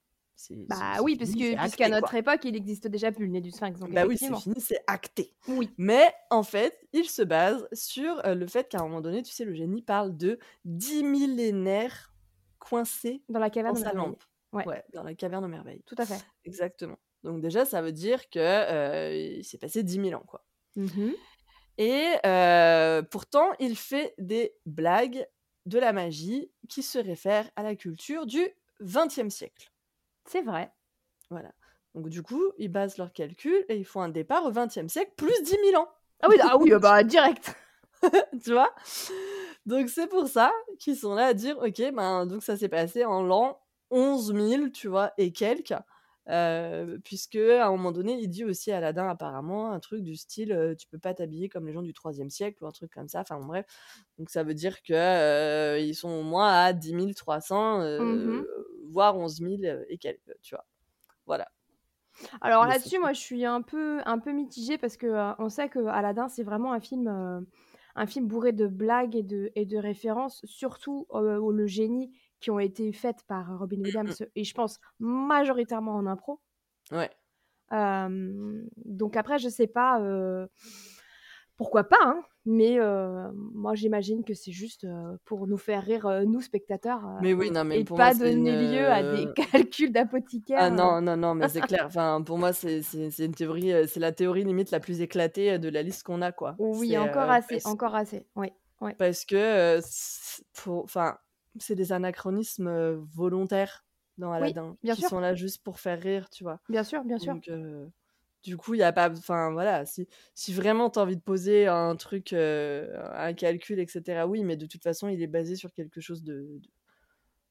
[0.67, 2.19] Bah oui, parce fini, que puisqu'à notre quoi.
[2.19, 3.79] époque, il n'existe déjà plus le nez du sphinx.
[3.79, 5.35] Donc Bah oui, c'est fini, c'est acté.
[5.47, 5.69] Oui.
[5.77, 9.31] Mais en fait, il se base sur euh, le fait qu'à un moment donné, tu
[9.31, 12.13] sais, le génie parle de 10 millénaires
[12.59, 14.23] coincés Dans la dans caverne de sa lampe.
[14.53, 14.83] Ouais.
[14.93, 15.83] dans la caverne aux merveilles.
[15.85, 16.23] Tout à fait.
[16.45, 16.97] Exactement.
[17.23, 20.45] Donc déjà, ça veut dire que euh, il s'est passé 10 000 ans, quoi.
[20.75, 21.13] Mhm.
[21.77, 25.27] Et euh, pourtant, il fait des blagues
[25.65, 28.47] de la magie qui se réfèrent à la culture du
[28.81, 29.71] XXe siècle.
[30.27, 30.71] C'est vrai.
[31.29, 31.51] Voilà.
[31.95, 35.13] Donc du coup, ils basent leurs calculs et ils font un départ au XXe siècle
[35.17, 35.87] plus 10 000 ans.
[36.21, 37.55] Ah oui, ah oui, bah direct.
[38.43, 38.73] tu vois?
[39.65, 43.05] Donc c'est pour ça qu'ils sont là à dire, ok, ben donc ça s'est passé
[43.05, 43.59] en l'an
[43.89, 45.73] 11 000, tu vois, et quelques.
[46.29, 50.15] euh, puisque à un moment donné, il dit aussi à Aladdin apparemment un truc du
[50.17, 52.91] style euh, tu peux pas t'habiller comme les gens du 3 siècle ou un truc
[52.93, 53.21] comme ça.
[53.21, 53.65] Enfin bref,
[54.17, 58.45] donc ça veut dire que euh, ils sont au moins à 10 300, euh, Mhm.
[58.89, 60.65] Voire 11 000 euh, et quelques, tu vois.
[61.25, 61.47] Voilà.
[62.41, 65.49] Alors c'est là-dessus, moi, je suis un peu, un peu mitigée parce que euh, on
[65.49, 67.41] sait que Aladdin, c'est vraiment un film, euh,
[67.95, 72.11] un film bourré de blagues et de, et de références, surtout euh, au le génie
[72.39, 76.39] qui ont été faites par Robin Williams et je pense majoritairement en impro.
[76.91, 77.09] Ouais.
[77.71, 79.99] Donc après, je sais pas
[81.57, 86.05] pourquoi pas, hein, mais euh, moi j'imagine que c'est juste euh, pour nous faire rire,
[86.05, 89.03] euh, nous spectateurs, Mais oui, non, mais et pour pas moi, donner une, lieu à
[89.03, 90.59] des calculs d'apothicaire.
[90.59, 91.85] Ah non, non, non, mais c'est clair.
[91.87, 95.59] Enfin, pour moi, c'est c'est- c'est une théorie, c'est la théorie limite la plus éclatée
[95.59, 96.59] de la liste qu'on a, quoi.
[96.59, 98.27] Oui, encore assez, parce, encore assez.
[98.35, 98.51] Oui,
[98.81, 98.91] oui.
[98.97, 99.79] parce que
[100.53, 101.17] pour, enfin,
[101.59, 103.85] c'est des anachronismes volontaires
[104.17, 106.59] dans Oui, Aladdin bien qui sûr, sont là juste pour faire rire, tu vois.
[106.69, 107.35] bien sûr, bien sûr.
[107.35, 107.49] Donc,
[108.43, 111.21] du coup, il y a pas, enfin voilà, si si vraiment tu as envie de
[111.21, 114.25] poser un truc, euh, un calcul, etc.
[114.27, 116.59] Oui, mais de toute façon, il est basé sur quelque chose de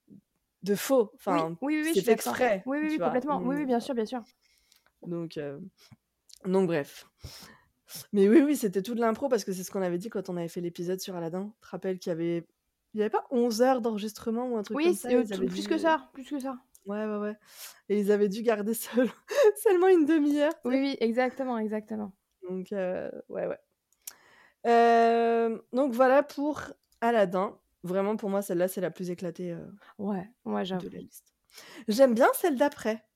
[0.08, 0.14] de,
[0.62, 1.10] de faux.
[1.12, 3.38] Oui, Enfin, oui, oui, oui, c'est exprès, Oui, oui, oui, complètement.
[3.38, 4.22] Oui, oui, Donc, bien sûr, bien sûr.
[5.06, 5.58] donc, euh,
[6.44, 7.06] donc bref.
[8.12, 10.28] Mais oui, oui, c'était tout de l'impro parce que c'est ce qu'on avait dit quand
[10.28, 11.52] on avait fait l'épisode sur Aladdin.
[11.60, 12.46] Tu te rappelles qu'il y avait,
[12.94, 15.08] il y avait pas 11 heures d'enregistrement ou un truc Oui, comme ça.
[15.08, 16.58] avaient plus que ça, plus que ça.
[16.86, 17.36] Ouais, ouais, ouais.
[17.88, 19.10] Et ils avaient dû garder seul-
[19.62, 22.12] seulement une demi-heure, Oui, oui, exactement, exactement.
[22.42, 23.58] Donc, euh, ouais, ouais.
[24.66, 26.60] Euh, donc voilà pour
[27.00, 27.58] Aladdin.
[27.82, 29.64] Vraiment, pour moi, celle-là, c'est la plus éclatée euh,
[29.98, 30.88] Ouais, ouais, de j'avoue.
[30.88, 31.34] la liste.
[31.88, 33.06] J'aime bien celle d'après,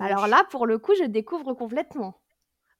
[0.00, 2.20] Alors là, pour le coup, je découvre complètement.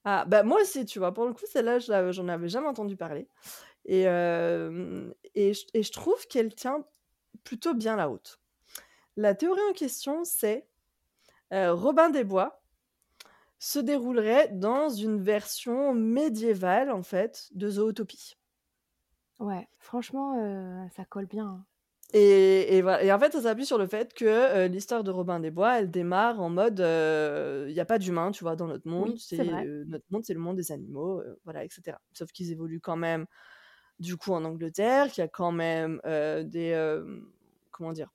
[0.04, 1.12] Ah, bah moi aussi, tu vois.
[1.12, 1.78] Pour le coup, celle-là,
[2.10, 3.28] j'en avais jamais entendu parler.
[3.86, 4.06] Et,
[5.34, 6.84] et, je, et je trouve qu'elle tient
[7.44, 8.40] plutôt bien la route.
[9.18, 10.66] La théorie en question, c'est
[11.52, 12.62] euh, Robin des Bois
[13.60, 18.36] se déroulerait dans une version médiévale, en fait, de Zootopie.
[19.40, 21.66] Ouais, franchement, heu, ça colle bien, hein.
[22.14, 24.24] Et et voilà et en fait, ça s'appuie sur le fait que,
[24.64, 28.30] heu, l'histoire de Robin des Bois, elle démarre en mode, il y a pas d'humains,
[28.30, 29.14] tu vois, dans notre monde.
[29.14, 29.70] Oui, c'est vrai.
[29.86, 32.00] notre monde, c'est le monde des animaux, voilà et cetera.
[32.14, 33.26] Sauf qu'ils évoluent quand même,
[34.00, 37.00] du coup, en Angleterre, qu'il y a quand même, des,
[37.72, 38.12] comment dire?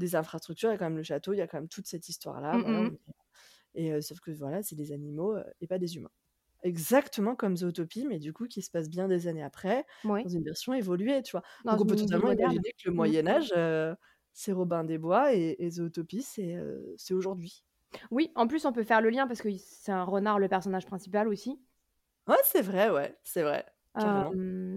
[0.00, 1.86] Des infrastructures, il y a quand même le château, il y a quand même toute
[1.88, 2.94] cette histoire-là, Mmh, voilà, mmh on mh.
[2.94, 3.00] est
[3.74, 6.10] et heu, sauf que voilà, c'est des animaux, heu, et pas des humains.
[6.62, 9.86] Exactement comme Zootopie, mais du coup, qui se passe bien des années après,
[10.22, 10.30] dans Moui.
[10.30, 11.42] une version évoluée, tu vois?
[11.64, 12.94] Dans Donc on peut totalement imaginer que le Mmh.
[12.94, 13.54] Moyen Âge,
[14.34, 16.58] c'est Robin des Bois et et Zootopie, c'est,
[17.12, 17.64] aujourd'hui.
[18.12, 20.86] Oui, en plus, on peut faire le lien parce que c'est un renard, le personnage
[20.86, 21.60] principal aussi.
[22.26, 23.66] Ouais, c'est vrai, ouais, c'est vrai,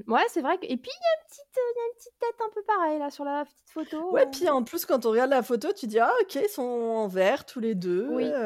[0.08, 1.86] ouais, c'est vrai que et puis il y a une petite, heu, il y a
[1.88, 4.64] une petite tête un peu pareil, là, sur la petite photo, Ouais, heu puis en
[4.64, 7.60] plus, quand on regarde la photo, tu dis: «Ah OK, ils sont en vert tous
[7.60, 8.40] les 2, Oui.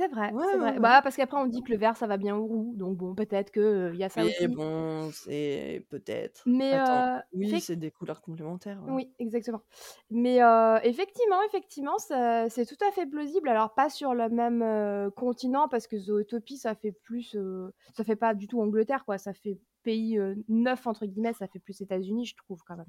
[0.00, 0.04] Heu».
[0.04, 0.78] C'est vrai, Ouais, c'est ouais, vrai.
[0.78, 0.80] ouais.
[0.80, 3.14] Bah, parce qu'après on dit que le vert ça va bien aux roux, donc bon,
[3.14, 3.60] peut-être que,
[3.90, 4.46] heu, il y a ça Oui, aussi.
[4.48, 6.48] bon, c'est peut-être.
[6.48, 8.96] Mais Attends, oui, effec c'est des couleurs complémentaires, ouais.
[8.96, 9.62] Oui, exactement.
[10.10, 10.36] Mais
[10.84, 13.48] effectivement, effectivement, ça c'est tout à fait plausible.
[13.48, 18.14] Alors pas sur le même, continent parce que Zootopie, ça fait plus, heu, ça fait
[18.16, 20.18] pas du tout Angleterre, quoi, ça fait pays,
[20.48, 22.86] «neuf» entre guillemets, ça fait plus États-Unis, je trouve, quand même.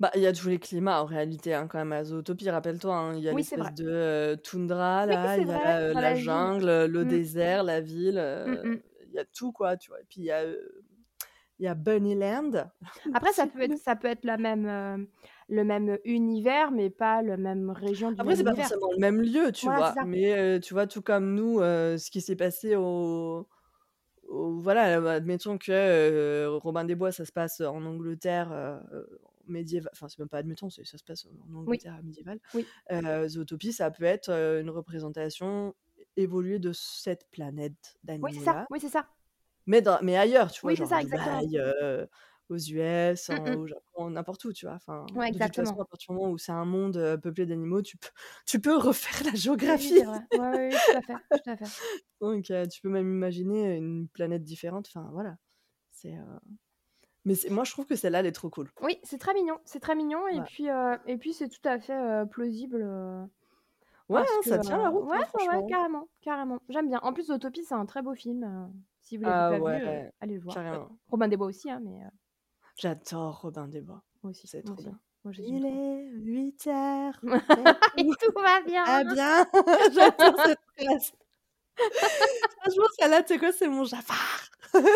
[0.00, 2.94] Bah, il y a tous les climats en réalité, hein, quand même à Zootopie, rappelle-toi,
[2.94, 3.72] hein, il y a Oui, c'est l'espèce vrai.
[3.72, 6.52] de, toundra Oui, là, c'est il y vrai, a, dans la la ville.
[6.54, 7.06] jungle, le Mmh.
[7.06, 8.82] désert, la ville, Mmh heu, mh.
[9.06, 10.00] il y a tout quoi, tu vois?
[10.02, 10.84] Et puis il y a, heu,
[11.58, 12.70] il y a Bunnyland,
[13.04, 15.10] le Après ça petit peut être le ça peut être la même, heu,
[15.48, 18.54] le même univers, mais pas le même région du Après, même c'est pas univers.
[18.54, 19.98] forcément le même lieu, tu Voilà, c'est vois?
[19.98, 20.02] ça.
[20.02, 23.46] Mais heu, tu vois, tout comme nous, heu, ce qui s'est passé au
[24.28, 29.20] au voilà, heu, admettons que, heu, Robin des Bois, ça se passe en Angleterre, heu,
[29.48, 31.78] médiéva enfin, c'est même pas admettons, ça se passe en Oui.
[31.78, 32.40] Angleterre médiévale.
[32.54, 32.70] Oui.
[32.92, 35.74] Heu, Zootopie, ça peut être, une représentation
[36.16, 39.08] évoluée de cette planète Oui, c'est ça, oui, c'est ça.
[39.66, 40.72] Mais dans mais ailleurs, tu vois?
[40.72, 41.00] Oui, Genre ça.
[41.00, 41.58] Dubaï,
[42.48, 44.76] aux US, Mmh au Japon, n'importe où, tu vois?
[44.76, 47.82] Enfin, Ouais, de toute façon, à partir du moment où c'est un monde, peuplé d'animaux,
[47.82, 48.08] tu peux
[48.46, 50.04] tu peux refaire la Oui, oui, géographie.
[50.04, 50.20] vrai.
[50.32, 51.70] Ouais, oui, oui, tout à fait, tout à fait.
[52.20, 55.36] Donc tu peux même imaginer une planète différente, enfin voilà.
[55.92, 56.14] C'est,
[57.26, 58.70] mais moi je trouve que celle-là, elle est trop cool.
[58.82, 60.68] Oui, c'est très mignon, c'est très mignon et puis,
[61.06, 63.24] et puis c'est tout à fait, heu, plausible, heu,
[64.08, 66.58] Ouais, hein, que, ça tient la route, ouais, hein, ouais, carrément, carrément.
[66.68, 67.00] J'aime bien.
[67.02, 70.34] En plus, Zootopie, c'est un très beau film, si vous l'avez Ah pas vu, allez
[70.34, 70.54] le voir.
[70.54, 70.88] Carrément.
[71.10, 72.00] Robin des Bois aussi, hein, mais
[72.76, 74.84] J'adore Robin des Bois, Moi aussi, c'est trop aussi.
[74.84, 75.00] bien.
[75.24, 77.32] Moi, Il est 08:00, mais
[77.98, 78.84] Et tout va bien.
[78.84, 79.46] va bien.
[79.92, 81.12] J'adore cette phrase.
[82.60, 83.52] Franchement, celle-là, tu sais quoi?
[83.52, 84.45] C'est mon Jafar.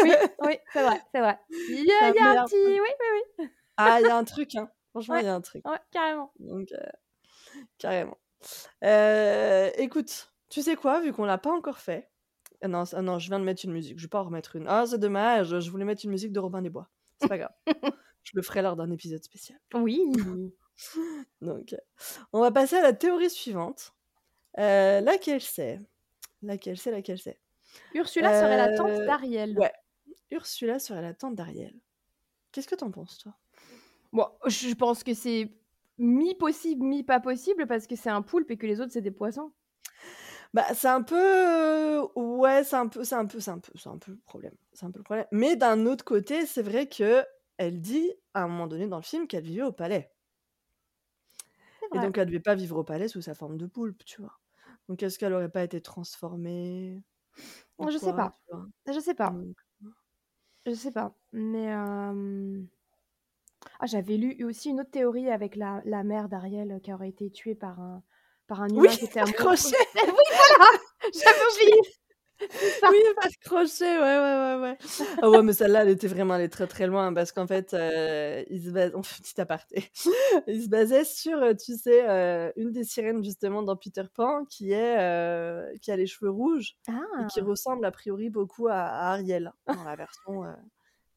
[0.02, 0.12] Oui,
[0.44, 1.39] oui, c'est vrai, c'est vrai.
[1.51, 3.48] Il y a y un petit oui, oui, oui.
[3.77, 5.65] Ah, il y a un truc, hein, franchement, il Ouais, y a un truc.
[5.65, 6.32] ouais, carrément.
[6.39, 6.78] Donc heu,
[7.78, 8.19] carrément.
[8.85, 11.01] Heu, écoute, tu sais quoi?
[11.01, 12.09] Vu qu'on l'a pas encore fait
[12.62, 14.66] ah non non, je viens de mettre une musique, je vais pas en remettre une.
[14.69, 16.90] Ah, c'est dommage, je voulais mettre une musique de Robin des Bois.
[17.19, 17.52] C'est pas grave.
[18.23, 19.59] Je le ferai lors d'un épisode spécial.
[19.73, 20.02] Oui.
[21.40, 21.74] Donc
[22.32, 23.94] on va passer à la théorie suivante.
[24.57, 25.81] Laquelle c'est?
[26.43, 27.39] Laquelle c'est, laquelle c'est?
[27.95, 29.61] Ursula serait la tante Heu, d'Ariel.
[29.61, 29.73] ouais,
[30.31, 31.81] Ursula serait la tante d'Ariel.
[32.53, 33.37] Qu'est-ce que tu en penses, toi?
[34.13, 35.53] Bon, je pense que c'est
[35.99, 39.53] mi-possible, mi-pas possible parce que c'est un poulpe et que les autres, c'est des poissons.
[40.55, 43.89] Bah, c'est un peu ouais, c'est un peu c'est un peu c'est un peu c'est
[43.89, 45.27] un peu le problème c'est un peu le problème.
[45.33, 49.27] Mais d'un autre côté, c'est vrai qu'elle dit, à un moment donné dans le film,
[49.27, 50.13] qu'elle vivait au palais.
[51.93, 54.41] Et donc elle devait pas vivre au palais sous sa forme de poulpe, tu vois?
[54.89, 57.03] Donc est-ce qu'elle aurait pas été transformée?
[57.89, 58.39] Je sais pas,
[58.86, 59.35] je sais pas.
[60.66, 61.73] Je sais pas, mais
[63.78, 67.31] ah, j'avais lu aussi une autre théorie avec la la mère d'Ariel qui aurait été
[67.31, 68.02] tuée par un
[68.47, 69.77] par un Oui, humain qui était amoureux Crochet!
[69.94, 70.78] oui, voilà!
[71.15, 71.81] J'avais oublié!
[72.53, 72.89] C'est ça.
[72.89, 74.79] Oui, par Crochet, ouais, ouais, ouais, ouais.
[75.23, 78.45] Ah ouais, mais celle-là, elle était vraiment allée très, très loin parce qu'en fait, heu,
[78.51, 78.91] il se fait
[79.23, 79.91] petit aparté.
[80.47, 84.45] Il se basait sur, heu, tu sais, heu, une des sirènes justement dans Peter Pan
[84.45, 86.75] qui est, heu, qui a les cheveux rouges
[87.19, 87.41] et qui Ah!
[87.41, 90.55] ressemble a priori beaucoup à à Ariel dans la version, heu,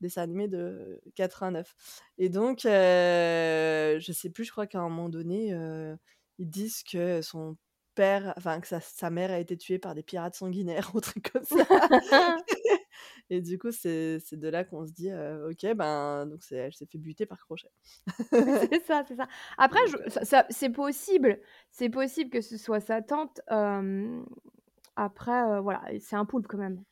[0.02, 1.76] dessin animé de 89
[2.18, 5.54] et donc heu, je sais plus, je crois qu'à un moment donné,
[6.40, 7.58] ils disent que son
[7.96, 11.32] père enfin que sa sa mère a été tuée par des pirates sanguinaires ou truc
[11.32, 11.66] comme ça
[13.30, 16.98] et du coup, c'est de là qu'on se dit, «OK, ben, donc elle s'est fait
[16.98, 17.70] buter par Crochet».
[18.32, 19.28] C'est ça, c'est ça.
[19.58, 19.80] Après
[20.50, 21.40] c'est possible
[21.72, 23.42] c'est possible que ce soit sa tante,
[24.96, 26.84] après, voilà c'est un poulpe quand même.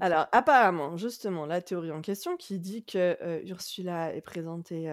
[0.00, 4.88] Alors apparemment, justement, la théorie en question qui dit que, Ursula est présentée,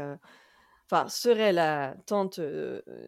[0.90, 2.40] enfin serait la tante,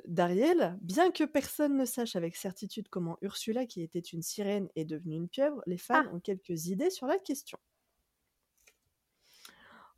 [0.05, 4.85] d'Ariel, bien que personne ne sache avec certitude comment Ursula, qui était une sirène, est
[4.85, 6.11] devenue une pieuvre, les fans Ah!
[6.11, 7.57] ont quelques idées sur la question.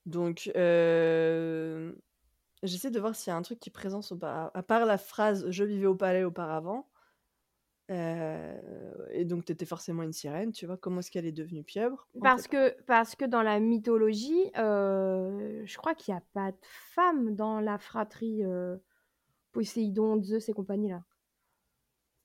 [0.06, 1.94] Donc, euh,
[2.64, 5.64] j'essaie de voir s'il y a un truc qui présente à part la phrase je
[5.64, 6.90] vivais au palais auparavant.
[7.90, 10.78] Euh, et donc, tu étais forcément une sirène, tu vois?
[10.78, 12.08] Comment est-ce qu'elle est devenue pieuvre?
[12.22, 16.58] Parce que, parce que dans la mythologie, euh, je crois qu'il n'y a pas de
[16.62, 18.76] femme dans la fratrie euh,
[19.54, 21.04] Poséidon, Zeus et compagnie là.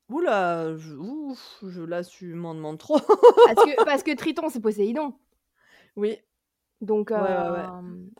[0.08, 2.98] Oula, je, ouf, je, là, tu m'en demandes trop.
[2.98, 5.14] Parce que, parce que Triton, c'est Poséidon.
[5.96, 6.18] oui,
[6.80, 7.66] Donc, Ouais, ouais, ouais.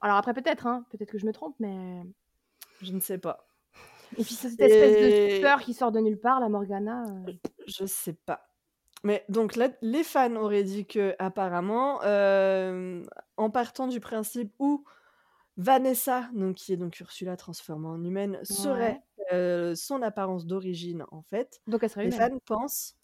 [0.00, 2.02] alors après, peut-être, hein, peut-être que je me trompe, mais.
[2.80, 3.46] je ne sais pas.
[4.18, 7.04] Et puis, cette espèce Et- de sœur qui sort de nulle part, la Morgana.
[7.26, 7.32] euh.
[7.66, 8.48] Je sais pas.
[9.04, 13.02] Mais donc là, les fans auraient dit que apparemment, euh,
[13.36, 14.84] en partant du principe où
[15.56, 19.00] Vanessa, donc qui est donc Ursula transformée en humaine, serait
[19.32, 22.32] euh, son apparence d'origine en fait, Donc, elle serait les humaine.
[22.46, 22.96] fans pensent,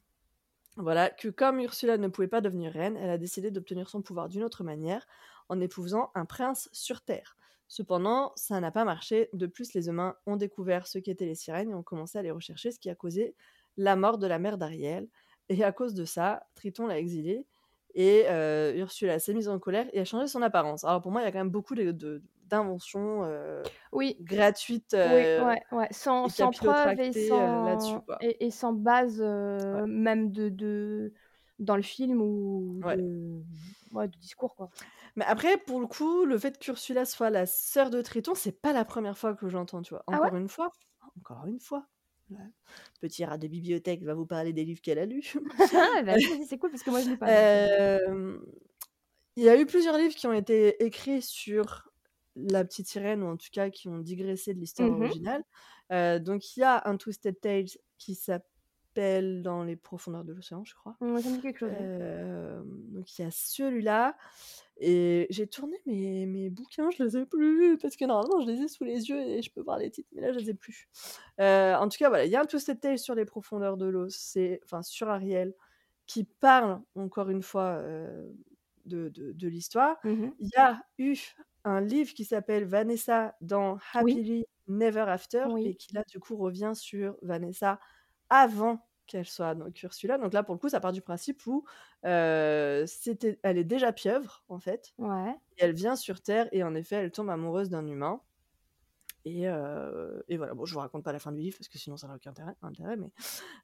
[0.76, 4.28] voilà, que comme Ursula ne pouvait pas devenir reine, elle a décidé d'obtenir son pouvoir
[4.28, 5.06] d'une autre manière,
[5.48, 7.36] en épousant un prince sur Terre.
[7.68, 9.28] Cependant, ça n'a pas marché.
[9.32, 12.30] De plus, les humains ont découvert ce qu'étaient les sirènes et ont commencé à les
[12.30, 13.34] rechercher, ce qui a causé
[13.76, 15.06] la mort de la mère d'Ariel.
[15.48, 17.46] Et à cause de ça, Triton l'a exilée
[17.94, 20.84] et euh, Ursula s'est mise en colère et a changé son apparence.
[20.84, 23.62] Alors pour moi, il y a quand même beaucoup d'inventions euh,
[23.92, 25.88] Oui, gratuites oui, euh, ouais, ouais.
[25.90, 28.18] Sans, sans preuve et sans, là-dessus, quoi.
[28.20, 29.86] et, et sans base, Ouais.
[29.86, 31.12] même de, de,
[31.58, 32.96] dans le film ou Ouais.
[32.96, 33.42] de,
[33.92, 34.70] ouais, de discours, quoi.
[35.16, 38.72] Mais après, pour le coup, le fait qu'Ursula soit la sœur de Triton, c'est pas
[38.72, 40.04] la première fois que j'entends, tu vois.
[40.06, 40.72] Ah Encore une fois,
[41.16, 41.86] encore une fois.
[42.30, 42.36] Ouais.
[43.00, 45.36] Petit rat de bibliothèque va vous parler des livres qu'elle a lus.
[45.74, 47.26] Ah, bah, vas-y, c'est cool parce que moi, je l'ai pas.
[47.26, 48.38] donc, euh, Euh,
[49.36, 51.88] Il y a eu plusieurs livres qui ont été écrits sur
[52.36, 55.02] la petite sirène, ou en tout cas qui ont digressé de l'histoire Mhm.
[55.02, 55.44] originale.
[55.92, 57.66] Euh, donc il y a un Twisted Tales
[57.98, 58.48] qui s'appelle
[59.42, 60.96] Dans les profondeurs de l'océan, je crois.
[61.00, 61.70] ouais, ça me dit quelque chose.
[61.70, 61.76] ouais.
[61.80, 64.16] Euh, donc il y a celui-là.
[64.80, 68.60] Et j'ai tourné mes, mes bouquins, je les ai plus, parce que normalement je les
[68.62, 70.54] ai sous les yeux et je peux voir les titres, mais là je les ai
[70.54, 70.88] plus.
[71.40, 73.86] Euh, en tout cas, voilà, il y a un Twisted Tale sur les profondeurs de
[73.86, 75.52] l'eau, c'est enfin sur Ariel,
[76.06, 78.30] qui parle encore une fois euh,
[78.86, 79.96] de, de, de l'histoire.
[80.04, 80.32] Mhm.
[80.38, 81.16] Il y a eu
[81.64, 85.66] un livre qui s'appelle Vanessa dans Happily Never After Oui.
[85.66, 87.80] et qui là du coup revient sur Vanessa
[88.30, 90.18] avant qu'elle soit donc Ursula.
[90.18, 91.64] Donc là pour le coup ça part du principe où
[92.04, 95.34] euh, c'était, elle est déjà pieuvre en fait Ouais.
[95.56, 98.20] et elle vient sur Terre et en effet elle tombe amoureuse d'un humain.
[99.24, 101.76] Et, euh, et voilà, bon, je vous raconte pas la fin du livre parce que
[101.76, 103.10] sinon ça n'a aucun intérêt, intérêt mais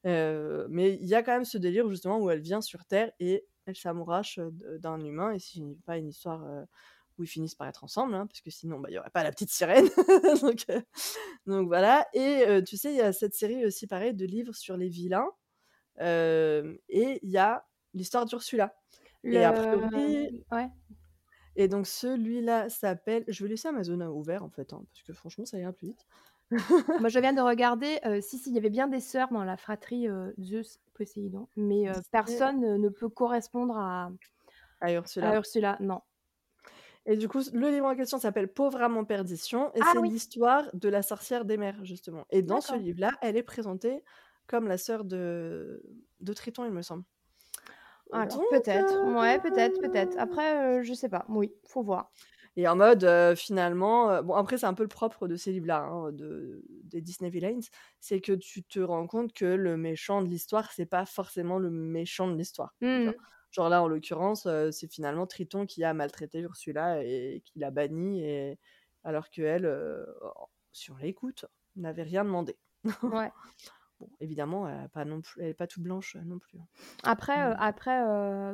[0.06, 3.12] euh, mais il y a quand même ce délire justement où elle vient sur Terre
[3.20, 4.40] et elle s'amourache
[4.80, 6.44] d'un humain et c'est une- pas une histoire
[7.18, 9.22] où ils finissent par être ensemble hein, parce que sinon bah, il y aurait pas
[9.22, 9.86] la petite sirène
[10.42, 10.80] donc, euh,
[11.46, 14.54] donc voilà et euh, tu sais il y a cette série aussi pareil de livres
[14.54, 15.30] sur les vilains
[16.00, 18.74] euh, et il y a l'histoire d'Ursula
[19.22, 20.68] et a priori Ouais.
[21.56, 25.44] et donc celui-là s'appelle je vais laisser Amazon ouvert en fait hein, parce que franchement
[25.44, 26.06] ça ira plus vite
[27.00, 27.98] Moi, je viens de regarder.
[28.20, 30.08] si, si, il y avait bien des sœurs dans la fratrie
[30.38, 34.12] Zeus Poséidon, mais personne ne peut correspondre à,
[34.80, 35.78] à Ursula à Ursula.
[35.80, 36.02] Non.
[37.06, 40.10] Et du coup, le livre en question s'appelle Pauvre âme perdition, et Ah c'est oui.
[40.10, 42.26] l'histoire de la sorcière des mers, justement.
[42.30, 42.76] Et dans ce D'accord.
[42.76, 44.02] livre-là, elle est présentée
[44.46, 45.82] comme la sœur de,
[46.20, 47.04] de Triton, il me semble.
[48.12, 48.98] Alors, Donc, peut-être.
[49.04, 50.16] euh, Ouais, peut-être, peut-être.
[50.18, 51.26] Après, euh, je sais pas.
[51.28, 52.12] Oui, faut voir.
[52.56, 55.52] Et en mode, euh, finalement, euh, bon, après, c'est un peu le propre de ces
[55.52, 57.58] livres-là, hein, de, des Disney Villains,
[58.00, 61.70] c'est que tu te rends compte que le méchant de l'histoire, c'est pas forcément le
[61.70, 62.74] méchant de l'histoire.
[62.80, 63.14] tu.
[63.54, 67.70] Genre là, en l'occurrence, euh, c'est finalement Triton qui a maltraité Ursula et qui l'a
[67.70, 68.58] bannie, et...
[69.04, 70.04] alors qu'elle, euh,
[70.90, 72.56] on l'écoute, n'avait rien demandé.
[73.02, 73.30] Ouais.
[74.00, 75.40] Bon, évidemment, elle n'est pas, non plus...
[75.40, 76.58] elle est pas toute blanche non plus.
[76.58, 76.66] hein.
[77.04, 78.02] Après, euh, après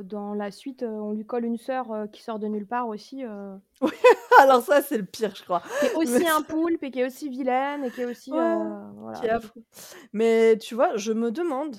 [0.05, 3.57] dans la suite, on lui colle une sœur qui sort de nulle part aussi, euh,
[4.39, 5.63] Alors ça, c'est le pire, je crois.
[5.81, 8.31] qui est aussi Mais- un poulpe et qui est aussi vilaine et qui est aussi.
[8.31, 8.55] Ouais,
[8.97, 9.19] voilà.
[9.19, 9.65] qui est affreux.
[10.13, 11.75] Mais tu vois, je me demande,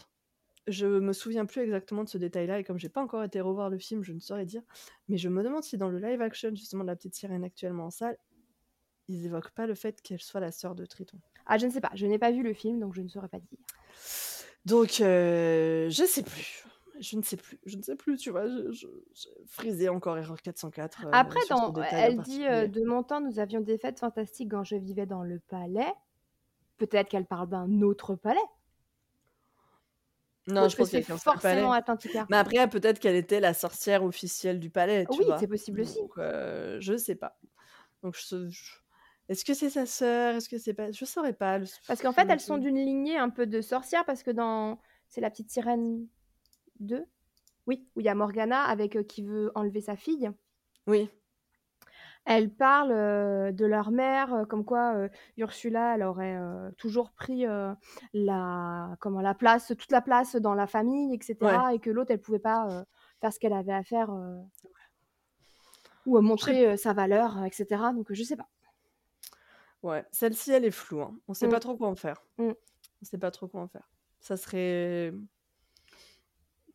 [0.67, 3.69] je me souviens plus exactement de ce détail-là, et comme j'ai pas encore été revoir
[3.69, 4.61] le film, je ne saurais dire,
[5.07, 7.85] mais je me demande si dans le live action, justement, de la petite sirène actuellement
[7.85, 8.17] en salle,
[9.07, 11.17] ils évoquent pas le fait qu'elle soit la sœur de Triton.
[11.45, 11.91] Ah, je ne sais pas.
[11.95, 13.57] Je n'ai pas vu le film, donc je ne saurais pas dire.
[14.65, 16.63] Donc, euh, je sais plus.
[16.99, 17.57] Je ne sais plus.
[17.65, 18.47] Je ne sais plus, tu vois.
[18.47, 21.05] Je, je, je- frisé encore erreur 404.
[21.07, 24.63] euh, Après, dans, elle dit euh, de mon temps, nous avions des fêtes fantastiques quand
[24.63, 25.91] je vivais dans le palais.
[26.77, 28.39] Peut-être qu'elle parle d'un autre palais.
[30.47, 31.41] Non, je que pense c'est qu'elle est sur le palais.
[31.61, 32.25] forcément Atlantica.
[32.29, 35.99] Mais après, peut-être qu'elle était la sorcière officielle du palais, tu Oui, c'est possible aussi.
[35.99, 37.37] Donc, euh, je sais pas.
[38.03, 38.73] Donc, je, je-
[39.29, 40.35] est-ce que c'est sa sœur?
[40.35, 41.59] Est-ce que c'est pas Je saurais pas.
[41.59, 44.31] le- Parce qu'en fait, le elles sont d'une lignée un peu de sorcières, parce que
[44.31, 44.79] dans.
[45.07, 46.07] C'est la petite sirène
[46.79, 47.05] 2
[47.67, 50.31] Oui, où il y a Morgana avec euh, qui veut enlever sa fille.
[50.87, 51.09] Oui.
[52.25, 57.11] Elles parlent, heu, de leur mère, heu, comme quoi, heu, Ursula, elle aurait, heu, toujours
[57.13, 57.73] pris, heu,
[58.13, 59.21] la comment?
[59.21, 61.63] La place toute la place dans la famille et Ouais.
[61.63, 62.85] cetera et que l'autre, elle pouvait pas, heu,
[63.21, 64.37] faire ce qu'elle avait à faire, heu
[66.05, 68.47] ou, heu, montrer, heu, sa valeur, heu et cetera donc heu, je sais pas.
[69.83, 71.19] Ouais, celle-ci, elle est floue, hein.
[71.27, 71.49] On sait Mmh.
[71.49, 72.23] pas trop quoi en faire.
[72.39, 72.55] Mmh.
[73.01, 73.89] On sait pas trop quoi en faire.
[74.21, 75.13] Ça serait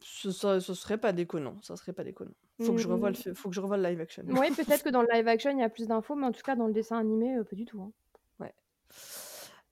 [0.00, 2.34] ce se ce serait pas déconnant, ça serait pas déconnant.
[2.60, 3.34] Faut que je revoie le Mmh.
[3.34, 4.24] faut que je revoie le live action.
[4.28, 6.42] Moui, peut-être que dans le live action, il y a plus d'infos, mais en tout
[6.42, 7.92] cas, dans le dessin animé, heu, pas du tout, hein.
[8.40, 8.52] Ouais.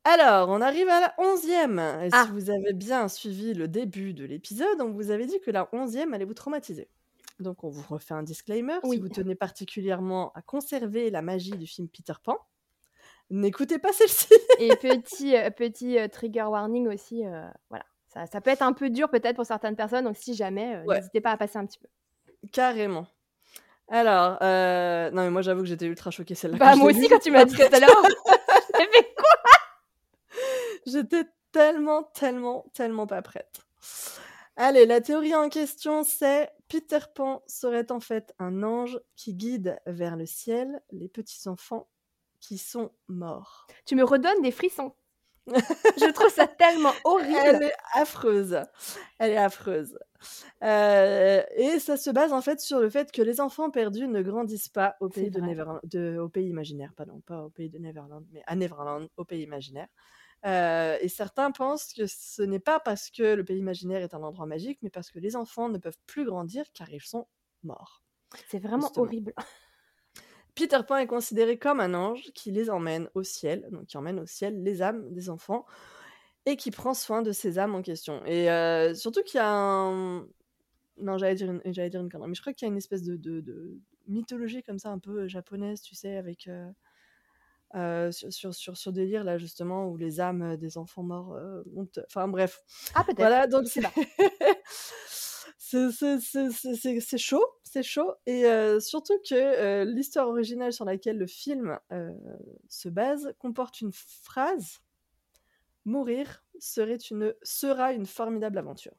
[0.06, 2.30] Alors, on arrive à la 11e et si Ah!
[2.30, 6.12] vous avez bien suivi le début de l'épisode, on vous avait dit que la 11e
[6.12, 6.90] allait vous traumatiser.
[7.40, 9.00] Donc on vous refait un disclaimer, si Oui.
[9.00, 12.36] vous tenez particulièrement à conserver la magie du film Peter Pan,
[13.30, 14.28] n'écoutez pas celle-ci!
[14.56, 17.84] Et petit, heu, petit, heu, trigger warning aussi, heu, voilà.
[18.06, 21.04] Ça ça peut être un peu dur peut-être pour certaines personnes, donc si jamais, Ouais.
[21.04, 21.88] n'hésitez pas à passer un petit peu.
[22.52, 23.06] Carrément.
[23.88, 27.18] Alors, heu, non mais moi j'avoue que j'étais ultra choquée celle-là Bah, moi aussi quand
[27.18, 28.02] tu m'as dit tout à l'heure,
[28.76, 30.38] fait: «Quoi?»
[30.86, 33.60] J'étais tellement, tellement, tellement pas prête.
[34.56, 39.78] Allez, la théorie en question, c'est: Peter Pan serait en fait un ange qui guide
[39.86, 41.88] vers le ciel les petits enfants
[42.40, 43.66] qui sont morts.
[43.84, 44.94] Tu me redonnes des frissons.
[45.96, 47.60] Je trouve ça tellement horrible.
[47.60, 48.58] Elle est affreuse,
[49.18, 49.98] elle est affreuse.
[50.62, 54.22] Heu et ça se base en fait sur le fait que les enfants perdus ne
[54.22, 55.40] grandissent pas au pays de.
[55.40, 59.24] Neverland de au pays imaginaire, pardon, pas au pays de Neverland, mais à Neverland, au
[59.24, 59.88] pays imaginaire.
[60.46, 64.22] Heu et certains pensent que ce n'est pas parce que le pays imaginaire est un
[64.24, 67.28] endroit magique, mais parce que les enfants ne peuvent plus grandir car ils sont
[67.64, 68.02] morts.
[68.46, 68.96] C'est vraiment Justement.
[68.96, 69.34] horrible.
[70.54, 74.20] Peter Pan est considéré comme un ange qui les emmène au ciel, donc qui emmène
[74.20, 75.64] au ciel les âmes des enfants
[76.46, 79.48] et qui prend soin de ces âmes en question et heu, surtout qu'il y a
[79.50, 80.26] un
[80.98, 82.78] non, j'allais dire une j'allais dire une connerie, mais je crois qu'il y a une
[82.78, 83.78] espèce de de de
[84.08, 86.48] mythologie comme ça un peu japonaise, tu sais, avec,
[87.74, 91.36] heu, sur sur sur des délire là justement où les âmes des enfants morts,
[91.72, 92.62] montent enfin bref.
[92.94, 93.94] Ah peut-être, Voilà donc c'est pas.
[95.90, 101.78] C'est chaud, c'est chaud et heu, surtout que, heu, l'histoire originale sur laquelle le film,
[101.92, 102.12] heu,
[102.68, 104.78] se base comporte une phrase:
[105.86, 108.92] «Mourir serait une sera une formidable aventure».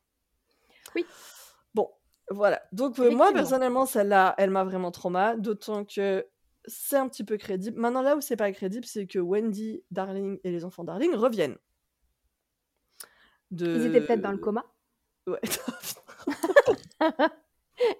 [0.96, 1.08] Oui.
[1.74, 1.90] Bon,
[2.30, 6.26] voilà, donc moi personnellement celle-là, elle m'a vraiment trauma, d'autant que
[6.66, 7.80] c'est un petit peu crédible.
[7.80, 11.58] Maintenant là où c'est pas crédible, c'est que Wendy, Darling et les enfants Darling reviennent.
[13.74, 14.66] Ils étaient peut-être dans le De coma?
[15.28, 15.40] ouais.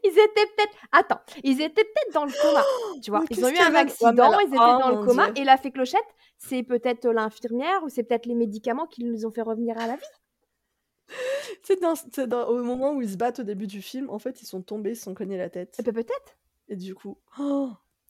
[0.04, 2.64] Ils étaient peut-être attends, ils étaient peut-être dans le coma,
[3.02, 3.24] tu vois?
[3.30, 5.42] Ils ont eu un accident, ils étaient oh dans le mon coma Dieu!
[5.42, 6.00] et la fée Clochette,
[6.38, 9.96] c'est peut-être l'infirmière ou c'est peut-être les médicaments qui les ont fait revenir à la
[9.96, 11.10] vie?
[11.64, 11.94] Sais dans
[12.26, 14.62] dans au moment où ils se battent au début du film, en fait, ils sont
[14.62, 16.38] tombés, ils se sont cognés la tête bah, peut-être.
[16.70, 17.18] et du coup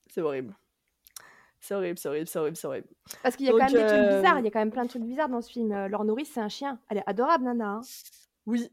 [0.10, 0.56] c'est horrible.
[1.60, 2.88] C'est horrible, c'est horrible, c'est horrible, c'est horrible.
[3.24, 4.72] Parce qu'il y a quand même des trucs bizarres, hem il y a quand même
[4.72, 6.80] plein de trucs bizarres dans ce film, leur nourrice, c'est un chien.
[6.90, 7.82] Elle est adorable Nana, hein.
[8.46, 8.70] Oui.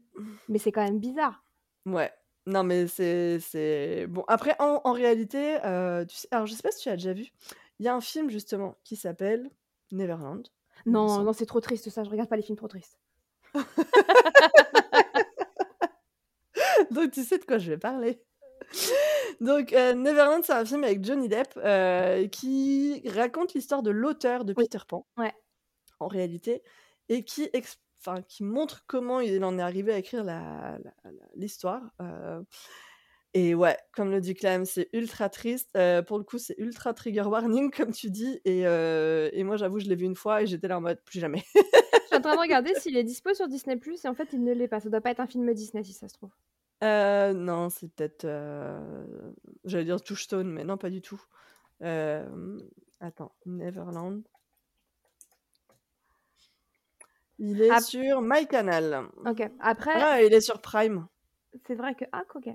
[0.47, 1.42] Mais c'est quand même bizarre.
[1.85, 2.11] Ouais.
[2.45, 6.61] Non mais c'est c'est bon après en en réalité, heu, tu sais alors je sais
[6.61, 7.27] pas si tu as déjà vu?
[7.79, 9.49] Il y a un film justement qui s'appelle
[9.91, 10.43] Neverland,
[10.89, 11.23] il me Non, semble.
[11.23, 12.97] non, c'est trop triste ça, je regarde pas les films trop tristes.
[16.91, 18.23] Donc tu sais de quoi je vais parler.
[19.41, 24.45] Donc heu, Neverland, c'est un film avec Johnny Depp, heu, qui raconte l'histoire de l'auteur
[24.45, 24.55] de Oui.
[24.55, 25.33] Peter Pan, Ouais.
[25.99, 26.63] en réalité
[27.09, 30.23] et qui ex enfin qui montre comment il en est arrivé à écrire
[31.35, 32.45] l'histoire, heu
[33.35, 36.93] et ouais, comme le dit Clam, c'est ultra triste, heu, pour le coup, c'est ultra
[36.93, 40.43] trigger warning comme tu dis et heu et moi j'avoue, je l'ai vu une fois
[40.43, 41.43] et j'étais là en mode: «Plus jamais».
[42.03, 44.41] Je suis en train de regarder s'il est dispo sur Disney+ et en fait, il
[44.41, 44.79] ne l'est pas.
[44.79, 46.31] Ça doit pas être un film Disney si ça se trouve.
[46.81, 48.25] Non, c'est peut-être,
[49.65, 51.21] j'allais dire Touchstone, mais non, pas du tout.
[52.99, 54.23] Attends, Neverland
[57.39, 59.07] il est Ap sur MyCanal.
[59.25, 59.41] OK.
[59.59, 61.07] Après Ah, il est sur Prime.
[61.65, 62.49] c'est vrai que ah quoique.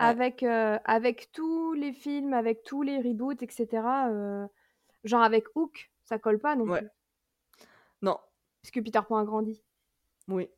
[0.00, 0.18] Ouais.
[0.18, 4.48] Avec, heu, avec tous les films, avec tous les reboots et cetera, heu,
[5.04, 6.82] genre avec Hook, ça colle pas non Ouais.
[6.82, 6.90] plus.
[8.02, 8.18] Non.
[8.62, 9.62] Puisque Peter Pan a grandi.
[10.28, 10.48] Oui.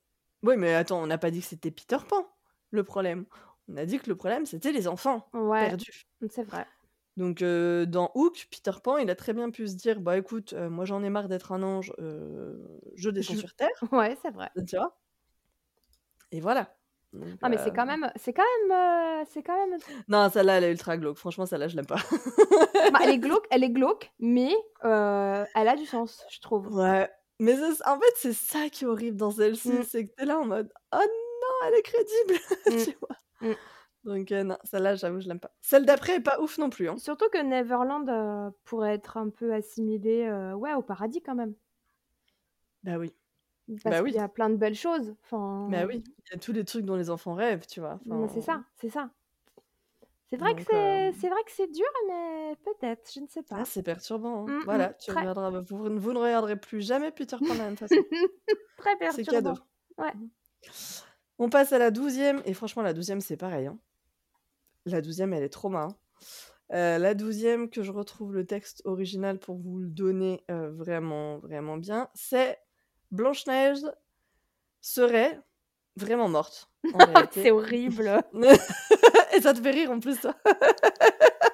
[0.42, 2.26] Oui, mais attends, on n'a pas dit que c'était Peter Pan,
[2.70, 3.26] le problème.
[3.68, 6.06] On a dit que le problème, c'était les enfants Ouais, perdus.
[6.28, 6.66] c'est vrai.
[7.16, 10.84] Donc dans Hook, Peter Pan, il a très bien pu se dire: «Bah écoute, moi
[10.84, 13.68] j'en ai marre d'être un ange, je descends Je sur terre».
[13.92, 14.50] ouais, c'est vrai.
[14.68, 14.96] Tu vois?
[16.32, 16.76] Et voilà.
[17.12, 19.78] Donc Non, mais c'est quand même c'est quand même, c'est quand même
[20.08, 21.16] Non, celle-là, elle est ultra glauque.
[21.18, 22.00] Franchement, celle-là, je l'aime pas.
[22.88, 26.70] bah, elle est glauque elle est glauque, mais elle a du sens, je trouve.
[26.70, 27.08] Ouais,
[27.38, 27.54] mais
[27.86, 29.82] en fait, c'est ça qui est horrible dans celle-ci, Mmh.
[29.82, 32.84] c'est que tu es là en mode: «Oh non, elle est crédible!» Mmh.
[32.84, 33.16] tu vois?
[33.40, 33.54] Mmh.
[34.04, 35.52] Donc euh, non, celle-là, j'avoue, je l'aime pas.
[35.60, 36.88] Celle d'après est pas ouf non plus.
[36.88, 36.96] Hein.
[36.96, 41.54] Surtout que Neverland euh, pourrait être un peu assimilé euh, ouais, au paradis quand même.
[42.82, 43.12] Bah oui.
[43.68, 44.12] Parce Bah qu'il oui.
[44.12, 45.14] y a plein de belles choses.
[45.22, 46.02] Enfin, Bah oui.
[46.26, 48.00] Il y a tous les trucs dont les enfants rêvent, tu vois.
[48.32, 49.10] c'est ça, c'est ça.
[50.30, 53.26] C'est vrai, que Donc, euh, c'est c'est vrai que c'est dur, mais peut-être, je ne
[53.26, 53.56] sais pas.
[53.58, 54.44] Ah, c'est perturbant.
[54.44, 54.46] hein.
[54.48, 55.20] Mm, mm, Voilà, tu très.
[55.20, 57.96] regarderas, vous, vous ne regarderez plus jamais Peter Pan de la même façon.
[58.78, 59.54] Très C'est perturbant.
[59.54, 59.60] cadeau.
[59.98, 60.12] Ouais.
[61.38, 63.66] On passe à la douzième, et franchement, la douzième, c'est pareil.
[63.66, 63.78] hein.
[64.86, 65.96] La douzième, elle est trop marrant.
[66.72, 71.38] Euh, la douzième, que je retrouve le texte original pour vous le donner euh, vraiment,
[71.38, 72.58] vraiment bien, c'est
[73.10, 73.80] Blanche-Neige
[74.80, 75.40] serait
[75.96, 76.70] vraiment morte.
[77.32, 78.22] C'est horrible.
[79.34, 80.34] et ça te fait rire en plus, toi.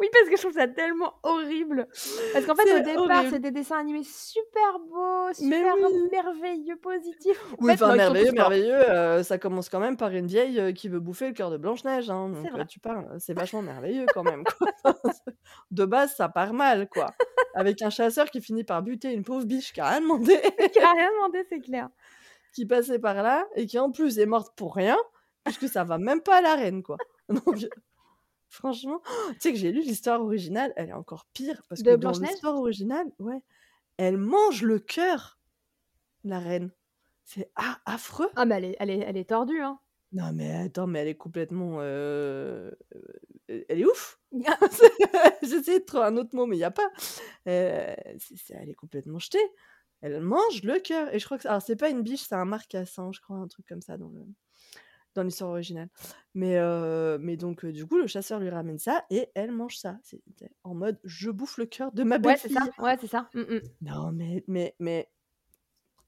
[0.00, 1.86] Oui, parce que je trouve ça tellement horrible.
[2.32, 6.08] Parce qu'en fait, au départ, c'est des dessins animés super beaux, super oui.
[6.10, 7.40] merveilleux, positifs.
[7.52, 8.74] En Oui, fait, enfin, merveilleux, merveilleux.
[8.90, 11.56] euh, ça commence quand même par une vieille euh, qui veut bouffer le cœur de
[11.56, 12.10] Blanche-Neige.
[12.10, 12.60] Hein, donc, vrai.
[12.62, 14.44] euh, tu parles, c'est vachement merveilleux quand même.
[14.44, 14.94] quoi.
[15.70, 17.06] de base, ça part mal, quoi.
[17.54, 20.36] Avec un chasseur qui finit par buter une pauvre biche qui a rien demandé,
[20.72, 21.88] Qui a rien demandé, c'est clair.
[22.52, 24.96] qui passait par là et qui en plus est morte pour rien,
[25.44, 26.96] puisque ça va même pas à la reine, quoi.
[27.28, 27.66] Donc,
[28.48, 29.00] franchement,
[29.32, 31.98] tu sais que j'ai lu l'histoire originale, elle est encore pire parce De que dans
[32.00, 33.42] Blanche-Neige l'histoire originale, ouais,
[33.98, 35.38] elle mange le cœur,
[36.24, 36.72] la reine.
[37.24, 37.52] C'est
[37.86, 38.30] affreux.
[38.36, 39.80] Ah, mais elle est, elle est, elle est tordue, hein.
[40.12, 41.78] Non, mais attends, mais elle est complètement.
[41.80, 42.70] euh,
[43.50, 44.20] euh, Elle est ouf!
[45.42, 46.90] J'essayais de trouver un autre mot, mais il n'y a pas.
[47.48, 49.38] Euh, c'est- c'est- elle est complètement jetée.
[50.02, 51.12] Elle mange le cœur.
[51.14, 51.48] Et je crois que.
[51.48, 54.08] Alors, c'est pas une biche, c'est un marcassin, je crois, un truc comme ça dans
[54.10, 54.20] le
[55.14, 55.88] dans l'histoire originale.
[56.34, 59.76] Mais, euh, mais donc, euh, du coup, le chasseur lui ramène ça et elle mange
[59.76, 59.98] ça.
[60.02, 62.62] C'était en mode je bouffe le cœur de ma Ouais, c'est ça.
[62.78, 63.28] Ouais, c'est ça.
[63.34, 63.60] Mm, mm.
[63.82, 65.08] Non, mais, mais, mais.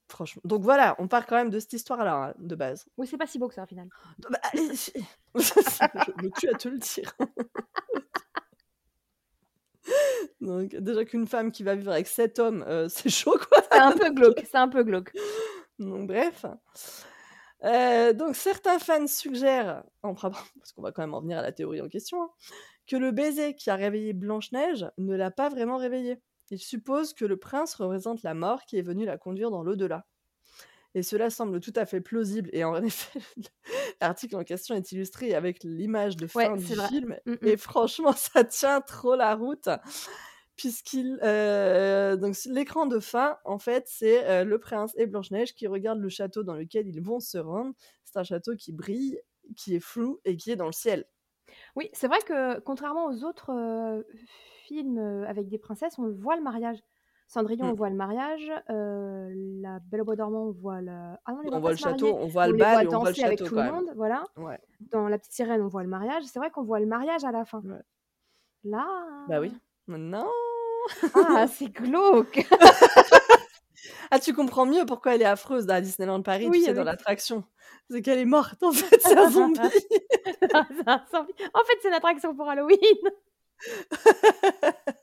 [0.09, 0.43] Franchement.
[0.45, 2.87] Donc voilà, on part quand même de cette histoire-là, hein, de base.
[2.97, 3.89] Oui, c'est pas si beau que ça, au final.
[4.31, 7.13] Bah, je me tue à te le dire.
[10.41, 13.63] Donc, déjà qu'une femme qui va vivre avec sept hommes, euh, c'est chaud, quoi.
[13.71, 14.43] C'est un peu glauque.
[14.45, 15.13] C'est un peu glauque.
[15.79, 16.45] Donc, bref.
[17.67, 21.53] Euh, donc, certains fans suggèrent, en parce qu'on va quand même en venir à la
[21.53, 22.31] théorie en question, hein,
[22.87, 26.21] que le baiser qui a réveillé Blanche-Neige ne l'a pas vraiment réveillée.
[26.51, 30.07] Ils supposent que le prince représente la mort qui est venue la conduire dans l'au-delà.
[30.95, 32.49] Et cela semble tout à fait plausible.
[32.53, 33.21] Et en effet,
[34.01, 36.89] l'article en question est illustré avec l'image de Ouais, fin du vrai.
[36.89, 37.17] film.
[37.27, 37.39] Mm, mm.
[37.43, 39.69] Et franchement, ça tient trop la route.
[40.57, 41.19] Puisqu'il.
[41.23, 46.01] euh, donc, l'écran de fin, en fait, c'est euh, le prince et Blanche-Neige qui regardent
[46.01, 47.75] le château dans lequel ils vont se rendre.
[48.05, 49.21] C'est un château qui brille,
[49.57, 51.05] qui est flou et qui est dans le ciel.
[51.77, 54.03] Oui, c'est vrai que contrairement aux autres euh,
[54.65, 56.79] films avec des princesses, on voit le mariage.
[57.29, 58.51] Cendrillon, on voit le mariage.
[58.69, 60.93] la Belle au bois dormant, on voit le.
[61.25, 63.11] Ah non, les On voit le château, on voit on le bal et on voit
[63.11, 64.25] le danser avec château tout le monde, voilà.
[64.37, 64.61] Ouais.
[64.93, 66.23] Dans La Petite Sirène, on voit le mariage.
[66.25, 67.61] C'est vrai qu'on voit le mariage à la fin.
[67.63, 67.83] Ouais.
[68.65, 68.87] Là.
[69.29, 69.53] Bah oui.
[69.89, 70.27] Non
[71.15, 72.47] Ah, c'est glauque.
[74.13, 76.85] Ah, tu comprends mieux pourquoi elle est affreuse à Disneyland Paris, Oui, tu sais, dans
[76.85, 77.43] l'attraction.
[77.91, 79.59] C'est qu'elle est morte, en fait, c'est un zombie.
[79.59, 81.33] Un zombie.
[81.55, 82.79] en fait, c'est une attraction pour Halloween.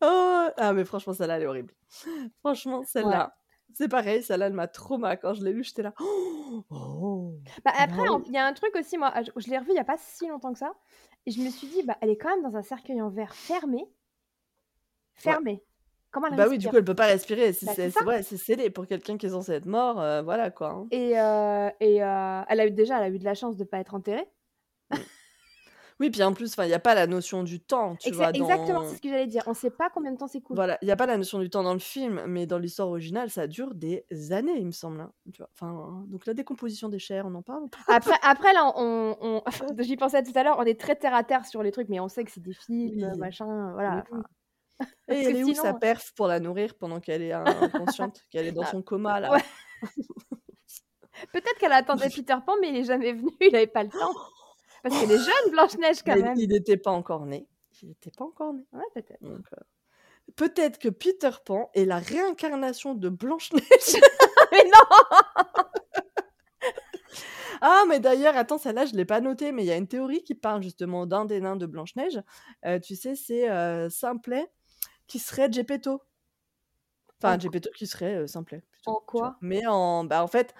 [0.00, 1.72] Oh, ah, mais franchement, celle-là, elle est horrible.
[2.40, 3.36] Franchement, celle-là,
[3.74, 5.16] c'est pareil, celle-là, elle m'a trauma.
[5.16, 5.94] Quand je l'ai lue, j'étais là.
[6.70, 7.34] Oh,
[7.64, 9.78] Bah, après, il y a un truc aussi, moi, je, je l'ai revu il n'y
[9.80, 10.72] a pas si longtemps que ça.
[11.26, 13.34] Et je me suis dit, bah, elle est quand même dans un cercueil en verre
[13.34, 13.86] fermé.
[15.18, 15.62] Fermé.
[16.10, 17.52] Comment elle Bah oui, du coup, elle peut pas respirer.
[17.52, 18.00] Si Bah, c'est c'est ça.
[18.00, 20.70] c'est- ouais, c'est scellé pour quelqu'un qui est censé être mort, euh, voilà quoi.
[20.70, 20.86] hein.
[20.90, 23.64] Et, euh, et euh, elle a eu déjà, elle a eu de la chance de
[23.64, 24.26] pas être enterrée.
[26.00, 28.30] Oui, puis en plus, il n'y a pas la notion du temps, tu Exa- vois.
[28.30, 28.44] Dans...
[28.44, 29.42] Exactement, c'est ce que j'allais dire.
[29.48, 30.54] On sait pas combien de temps s'écoule.
[30.54, 32.86] Voilà, il n'y a pas la notion du temps dans le film, mais dans l'histoire
[32.86, 35.00] originale, ça dure des années, il me semble.
[35.00, 35.50] hein, tu vois.
[35.54, 39.42] Enfin, donc la décomposition des chairs, on en parle Après, après là, on, on-
[39.80, 41.98] j'y pensais tout à l'heure, on est très terre à terre sur les trucs, mais
[41.98, 43.18] on sait que c'est des films, Oui.
[43.18, 44.04] machin, voilà.
[44.12, 44.20] Oui,
[45.08, 48.52] Et elle est où sa perf pour la nourrir pendant qu'elle est inconsciente, qu'elle est
[48.52, 49.32] dans Ah, son coma là?
[49.32, 49.42] ouais.
[51.32, 54.14] Peut-être qu'elle attendait Peter Pan, mais il est jamais venu, il avait pas le temps.
[54.82, 56.36] Parce qu'elle est jeune, Blanche-Neige, quand Mais même.
[56.38, 57.48] il n'était pas encore né.
[57.82, 58.64] Il n'était pas encore né.
[58.72, 59.22] Ouais, peut-être.
[59.24, 59.38] Euh,
[60.36, 63.62] Peut-être que Peter Pan est la réincarnation de Blanche-Neige.
[64.52, 65.54] mais non
[67.60, 69.88] Ah, mais d'ailleurs, attends, celle-là, je ne l'ai pas notée, mais il y a une
[69.88, 72.22] théorie qui parle justement d'un des nains de Blanche-Neige.
[72.64, 74.46] Euh, tu sais, c'est euh, Simplet
[75.08, 76.02] qui serait Geppetto.
[77.20, 78.62] Enfin, En- Geppetto qui serait euh, Simplet.
[78.70, 79.36] plutôt, En quoi?
[79.40, 80.54] Mais en, bah, en fait,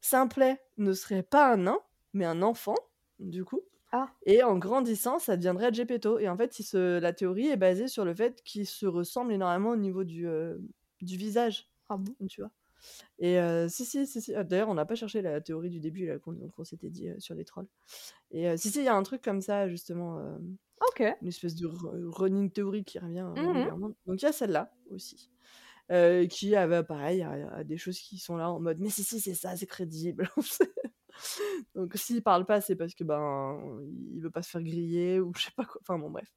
[0.00, 1.80] Simplet ne serait pas un nain,
[2.12, 2.76] mais un enfant,
[3.18, 3.62] du coup.
[3.92, 4.08] Ah.
[4.26, 6.18] Et en grandissant, ça deviendrait Geppetto.
[6.18, 6.98] Et en fait, se...
[6.98, 10.58] la théorie est basée sur le fait qu'ils se ressemblent énormément au niveau du, euh,
[11.00, 12.14] du visage, Ah bon?
[12.28, 12.50] tu vois.
[13.18, 15.80] Et heu, si, si, si, si, ah, d'ailleurs, on n'a pas cherché la théorie du
[15.80, 17.68] début là qu'on qu'on s'était dit, heu, sur les trolls.
[18.32, 20.18] Et heu, si, si, il y a un truc comme ça justement,
[20.80, 21.16] OK.
[21.20, 23.88] une espèce de ru running theory qui revient, Mmh régulièrement.
[24.06, 25.30] Donc il y a celle-là aussi,
[26.30, 29.04] qui a bah, pareil, a a des choses qui sont là en mode: «Mais si,
[29.04, 30.30] si, c'est ça, c'est crédible».
[31.74, 33.80] Donc s'il parle pas, c'est parce que, ben,
[34.14, 36.28] il veut pas se faire griller ou je sais pas quoi, enfin bon bref.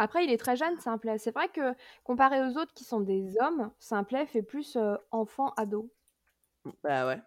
[0.00, 1.18] Après, il est très jeune, Simplet.
[1.18, 1.74] C'est vrai que
[2.04, 5.90] comparé aux autres qui sont des hommes, Simplet fait plus, heu, enfant, ado.
[6.64, 7.22] Mmh, bah, ouais.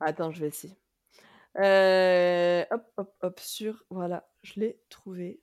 [0.00, 0.74] Attends, je vais essayer.
[1.58, 5.42] Heu, hop, hop, hop, sur voilà, je l'ai trouvé.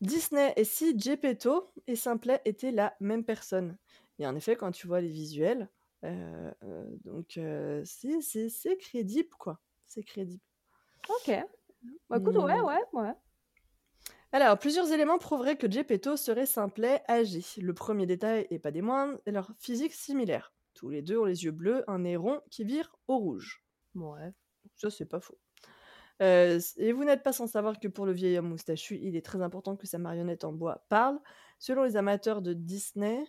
[0.00, 3.78] Disney et si Geppetto et Simplet étaient la même personne?
[4.18, 5.70] Et en effet, quand tu vois les visuels,
[6.04, 6.54] heu,
[7.04, 7.38] donc
[7.84, 9.60] c'est crédible, quoi.
[9.86, 10.42] C'est crédible.
[11.08, 11.30] OK.
[12.10, 13.14] Bah, écoute, ouais, ouais, ouais.
[14.34, 17.40] Alors, plusieurs éléments prouveraient que Geppetto serait Simplet âgé.
[17.62, 20.52] Le premier détail, et pas des moindres, est leur physique similaire.
[20.74, 23.64] Tous les deux ont les yeux bleus, un nez rond qui vire au rouge.
[23.94, 24.34] Ouais.
[24.76, 25.38] Ça, c'est pas faux.
[26.20, 29.16] Heu, s et vous n'êtes pas sans savoir que pour le vieil homme moustachu, il
[29.16, 31.20] est très important que sa marionnette en bois parle.
[31.60, 33.24] Selon les amateurs de Disney,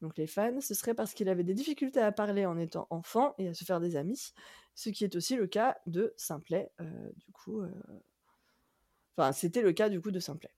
[0.00, 3.34] donc les fans, ce serait parce qu'il avait des difficultés à parler en étant enfant
[3.38, 4.32] et à se faire des amis,
[4.74, 7.72] ce qui est aussi le cas de Simplet, heu, du coup, heu
[9.16, 10.50] enfin, c'était le cas du coup de Simplet.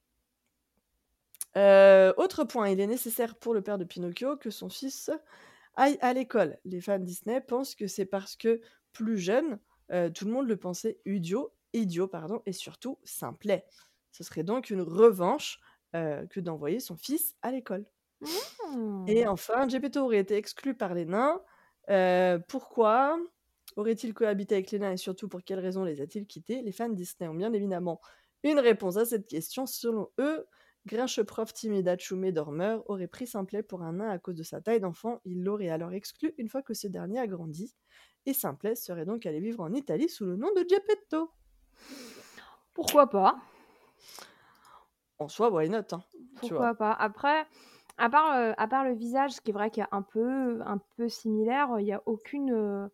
[1.57, 5.11] Heu, autre point, il est nécessaire pour le père de Pinocchio que son fils
[5.77, 6.59] aille à l'école.
[6.65, 8.61] Les fans Disney pensent que c'est parce que
[8.93, 9.61] plus jeune,
[9.93, 13.67] heu, tout le monde le pensait idiot idiot, pardon, et surtout Simplet.
[14.13, 15.61] Ce serait donc une revanche,
[15.95, 17.87] heu, que d'envoyer son fils à l'école.
[18.21, 19.07] Mmh.
[19.07, 21.43] Et enfin, Geppetto aurait été exclu par les nains.
[22.49, 23.19] Pourquoi
[23.77, 26.63] aurait-il cohabité avec les nains et surtout pour quelles raisons les a-t-il quittés?
[26.63, 27.29] Les fans Disney?
[27.29, 28.01] Ont bien évidemment
[28.53, 29.67] une réponse à cette question.
[29.67, 30.47] Selon eux,
[30.87, 34.61] Grinche prof timide, achumé, dormeur, aurait pris Simplet pour un nain à cause de sa
[34.61, 35.21] taille d'enfant.
[35.25, 37.75] Il l'aurait alors exclu une fois que ce dernier a grandi.
[38.25, 41.31] Et Simplet serait donc allé vivre en Italie sous le nom de Geppetto.
[42.75, 43.37] Pourquoi pas?
[45.19, 46.03] En soi, why not, hein?
[46.41, 46.93] Pourquoi pas?
[46.93, 47.47] Après,
[47.97, 50.03] à part, heu, à part le visage, ce qui est vrai qu'il y a un
[50.03, 52.91] peu un peu similaire, il y a aucune, heu,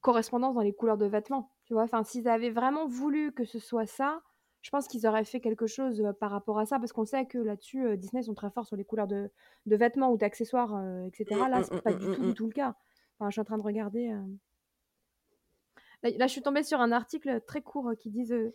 [0.00, 1.82] correspondance dans les couleurs de vêtements, tu vois?
[1.82, 4.22] Enfin, s'ils avaient vraiment voulu que ce soit ça,
[4.66, 7.38] je pense qu'ils auraient fait quelque chose, par rapport à ça parce qu'on sait que
[7.38, 9.30] là-dessus, Disney sont très forts sur les couleurs de
[9.66, 11.46] de vêtements ou d'accessoires, heu, et cetera.
[11.46, 12.26] Mmh, Là, mmh, c'est pas mmh, du tout, mmh.
[12.26, 12.74] du tout le cas.
[13.20, 14.12] Enfin, je suis en train de regarder,
[16.02, 18.54] Là là, je suis tombée sur un article très court, qui heu: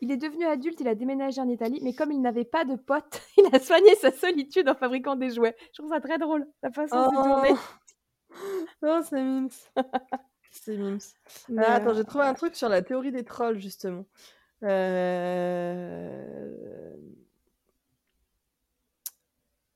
[0.00, 2.74] «Il est devenu adulte, il a déménagé en Italie, mais comme il n'avait pas de
[2.74, 5.56] potes, il a soigné sa solitude en fabriquant des jouets».
[5.72, 7.54] Je trouve ça très drôle, la façon c'est tourné.
[7.54, 7.58] Oh!
[8.82, 9.48] Oh, c'est.
[11.48, 14.06] Mais Ah, attends, j'ai trouvé un truc sur la théorie des trolls justement.
[14.62, 16.52] Hem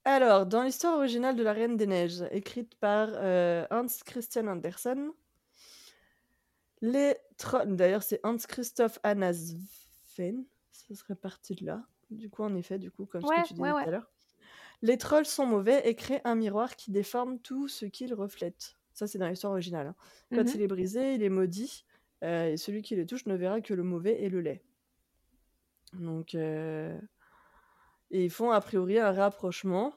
[0.05, 5.11] alors, dans l'histoire originale de La Reine des Neiges, écrite par, heu, Hans Christian Andersen
[6.81, 11.87] les trolls d'ailleurs, c'est Hans Christoph Anna-Sveen, ce serait parti de là.
[12.11, 14.13] Du coup, en effet, du coup, comme ce que tu ouais, disais tout à l'heure.
[14.83, 18.77] Les trolls sont mauvais et créent un miroir qui déforme tout ce qu'ils reflètent.
[18.95, 19.97] Ça, c'est dans l'histoire originale, hein.
[20.33, 20.57] Quand mh.
[20.57, 21.87] il est brisé, il est maudit,
[22.25, 24.66] heu, et celui qui le touche ne verra que le mauvais et le laid.
[25.93, 26.99] Donc et
[28.11, 29.93] ils font a priori un rapprochement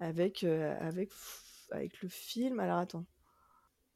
[0.00, 1.10] avec, heu, avec
[1.70, 2.60] avec le film.
[2.60, 3.04] Alors attends,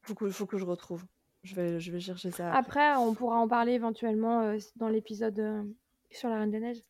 [0.01, 1.03] faut que faut que je retrouve.
[1.43, 2.89] Je vais je vais chercher ça après.
[2.89, 5.65] Après, on pourra en parler éventuellement, heu, s dans l'épisode,
[6.11, 6.81] sur La Reine des Neiges.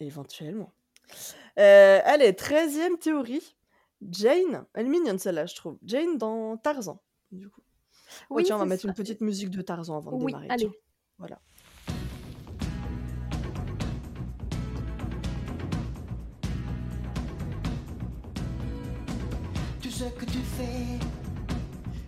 [0.00, 0.72] Éventuellement.
[1.56, 3.56] Allez, 13e théorie.
[4.10, 5.78] Jane, elle est mignonne celle-là, je trouve.
[5.82, 7.00] Jane dans Tarzan,
[7.32, 7.62] du coup.
[8.28, 8.88] Oh Oui, tiens, on va mettre ça.
[8.88, 10.64] une petite musique de Tarzan avant de Oui, démarrer, allez.
[10.64, 10.72] tiens.
[11.18, 11.40] Voilà.
[20.10, 20.98] Que tu fais,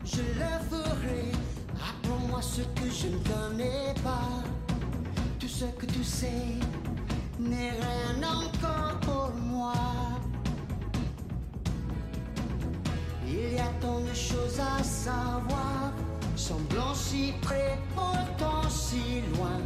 [0.04, 1.32] je le ferai.
[1.74, 4.42] Apprends-moi ce que je ne connais pas.
[5.38, 6.58] Tout ce que tu sais
[7.38, 9.74] n'est rien encore pour moi.
[13.26, 15.92] Il y a tant de choses à savoir,
[16.36, 19.60] semblant si près, pourtant si loin.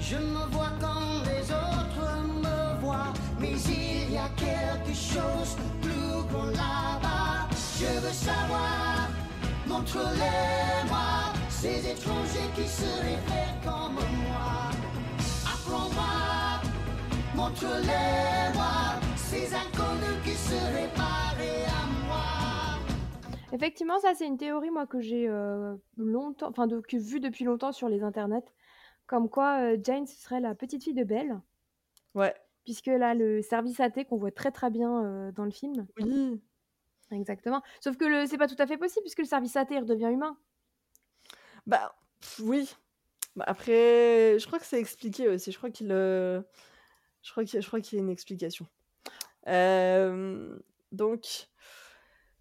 [0.00, 2.08] Je me vois quand les autres
[2.42, 5.91] me voient, mais il y a quelque chose plus
[6.32, 7.48] grand là-bas.
[7.78, 9.08] Je veux savoir,
[9.66, 14.70] montre-les-moi, ces étrangers qui se révèlent comme moi.
[15.44, 16.60] Apprends-moi,
[17.34, 22.78] montre-les-moi, ces inconnus qui seraient parés à moi.
[23.52, 27.44] Effectivement, ça, c'est une théorie, moi, que j'ai, heu, longtemps enfin, de que vue depuis
[27.44, 28.44] longtemps sur les internets.
[29.06, 31.38] Comme quoi, heu, Jane, ce serait la petite fille de Belle.
[32.14, 32.34] Ouais.
[32.64, 35.88] Puisqu'elle a le service à thé qu'on voit très, très bien, heu, dans le film.
[35.98, 36.42] Oui.
[37.10, 37.62] Exactement.
[37.80, 40.36] Sauf que le c'est pas tout à fait possible puisque le service AT redevient humain.
[41.66, 42.74] Bah, pff, oui.
[43.36, 45.52] Bah, après, je crois que c'est expliqué aussi.
[45.52, 46.44] Je crois qu'il, heu,
[47.22, 48.66] je crois qu'il y a y une explication.
[49.46, 50.60] Hem,
[50.92, 51.48] donc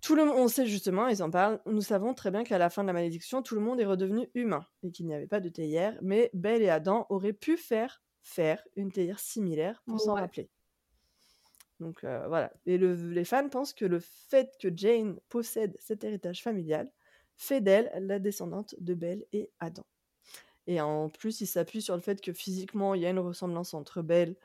[0.04, 2.70] tout le mon on sait justement, ils en parlent: «Nous savons très bien qu'à la
[2.72, 5.42] fin de la malédiction, tout le monde est redevenu humain et qu'il n'y avait pas
[5.42, 10.16] de théière, mais Belle et Adam auraient pu faire faire une théière similaire pour s'en
[10.16, 10.18] Ouais.
[10.18, 10.50] rappeler».
[11.80, 16.04] Donc heu, voilà et le les fans pensent que le fait que Jane possède cet
[16.04, 16.92] héritage familial
[17.36, 19.84] fait d'elle la descendante de Belle et Adam
[20.68, 23.74] et en plus, ils s'appuient sur le fait que physiquement, il y a une ressemblance
[23.74, 24.38] entre Belle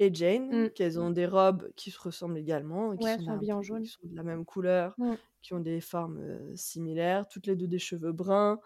[0.00, 0.70] et Jane, Mmh.
[0.74, 3.52] qu'elles ont des robes qui se ressemblent également, qui Ouais, sont elles sont un habillées
[3.52, 3.88] en peu jaune.
[3.88, 5.20] qui sont de la même couleur, Mmh.
[5.42, 8.60] qui ont des formes, heu, similaires, toutes les 2 des cheveux bruns,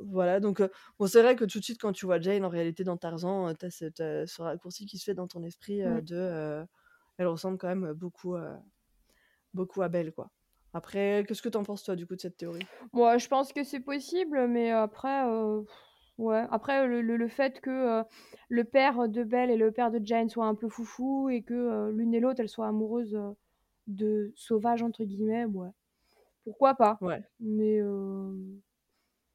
[0.00, 0.62] voilà donc
[0.98, 3.54] bon, c'est vrai que tout de suite, quand tu vois Jane, en réalité, dans Tarzan,
[3.54, 6.64] tu as as ce raccourci qui se fait dans ton esprit, de,
[7.18, 8.36] elle ressemble quand même beaucoup,
[9.54, 10.30] beaucoup à Belle, quoi.
[10.72, 12.66] Après, qu'est-ce que tu en penses, toi, du coup, de cette théorie?
[12.92, 15.24] Moi, je pense que c'est possible, mais après,
[16.18, 18.02] ouais, après le le le fait que,
[18.48, 21.90] le père de Belle et le père de Jane soient un peu foufous et que,
[21.90, 23.18] l'une et l'autre, elles soient amoureuses,
[23.86, 25.70] de «sauvages» entre guillemets, ouais,
[26.44, 26.98] pourquoi pas?
[27.00, 27.22] Ouais.
[27.40, 27.80] Mais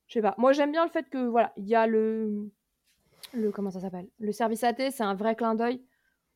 [0.07, 0.35] je sais pas.
[0.37, 2.51] Moi, j'aime bien le fait que, voilà, il y a le
[3.33, 4.09] le comment ça s'appelle?
[4.19, 5.85] Le service AT, c'est un vrai clin d'œil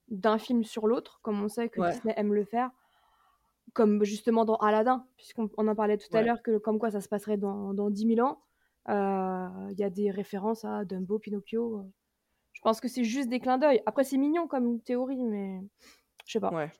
[0.09, 1.99] d'un film sur l'autre, comme on sait que Ouais.
[2.01, 2.71] Disney aime le faire.
[3.73, 7.01] Comme justement dans Aladdin, puisqu'on on en parlait tout à l'heure que comme quoi ça
[7.01, 8.41] se passerait dans dans 10 000 ans.
[8.89, 11.83] Heu, il y a des références à Dumbo, Pinocchio, heu,
[12.53, 13.81] je pense que c'est juste des clins d'œil.
[13.87, 15.61] Après c'est mignon comme théorie, mais
[16.25, 16.51] je sais pas.
[16.51, 16.71] Ouais.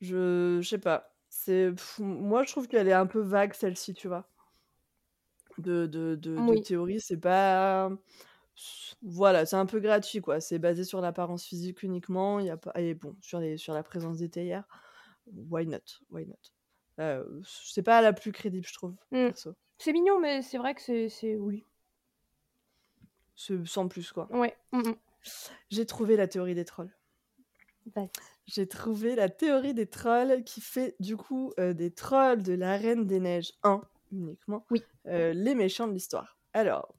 [0.00, 1.16] Je je sais pas.
[1.28, 4.28] C'est moi, je trouve qu'elle est un peu vague celle-ci, tu vois?
[5.58, 7.88] De de de théorie, c'est pas
[8.56, 10.40] s voilà, c'est un peu gratuit, quoi.
[10.40, 13.82] C'est basé sur l'apparence physique uniquement, y a pas et bon, sur les sur la
[13.84, 14.64] présence des théières,
[15.26, 15.78] why not?
[16.10, 16.36] Why not?
[17.46, 19.30] C'est pas la plus crédible, je trouve, Mmh.
[19.30, 19.54] perso.
[19.78, 21.64] C'est mignon, mais c'est vrai que c'est oui.
[23.36, 24.30] C'est sans plus, quoi.
[24.30, 24.56] Ouais.
[24.72, 24.94] Mmh mh.
[25.70, 26.94] J'ai trouvé la théorie des trolls.
[28.46, 33.06] J'ai trouvé la théorie des trolls qui fait du coup, des trolls de La Reine
[33.06, 33.80] des Neiges 1
[34.14, 34.84] uniquement, Oui.
[35.08, 36.38] heu, les méchants de l'histoire.
[36.54, 36.94] Alors,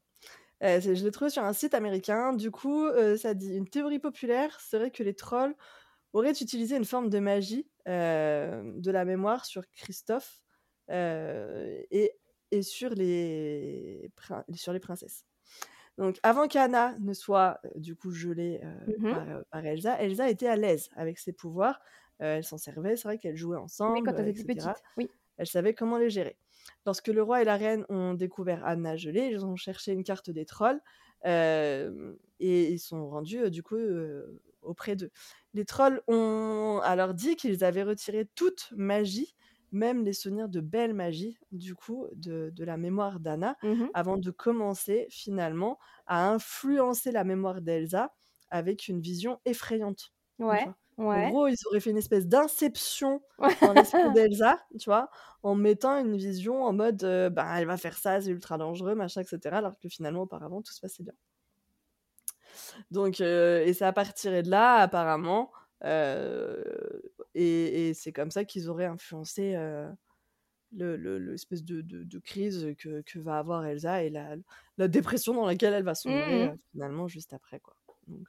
[0.62, 4.00] c'est je l'ai trouvé sur un site américain, du coup, heu, ça dit: «Une théorie
[4.00, 5.56] populaire serait que les trolls
[6.14, 10.42] auraient utilisé une forme de magie, de la mémoire sur Christophe,
[10.90, 12.14] et
[12.52, 14.12] et sur les
[14.56, 15.26] sur les princesses».
[15.98, 19.16] Donc avant qu'Anna ne soit, du coup gelée, heu, Mmh mh.
[19.16, 21.82] par, par Elsa, Elsa était à l'aise avec ses pouvoirs,
[22.20, 24.80] elle s'en servait, c'est vrai qu'elles jouaient Oui, ensemble, quand elles et étaient cetera.
[24.84, 25.10] petites, oui.
[25.38, 26.38] Elle savait comment les gérer.
[26.86, 30.30] Lorsque le roi et la reine ont découvert Anna gelée, ils ont cherché une carte
[30.30, 30.82] des trolls,
[31.24, 35.12] hem, et ils sont rendus, heu, du coup, heu, auprès d'eux.
[35.54, 39.36] Les trolls ont alors dit qu'ils avaient retiré toute magie,
[39.72, 43.90] même les souvenirs de belle magie, du coup, de de la mémoire d'Anna, Mmh mh.
[43.94, 48.14] avant de commencer finalement à influencer la mémoire d'Elsa
[48.50, 50.70] avec une vision effrayante, Ouais?
[51.14, 51.26] En ouais.
[51.26, 53.22] gros, ils auraient fait une espèce d'inception
[53.62, 55.10] dans l'esprit d'Elsa, tu vois?
[55.44, 56.98] En mettant une vision en mode,
[57.34, 60.62] ben, elle va faire ça, c'est ultra dangereux, machin et cetera, alors que finalement, auparavant,
[60.62, 61.14] tout se passait bien.
[62.92, 65.52] Donc heu, et c'est à partir de là, apparemment,
[67.34, 69.90] et et c'est comme ça qu'ils auraient influencé, heu,
[70.74, 74.36] le le l'espèce de de de crise que que va avoir Elsa et la
[74.78, 76.48] la dépression dans laquelle elle va Mmh sombrer, mh.
[76.48, 77.76] heu, finalement juste après, quoi.
[78.08, 78.28] Donc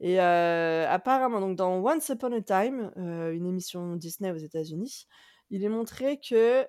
[0.00, 5.06] et apparemment, donc dans Once Upon a Time, une émission Disney aux États-Unis,
[5.50, 6.66] il est montré que,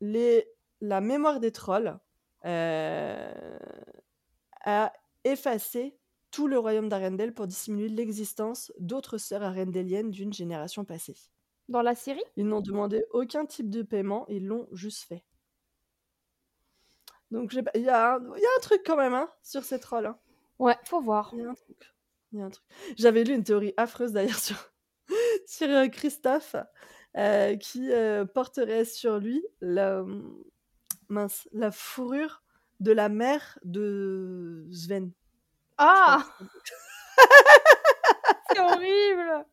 [0.00, 0.48] les
[0.80, 1.98] la mémoire des trolls,
[2.42, 3.32] a
[5.24, 5.96] effacé
[6.30, 11.16] tout le royaume d'Arendelle pour dissimuler l'existence d'autres sœurs arendelliennes d'une génération passée.
[11.68, 12.22] Dans la série?
[12.36, 15.24] Ils n'ont demandé aucun type de paiement, ils l'ont juste fait.
[17.30, 19.14] Donc je sais pas, il y a un il y a un truc quand même,
[19.14, 20.18] hein, sur ces trolls, hein.
[20.60, 21.32] Ouais, faut voir.
[21.32, 21.94] Il y a un truc,
[22.32, 22.64] il y a un truc.
[22.96, 24.56] J'avais lu une théorie affreuse d'ailleurs sur
[25.46, 26.56] sur, heu, Christophe,
[27.18, 30.44] heu, qui, heu, porterait sur lui la, mmh,
[31.10, 32.42] mince, la fourrure
[32.80, 35.12] de la mère de Sven.
[35.78, 36.30] Ah!
[38.42, 39.46] C'est horrible!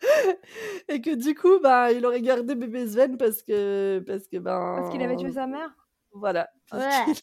[0.88, 4.38] Et que du coup, bah, il aurait gardé bébé Sven parce que parce que,
[4.74, 5.74] Parce qu'il avait tué ben sa mère?
[6.12, 7.16] voilà, Ouais.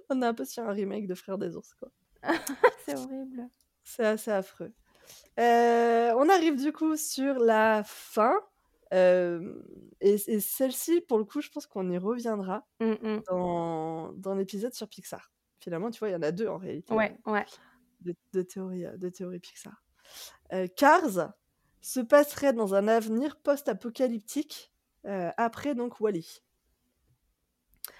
[0.10, 1.90] on est un peu sur un remake de Frères des ours, quoi.
[2.76, 3.48] C'est horrible.
[3.84, 4.72] C'est assez affreux.
[5.38, 8.34] Heu, on arrive du coup sur la fin,
[8.90, 9.62] hem,
[10.00, 12.66] et celle-ci, pour le coup, je pense qu'on y reviendra
[13.28, 15.32] dans dans l'épisode sur Pixar.
[15.60, 17.46] Finalement, tu vois, il y en a 2 en réalité, Ouais, ouais.
[18.00, 19.84] de de théories, de théories Pixar.
[20.52, 21.34] euh, Cars
[21.82, 24.72] se passerait dans un avenir post-apocalyptique
[25.06, 26.43] euh, après donc Wally.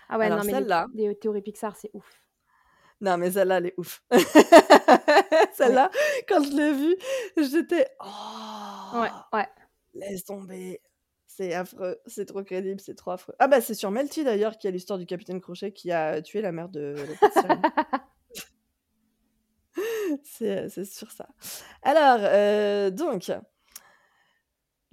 [0.08, 2.22] Ah ouais, Alors non, mais les, celle-là, les théories Pixar, c'est ouf.
[3.00, 4.02] non mais celle-là, elle est ouf.
[5.30, 5.90] Ouais, Celle-là,
[6.28, 6.96] quand je l'ai vue,
[7.36, 7.86] j'étais
[8.92, 9.48] ouais, oh, ouais.
[9.94, 10.80] laisse tomber.
[11.26, 13.34] C'est affreux, c'est trop crédible, c'est trop affreux.
[13.40, 16.40] Ah bah c'est sur Melty d'ailleurs qui a l'histoire du capitaine Crochet qui a tué
[16.40, 16.94] la mère de.
[20.22, 21.28] C'est c'est sur ça.
[21.82, 23.32] Alors, euh, donc,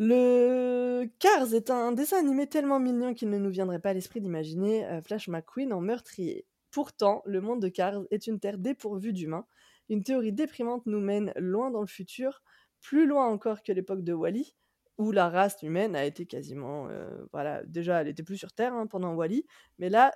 [0.03, 4.19] le Cars est un dessin animé tellement mignon qu'il ne nous viendrait pas à l'esprit
[4.19, 6.47] d'imaginer euh, Flash McQueen en meurtrier.
[6.71, 9.45] Pourtant, le monde de Cars est une terre dépourvue d'humains.
[9.89, 12.41] Une théorie déprimante nous mène loin dans le futur,
[12.81, 14.55] plus loin encore que l'époque de Wally,
[14.97, 18.73] où la race humaine a été quasiment, euh, voilà, déjà elle était plus sur Terre
[18.73, 19.45] hein, pendant Wally,
[19.77, 20.13] mais là,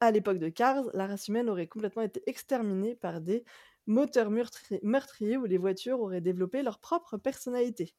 [0.00, 3.44] à l'époque de Cars, la race humaine aurait complètement été exterminée par des
[3.86, 7.94] moteurs meurtri- meurtriers où les voitures auraient développé leur propre personnalité.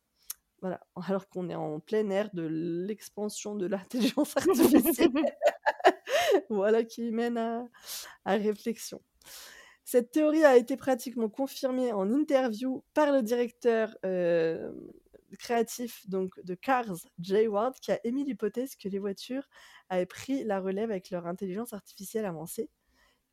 [0.64, 2.48] Voilà, alors qu'on est en plein air de
[2.88, 5.11] l'expansion de l'intelligence artificielle.
[6.49, 7.68] voilà qui mène à,
[8.23, 9.02] à réflexion.
[9.84, 14.72] Cette théorie a été pratiquement confirmée en interview par le directeur euh,
[15.38, 19.49] créatif donc, de Cars, Jay Ward, qui a émis l'hypothèse que les voitures
[19.90, 22.69] avaient pris la relève avec leur intelligence artificielle avancée,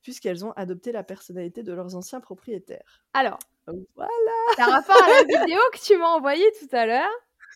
[0.02, 3.04] puisqu'elles ont adopté la personnalité de leurs anciens propriétaires.
[3.12, 4.10] Alors, Voilà
[4.56, 7.10] par rapport à la vidéo que tu m'as envoyée tout à l'heure,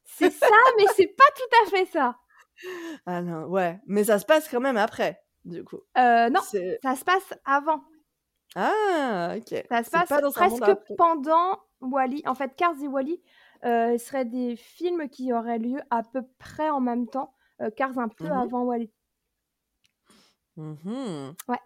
[0.05, 2.19] c'est ça, mais c'est pas tout à fait ça.
[3.07, 5.81] Ah non, ouais, mais ça se passe quand même après, du coup.
[5.99, 7.83] Euh, non, ça se passe avant.
[8.55, 9.65] Ah, ok.
[9.69, 12.23] Ça se passe pas presque pendant Wally.
[12.27, 13.21] En fait, Cars et Wally
[13.65, 17.35] euh, seraient des films qui auraient lieu à peu près en même temps.
[17.61, 18.33] Euh, Cars un peu Mhm.
[18.33, 18.93] avant Wally.
[20.57, 21.35] Mhm.
[21.49, 21.59] Ouais.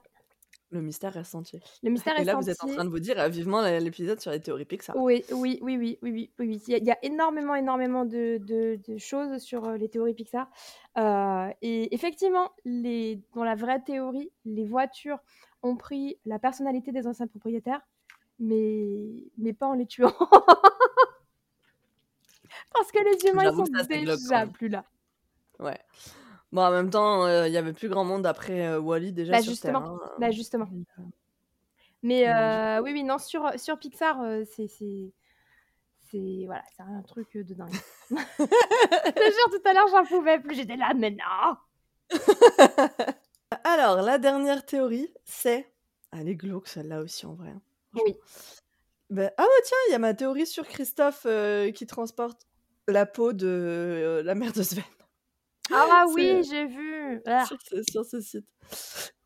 [0.71, 1.61] Le mystère reste entier.
[1.83, 4.21] Le mystère Et est là, vous êtes en train de vous dire euh, vivement l'épisode
[4.21, 4.95] sur les théories Pixar.
[4.97, 6.63] Oui, oui, oui, oui, oui, oui.
[6.69, 10.51] Il y a, énormément, énormément de, de- de choses sur euh, les théories Pixar.
[10.99, 15.21] Euh, et effectivement, les, dans la vraie théorie, les voitures
[15.63, 17.81] ont pris la personnalité des anciens propriétaires,
[18.39, 20.13] mais, mais pas en les tuant.
[22.75, 24.85] Parce que les humains, ils sont déjà plus là.
[25.59, 25.79] Ouais.
[26.53, 29.33] Bon, en même temps, euh, il y avait plus grand monde après euh, Wally déjà
[29.33, 29.91] Bah sur justement, Terre.
[30.09, 30.17] hein.
[30.19, 30.69] bah justement.
[30.99, 31.03] Euh,
[32.03, 37.37] Mais euh, oui, oui, non, sur, sur Pixar, euh, c'est, c'est, voilà, c'est un truc
[37.37, 37.69] de dingue.
[38.11, 40.55] Je jure, tout à l'heure, j'en pouvais plus.
[40.57, 41.57] J'étais là, mais non
[43.65, 45.71] Alors, la dernière théorie, c'est.
[46.13, 47.51] Elle est glauque celle-là aussi en vrai.
[47.51, 47.61] hein,
[47.95, 48.17] Oui.
[49.11, 52.47] Ben, Ah ouais, tiens, il y a ma théorie sur Christophe euh, qui transporte
[52.87, 54.83] la peau de euh, la mère de Sven.
[55.73, 57.21] Ah oui, j'ai vu.
[57.27, 57.45] Ah.
[57.47, 58.47] sur ce, sur ce site.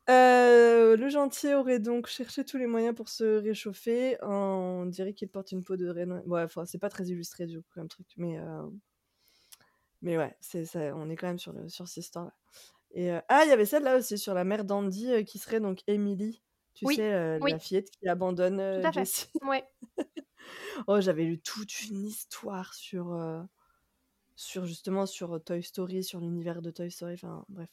[0.09, 4.17] Euh, le gentil aurait donc cherché tous les moyens pour se réchauffer.
[4.21, 6.21] On dirait qu'il porte une peau de reine.
[6.25, 8.67] Ouais, c'est pas très illustré du coup comme truc, mais euh,
[10.01, 10.79] mais ouais, c'est ça.
[10.95, 12.33] On est quand même sur le sur cette histoire-là.
[12.91, 15.79] Et euh, ah, il y avait celle-là aussi sur la mère d'Andy qui serait donc
[15.87, 16.43] Emily.
[16.73, 17.51] Tu Oui, sais, oui.
[17.51, 19.29] la fillette qui abandonne Tout à fait.
[19.43, 19.63] Ouais.
[20.87, 23.17] Oh, j'avais lu toute une histoire sur,
[24.35, 27.13] sur justement sur euh, Toy Story, sur l'univers de Toy Story.
[27.13, 27.69] Enfin, bref.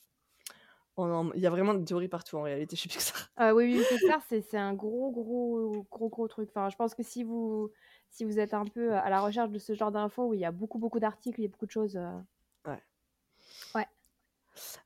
[0.97, 3.29] En- Il y a vraiment des théories partout en réalité chez Pixar.
[3.41, 6.51] Euh, oui, oui, Pixar, c'est, un gros, gros, gros, gros truc.
[6.51, 7.71] Enfin, je pense que si vous,
[8.11, 10.45] si vous êtes un peu à la recherche de ce genre d'infos, où il y
[10.45, 11.97] a beaucoup, beaucoup d'articles, il y a beaucoup de choses.
[11.97, 12.19] euh,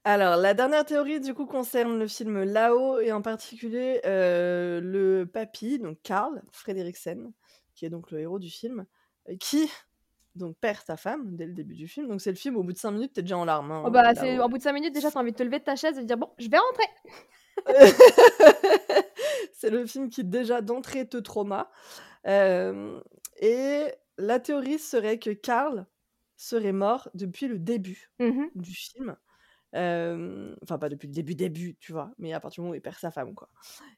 [0.04, 5.24] Alors, la dernière théorie, du coup, concerne le film Là-haut et en particulier euh, le
[5.24, 7.32] papy, donc Karl Frederiksen,
[7.74, 8.86] qui est donc le héros du film,
[9.28, 9.70] euh, qui
[10.34, 12.08] donc perd sa femme dès le début du film.
[12.08, 13.70] Donc, c'est le film, au bout de 5 minutes, t'es déjà en larmes.
[13.70, 14.44] hein, Oh bah, c'est, Là-haut.
[14.44, 16.02] en bout de 5 minutes, déjà, t'as envie de te lever de ta chaise et
[16.02, 16.86] de dire Bon, je vais rentrer.
[19.52, 21.70] c'est le film qui déjà d'entrée te trauma.
[22.26, 23.00] Euh,
[23.40, 23.86] et
[24.18, 25.86] la théorie serait que Karl
[26.36, 28.50] serait mort depuis le début Mhm.
[28.54, 29.16] du film.
[29.76, 32.76] Euh, Enfin, pas depuis le début, début, tu vois, mais à partir du moment où
[32.76, 33.48] il perd sa femme, quoi.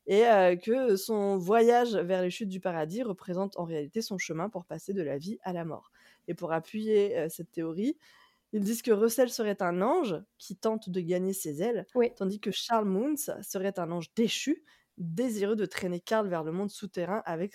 [0.07, 4.49] Et euh, que son voyage vers les chutes du paradis représente en réalité son chemin
[4.49, 5.91] pour passer de la vie à la mort.
[6.29, 7.99] Et pour appuyer euh, cette théorie,
[8.53, 12.13] ils disent que Russell serait un ange qui tente de gagner ses ailes, Oui.
[12.17, 14.65] tandis que Charles Moons serait un ange déchu,
[14.99, 17.55] désireux de traîner Karl vers le monde souterrain avec,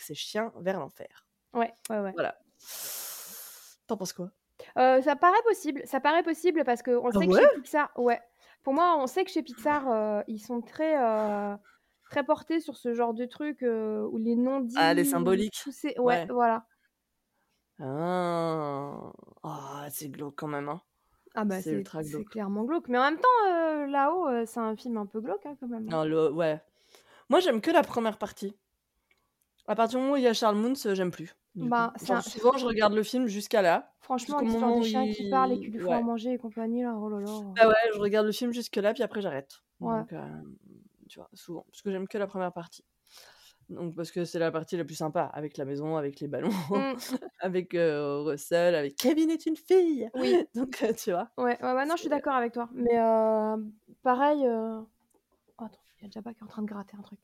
[0.00, 1.26] ses chiens vers l'enfer.
[1.52, 2.14] Ouais, ouais, ouais.
[2.14, 2.38] Voilà.
[3.86, 4.30] T'en penses quoi?
[4.76, 8.20] Euh, ça paraît possible, ça paraît possible parce qu'on Ah sait que chez Pixar, ouais.
[8.64, 11.56] Pour moi, on sait que chez Pixar, euh, ils sont très, euh,
[12.10, 15.54] très portés sur ce genre de truc où les non-dits, Ah, les symboliques.
[15.62, 16.26] tout c'est, ouais, Ouais.
[16.28, 16.66] voilà.
[17.80, 20.68] Ah, Ah, c'est glauque quand même.
[20.68, 20.80] Hein.
[21.34, 22.28] Ah bah C'est c'est, ultra c'est glauque.
[22.30, 25.44] clairement glauque, mais en même temps, euh, là-haut, euh, c'est un film un peu glauque
[25.46, 25.86] hein, quand même.
[25.86, 25.90] hein.
[25.90, 26.60] Non, le, ouais.
[27.30, 28.56] Moi, j'aime que la première partie.
[29.68, 31.68] À partir du moment où il y a Charles Moons, heu, j'aime plus, du coup.
[31.68, 34.80] Bah, c'est Genre un souvent je regarde le film jusqu'à là, franchement, jusqu'au l'histoire moment
[34.80, 36.02] des où chiens qui parlent et qui il lui font à ouais.
[36.02, 37.40] manger et compagnie là, oh là là.
[37.58, 39.60] Ah ouais, je regarde le film jusque là, puis après j'arrête.
[39.80, 39.98] Ouais.
[39.98, 40.14] Donc,
[41.08, 42.84] tu vois, souvent, parce que j'aime que la première partie.
[43.68, 46.50] Donc parce que c'est la partie la plus sympa, avec la maison, avec les ballons,
[46.70, 46.94] Mmh.
[47.40, 50.08] avec, heu, Russell, avec Kevin est une fille!
[50.14, 50.46] Oui.
[50.54, 51.30] Donc, tu vois?
[51.36, 52.68] Ouais, ouais, ouais, non, je suis d'accord avec toi.
[52.72, 52.96] Mais
[54.02, 54.88] pareil, oh
[55.58, 57.20] attends, il y a Jabba qui est en train de gratter un truc.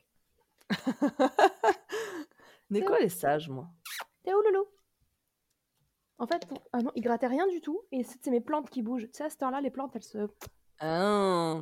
[2.69, 3.67] Neko, elle est sage, moi?
[4.23, 4.65] Tu es où Loulou?
[6.17, 8.81] En fait, ah non, il grattait rien du tout et c'est c'est mes plantes qui
[8.81, 9.07] bougent.
[9.07, 10.27] Tu sais, à cette heure-là, les plantes, elles se
[10.79, 11.61] Ah!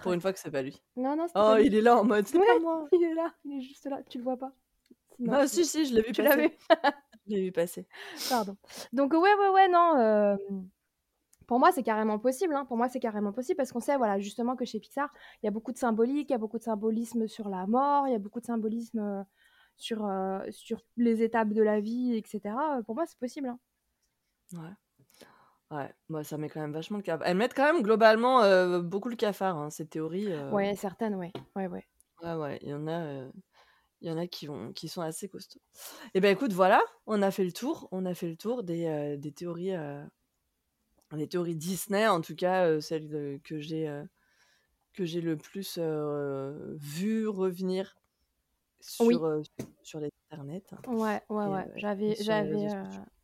[0.00, 0.82] Pour une fois que c'est pas lui.
[0.96, 1.64] Non, non, Oh, pas lui.
[1.64, 3.86] il est là en mode: «C'est pas Ouais, moi!» il est là, il est juste
[3.86, 4.52] là, tu le vois pas?
[5.18, 6.58] Non, Ah si, si, je l'ai vu tu passer.
[7.26, 7.88] Je l'ai vu passer.
[8.28, 8.56] Pardon.
[8.92, 10.70] Donc ouais, ouais, ouais, non, hem,
[11.46, 12.64] pour moi, c'est carrément possible, hein.
[12.66, 15.12] Pour moi, c'est carrément possible parce qu'on sait, voilà, justement que chez Pixar,
[15.42, 18.06] il y a beaucoup de symbolique, il y a beaucoup de symbolisme sur la mort,
[18.08, 19.24] il y a beaucoup de symbolisme, heu,
[19.76, 23.48] sur, heu, sur les étapes de la vie et cetera, heu, pour moi, c'est possible,
[23.48, 23.58] hein.
[24.52, 24.74] Ouais.
[25.70, 27.26] Ouais, bah, ça met quand même vachement le cafard.
[27.28, 31.14] Elles mettent quand même globalement, heu, beaucoup le cafard, hein, ces théories, heu Ouais, certaines,
[31.14, 31.32] ouais.
[31.56, 31.86] Ouais, ouais.
[32.22, 33.32] Ouais, ouais, il y en a, heu,
[34.02, 35.60] il y en a qui vont qui sont assez costauds.
[36.14, 37.88] Et bah, écoute, voilà, on a fait le tour.
[37.92, 40.04] On a fait le tour des, heu, des théories, heu,
[41.12, 44.08] des théories Disney, en tout cas, heu, celles, heu, que j'ai, heu,
[44.94, 47.96] que j'ai le plus, heu, vues revenir
[49.00, 49.20] Oui.
[49.20, 49.42] sur, heu,
[49.82, 51.70] sur les internets Ouais, ouais, et ouais.
[51.76, 52.68] J'avais j'avais,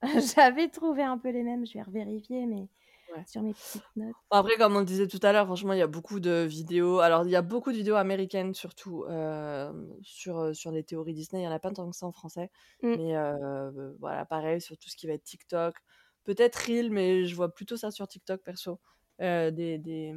[0.36, 2.68] j'avais trouvé un peu les mêmes, je vais revérifier, mais
[3.08, 3.26] Ouais.
[3.26, 4.16] sur mes petites notes.
[4.30, 6.98] Après, comme on le disait tout à l'heure, franchement, il y a beaucoup de vidéos.
[7.00, 9.04] Alors, il y a beaucoup de vidéos américaines, surtout,
[10.02, 11.42] sur, sur les théories Disney.
[11.42, 12.50] Il y en a pas tant que ça en français.
[12.82, 12.96] Mmh.
[12.96, 13.14] Mais
[14.00, 15.76] voilà, pareil, sur tout ce qui va être TikTok.
[16.24, 18.80] Peut-être Reel, mais je vois plutôt ça sur TikTok, perso.
[19.20, 20.14] Des des,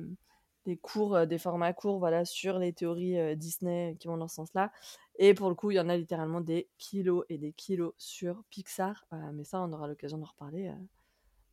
[0.65, 4.71] des cours, des formats courts, voilà, sur les théories, Disney qui vont dans ce sens-là.
[5.17, 8.43] Et pour le coup, il y en a littéralement des kilos et des kilos sur
[8.49, 9.05] Pixar.
[9.33, 10.71] Mais ça, on aura l'occasion d'en reparler,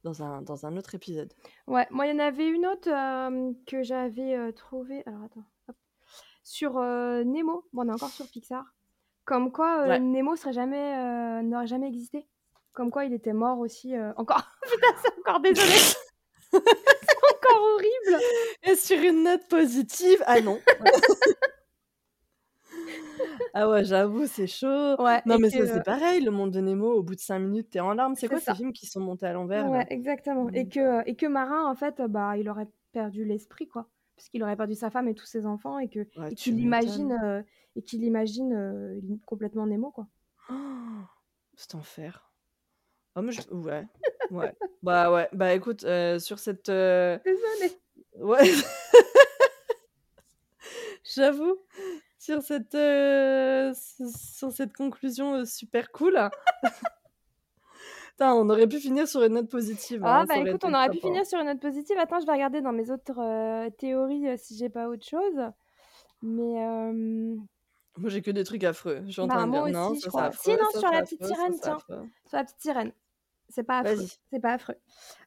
[0.04, 1.32] dans un dans un autre épisode.
[1.66, 2.88] Ouais, moi, il y en avait une autre,
[3.64, 5.76] que j'avais, trouvée alors attends, hop,
[6.42, 7.64] sur, Nemo.
[7.72, 8.64] Bon, on est encore sur Pixar.
[9.24, 9.98] Comme quoi, Ouais.
[9.98, 12.26] Nemo serait jamais, n'aurait jamais existé.
[12.72, 15.72] Comme quoi il était mort aussi, encore putain, c'est encore désolée.
[17.56, 18.22] Horrible.
[18.64, 20.58] Et sur une note positive, ah non.
[23.54, 24.96] Ah ouais, j'avoue, c'est chaud.
[25.02, 27.78] Ouais, Non, mais c'est pareil, Le Monde de Nemo, au bout de 5 minutes, tu
[27.78, 28.14] es en larmes.
[28.14, 29.86] C'est quoi ces films qui sont montés à l'envers, Ouais, là?
[29.88, 30.48] exactement.
[30.50, 33.88] Et Donc que, et que Marin, en fait, bah, il aurait perdu l'esprit, quoi.
[34.16, 37.18] Parce qu'il aurait perdu sa femme et tous ses enfants et que Ouais, qu'il imagine,
[37.22, 37.44] heu,
[37.76, 38.54] et qu'il imagine,
[39.02, 40.06] lim complètement Nemo, quoi.
[41.56, 42.30] Cet enfer.
[43.16, 43.86] Ah je ouais,
[44.30, 44.52] ouais.
[44.82, 47.80] Bah, ouais, bah, écoute, heu, sur cette, heu Désolée.
[48.20, 48.44] ouais.
[51.04, 51.56] J'avoue,
[52.18, 54.00] sur cette, heu, s
[54.36, 56.18] sur cette conclusion, heu, super cool.
[58.10, 60.64] Putain, on aurait pu finir sur une note positive, Ah, hein, bah, aurait écoute, été
[60.64, 61.08] on aurait top, pu hein.
[61.08, 61.96] finir sur une note positive.
[61.98, 65.34] Attends, je vais regarder dans mes autres, théories, heu, si j'ai pas autre chose.
[66.22, 66.56] Mais
[67.98, 69.02] Moi, j'ai que des trucs affreux.
[69.06, 70.32] Je suis en train bah, dire: «Non, aussi, je ça c'est crois.
[70.32, 71.66] Si, non, ça sur c'est la petite affreux, ça sirène, c'est tiens.
[71.66, 72.08] affreux».
[72.28, 72.92] Sur la petite sirène.
[73.48, 73.94] C'est pas affreux.
[73.96, 74.08] Vas-y.
[74.30, 74.76] C'est pas affreux.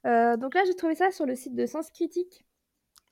[0.06, 2.46] Heu, donc là, j'ai trouvé ça sur le site de Sens Critique.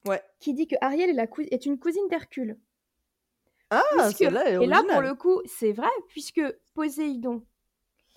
[0.06, 0.22] Ouais.
[0.40, 2.58] Qui dit que Ariel est la cou est une cousine d'Hercule.
[3.70, 3.84] Ah!
[3.92, 6.42] Puisque Celle-là est et là, pour le coup, c'est vrai, puisque
[6.74, 7.46] Poséidon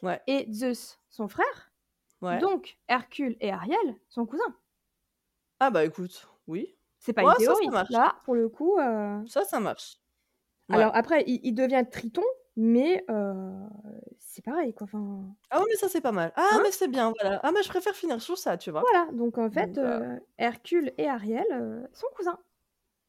[0.03, 0.21] Ouais.
[0.27, 1.73] et Zeus sont frères.
[2.23, 2.39] Ouais.
[2.39, 4.55] Donc Hercule et Ariel sont cousins.
[5.59, 6.77] Ah bah, écoute, oui.
[6.99, 7.69] C'est pas Ouais, une ça, ça théorie.
[7.71, 7.91] marche.
[7.91, 9.97] Là, pour le coup, heu Ça, ça marche.
[10.71, 12.23] Alors après, il il devient Triton,
[12.61, 13.05] mais
[14.19, 16.33] c'est pareil, quoi, enfin Ah ouais, mais ça, c'est pas mal.
[16.37, 16.61] Ah, Hein?
[16.63, 17.41] mais c'est bien, voilà.
[17.43, 18.83] Ah, mais je préfère finir sur ça, tu vois?
[18.83, 22.39] Voilà, donc en fait, Donc heu, Hercule et Ariel, sont cousins.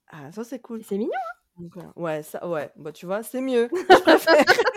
[0.08, 0.84] Ah, ça, c'est cool.
[0.84, 1.12] C'est mignon,
[1.60, 1.64] hein?
[1.78, 3.70] Heu, ouais, ça ouais, bah, tu vois, c'est mieux.
[3.74, 4.46] Je préfère.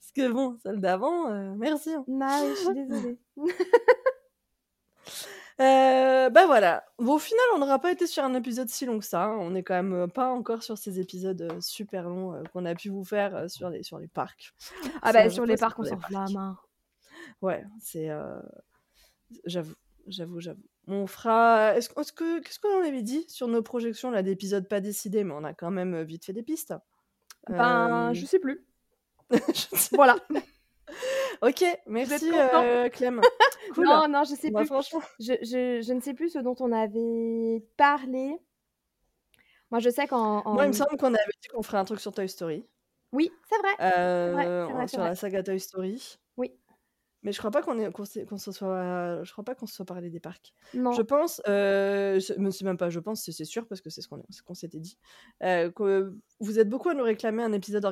[0.00, 2.04] Parce que bon, celle d'avant, merci, hein.
[2.08, 3.18] Bah, je suis désolée.
[5.58, 6.84] Bah, voilà.
[6.98, 9.36] Bon, au final, on n'aura pas été sur un épisode si long que ça, hein.
[9.40, 12.74] On est quand même, heu, pas encore sur ces épisodes, heu, super longs, qu'on a
[12.74, 14.54] pu vous faire, sur les sur les parcs.
[15.02, 16.30] Ah bah, sur les parcs, on s'en parcs.
[16.32, 16.58] main.
[17.42, 18.10] Ouais, c'est,
[19.44, 19.74] j'avoue,
[20.06, 20.62] j'avoue, j'avoue.
[20.88, 24.80] On fera est-ce est-ce que qu'est-ce qu'on avait dit sur nos projections là d'épisodes pas
[24.80, 25.24] décidés?
[25.24, 26.74] Mais on a quand même, vite fait des pistes.
[27.48, 28.64] Ben, je sais plus.
[29.30, 30.16] je sais Voilà.
[31.42, 33.20] OK, merci, heu, Clem.
[33.74, 33.84] Cool.
[33.84, 34.66] Non, non, je sais Bah, plus.
[34.68, 38.38] franchement Je je je ne sais plus ce dont on avait parlé.
[39.70, 42.00] Moi, je sais qu'en Moi, il me semble qu'on avait dit qu'on ferait un truc
[42.00, 42.64] sur Toy Story.
[43.12, 44.32] Oui, c'est vrai.
[44.32, 44.48] Vrai,
[44.88, 46.18] c'est sur la saga Toy Story.
[47.26, 49.66] Mais je crois pas qu'on ait qu'on s'est qu'on se soit je crois pas qu'on
[49.66, 50.54] se soit parlé des parcs.
[50.72, 50.96] Non.
[50.96, 54.00] Je pense, heu, c'est mais c'est même pas je pense, c'est sûr parce que c'est
[54.02, 54.96] ce qu'on s'était dit,
[55.44, 57.82] heu, que vous êtes beaucoup à nous réclamer un épisode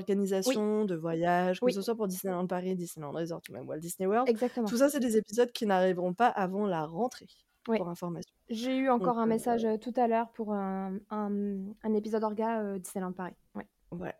[0.45, 0.61] Oui.
[0.61, 1.73] d'organisation, de voyage, que Oui.
[1.73, 4.31] ce soit pour Disneyland Paris, Disneyland Resort ou même Walt Disney World.
[4.31, 4.67] Exactement.
[4.67, 7.29] Tout ça, c'est des épisodes qui n'arriveront pas avant la rentrée,
[7.75, 8.37] pour information.
[8.51, 11.95] J'ai eu Donc encore un heu message, heu, tout à l'heure pour un un un
[11.95, 13.37] épisode orga, Disneyland Paris.
[13.55, 13.67] Ouais.
[14.01, 14.15] Ouais,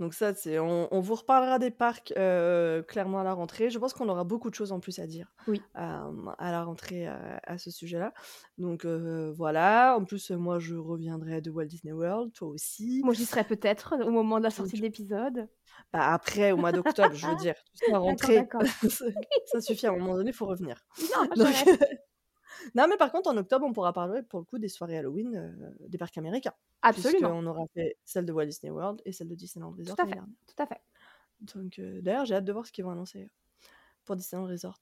[0.00, 3.70] donc ça, c'est on on vous reparlera des parcs, heu, clairement à la rentrée.
[3.70, 5.62] Je pense qu'on aura beaucoup de choses en plus à dire, Oui.
[5.76, 7.12] hem, à la rentrée, heu,
[7.44, 8.12] à ce sujet-là.
[8.58, 9.96] Donc voilà.
[9.96, 13.00] En plus, moi, je reviendrai de Walt Disney World, toi aussi.
[13.04, 15.48] Moi, j'y serai peut-être au moment de la sortie de l'épisode.
[15.92, 18.62] bah, après, au mois d'octobre, je veux dire, sais, la D'accord, rentrée, d'accord.
[18.88, 19.04] ça
[19.46, 20.84] ça suffit, à un moment donné, il faut revenir.
[20.98, 21.68] Non, Donc j'arrête.
[22.74, 25.76] non, mais par contre, en octobre, on pourra parler, pour le coup, des soirées Halloween,
[25.80, 26.54] des parcs américains.
[26.82, 27.30] Absolument.
[27.30, 30.06] Puisqu'on aura fait celle de Walt Disney World et celle de Disneyland Resort Tout à
[30.06, 30.26] fait, dernière.
[30.46, 30.80] tout à fait.
[31.40, 33.28] Donc d'ailleurs, j'ai hâte de voir ce qu'ils vont annoncer,
[34.04, 34.80] pour Disneyland Resort.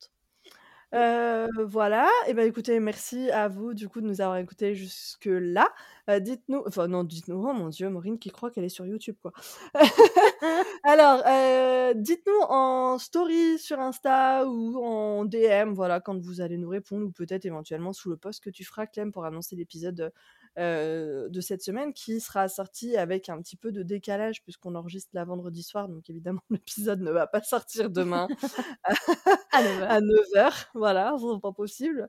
[0.92, 5.68] Heu, voilà et bah, écoutez, merci à vous, du coup, de nous avoir écoutés jusque-là.
[6.08, 9.14] Heu, dites-nous enfin non, dites-nous oh mon Dieu, Maureen qui croit qu'elle est sur YouTube,
[9.22, 9.32] quoi.
[10.84, 16.68] Alors, heu, dites-nous en story sur Insta ou en DM, voilà, quand vous allez nous
[16.68, 20.10] répondre ou peut-être éventuellement sous le post que tu feras, Clem, pour annoncer l'épisode, heu,
[20.56, 25.24] de cette semaine qui sera sorti avec un petit peu de décalage puisqu'on enregistre là
[25.24, 28.28] vendredi soir, donc évidemment l'épisode ne va pas sortir demain
[29.52, 29.90] À 9 heures.
[29.90, 32.08] à 9:00, voilà, c'est pas possible.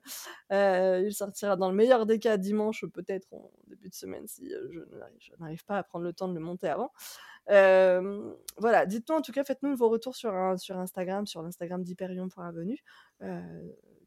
[0.52, 4.52] Heu, il sortira dans le meilleur des cas dimanche, peut-être en début de semaine si,
[4.54, 4.70] heu,
[5.20, 6.92] je n'arrive pas à prendre le temps de le monter avant.
[8.58, 12.80] Voilà, dites-nous en tout cas, faites-nous vos retours sur in sur Instagram, sur l'Instagram d'Hyperion.avenue.
[13.24, 13.42] Heu,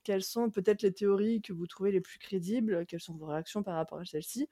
[0.05, 2.87] quelles sont peut-être les théories que vous trouvez les plus crédibles?
[2.87, 4.49] Quelles sont vos réactions par rapport à celles-ci?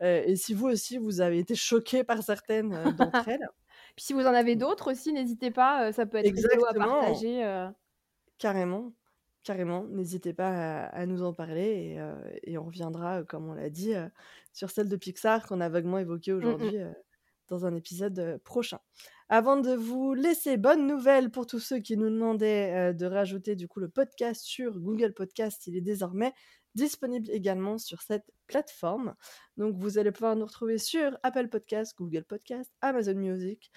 [0.00, 3.48] Et si vous aussi, vous avez été choqués par certaines, d'entre elles?
[3.96, 6.74] Puis si vous en avez d'autres aussi, n'hésitez pas, ça peut être rigolo à Exactement!
[6.74, 7.42] partager,
[8.38, 8.92] Carrément,
[9.44, 9.84] carrément.
[9.84, 11.98] N'hésitez pas à à nous en parler
[12.42, 13.92] et on reviendra, comme on l'a dit,
[14.52, 16.72] sur celle de Pixar qu'on a vaguement évoquée Mmh mh.
[16.72, 16.76] aujourd'hui,
[17.52, 18.78] dans un épisode, heu, prochain.
[19.28, 23.56] Avant de vous laisser, bonne nouvelle pour tous ceux qui nous demandaient, heu, de rajouter
[23.56, 25.66] du coup le podcast sur Google Podcast.
[25.66, 26.32] Il est désormais
[26.74, 29.14] disponible également sur cette plateforme.
[29.58, 33.70] Donc vous allez pouvoir nous retrouver sur Apple Podcast, Google Podcast, Amazon Music,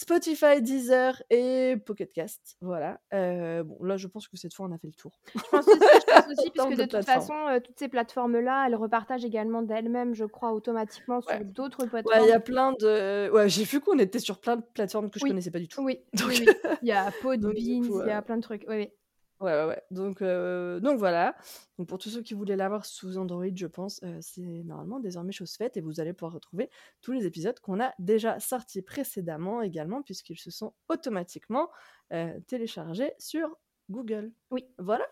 [0.00, 2.56] Spotify, Deezer et Pocket Cast.
[2.60, 5.20] Voilà, heu, bon là, je pense que cette fois, on a fait le tour.
[5.34, 7.04] Je pense aussi je pense aussi puisque de de toute plateformes.
[7.04, 11.44] façon, heu, toutes ces plateformes-là, elles repartagent également d'elles-mêmes, je crois, automatiquement sur Ouais.
[11.44, 12.30] d'autres Ouais, il plateformes.
[12.30, 15.24] y a plein de ouais, j'ai vu qu'on était sur plein de plateformes que je
[15.24, 15.26] Oui.
[15.26, 15.78] connaissais pas du tout.
[15.78, 16.54] Oui, Donc oui, oui.
[16.82, 18.64] Il y a Podbean, il y a heu plein de trucs.
[18.68, 18.92] Oui, oui.
[19.40, 19.82] Ouais, ouais, ouais.
[19.92, 21.36] Donc heu, donc voilà.
[21.78, 25.30] Donc pour tous ceux qui voulaient l'avoir sous Android, je pense, heu, c'est normalement désormais
[25.30, 26.70] chose faite et vous allez pouvoir retrouver
[27.02, 31.70] tous les épisodes qu'on a déjà sortis précédemment également puisqu'ils se sont automatiquement,
[32.12, 33.56] heu, téléchargés sur
[33.90, 34.32] Google.
[34.50, 34.66] Oui.
[34.78, 35.06] Voilà.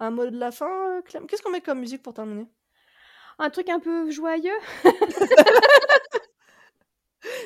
[0.00, 1.26] Un mot de la fin, heu, Clem?
[1.26, 2.48] Qu'est-ce qu'on met comme musique pour terminer?
[3.38, 4.58] Un truc un peu joyeux?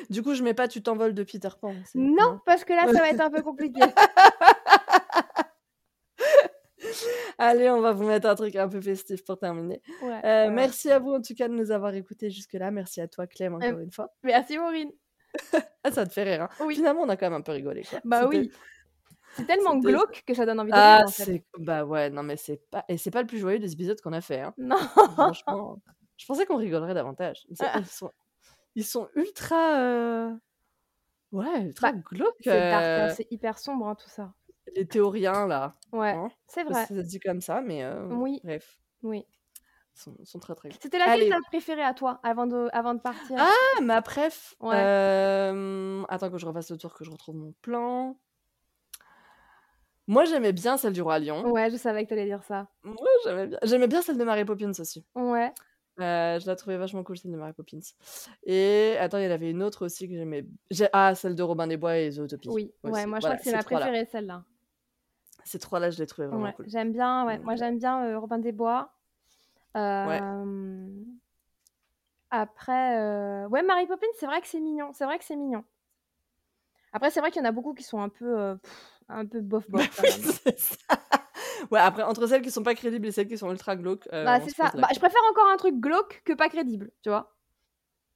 [0.09, 2.39] Du coup, je mets pas «Tu t'envoles» de Peter Pan, c'est Non, non?
[2.45, 3.81] parce que là, ça va être un peu compliqué.
[7.39, 9.81] Allez, on va vous mettre un truc un peu festif pour terminer.
[10.01, 10.55] Ouais, Heu, ouais, ouais.
[10.55, 12.69] merci à vous en tout cas de nous avoir écoutés jusque-là.
[12.69, 14.13] Merci à toi, Clem, encore Hem, une fois.
[14.23, 14.91] merci Maureen.
[15.83, 16.49] Ah, ça te fait rire, hein?
[16.65, 16.75] Oui.
[16.75, 18.01] Finalement, on a quand même un peu rigolé, quoi.
[18.03, 18.51] Bah oui.
[19.31, 21.43] C'est tellement glauque que ça donne envie de ah, rire, en fait.
[21.59, 24.11] bah ouais, non mais c'est pas et c'est pas le plus joyeux des épisodes qu'on
[24.13, 24.53] a fait, hein.
[24.57, 24.77] Non.
[25.15, 25.81] Franchement,
[26.17, 27.45] je pensais qu'on rigolerait davantage.
[27.49, 28.11] Ils sont ils sont
[28.75, 30.39] ils sont ultra, heu,
[31.31, 31.97] ouais, ultra Bah,
[32.41, 34.33] c'est dark, hein, heu c'est hyper sombre, hein, tout ça.
[34.75, 36.31] Les théoriens là, Ouais, hein.
[36.47, 36.87] c'est vrai.
[36.87, 38.43] ça se dit comme ça, mais heu, Oui.
[38.43, 38.79] bref.
[39.03, 39.25] Oui.
[39.93, 43.37] Sont sont très, très C'était laquelle ta préférée à toi, avant de avant de partir?
[43.37, 44.55] Ah, ma préf?
[44.59, 44.89] Ouais.
[45.51, 48.19] Hem, attends que je refasse le tour, que je retrouve mon plan.
[50.07, 51.45] Moi, j'aimais bien celle du Roi Lion.
[51.45, 52.69] Ouais, je savais que tu allais dire ça.
[52.83, 55.05] Moi, j'aimais bien j'aimais bien celle de Mary Poppins aussi.
[55.15, 55.53] Ouais.
[55.99, 57.79] Heu, je la trouvais vachement cool, celle de Mary Poppins
[58.43, 61.43] et attends, il y en avait une autre aussi que j'aimais j'ai ah, celle de
[61.43, 63.59] Robin des Bois et Zootopie Oui, ouais, moi, je Voilà, crois que c'est ces ma
[63.59, 63.91] 3 là.
[63.91, 64.43] préférée, celle-là.
[65.49, 66.67] Ces 3 là, je les trouvais vraiment Ouais, cool.
[66.67, 68.93] j'aime bien, ouais, moi, heu j'aime bien, heu, Robin des Bois.
[70.03, 70.19] Ouais.
[70.21, 71.19] Hem,
[72.31, 75.63] après, heu, ouais, Mary Poppins, c'est vrai que c'est mignon, c'est vrai que c'est mignon.
[76.93, 78.57] Après, c'est vrai qu'il y en a beaucoup qui sont un peu,
[79.09, 80.99] un peu bof Bah bof, quand oui, ça.
[81.71, 84.39] Ouais, après, entre celles qui sont pas crédibles et celles qui sont ultra glauques, Bah,
[84.41, 84.71] c'est ça.
[84.75, 87.35] Bah, je préfère encore un truc glauque que pas crédible, tu vois?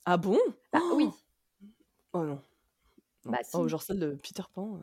[0.06, 0.40] Ah bon?
[0.72, 1.10] Bah, oui.
[2.14, 2.42] Oh non.
[3.26, 3.32] Non.
[3.32, 3.70] Bah, Oh, si.
[3.70, 4.80] genre celle de Peter Pan,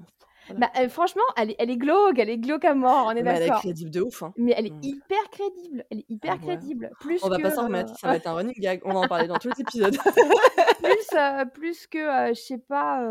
[0.52, 0.70] voilà.
[0.74, 3.22] Bah, heu, franchement, elle est elle est glauque, elle est glauque à mort, on est
[3.22, 3.62] Mais elle est d'accord.
[3.62, 4.32] crédible de ouf, hein.
[4.36, 6.40] Mais elle est Donc hyper crédible, elle est Ah hyper ouais.
[6.42, 6.90] crédible.
[7.00, 8.80] Plus On va que, pas s'en remettre, ça va être un running gag.
[8.84, 9.96] On va en parler dans tous les épisodes.
[10.82, 13.02] plus, heu, plus que, je sais pas,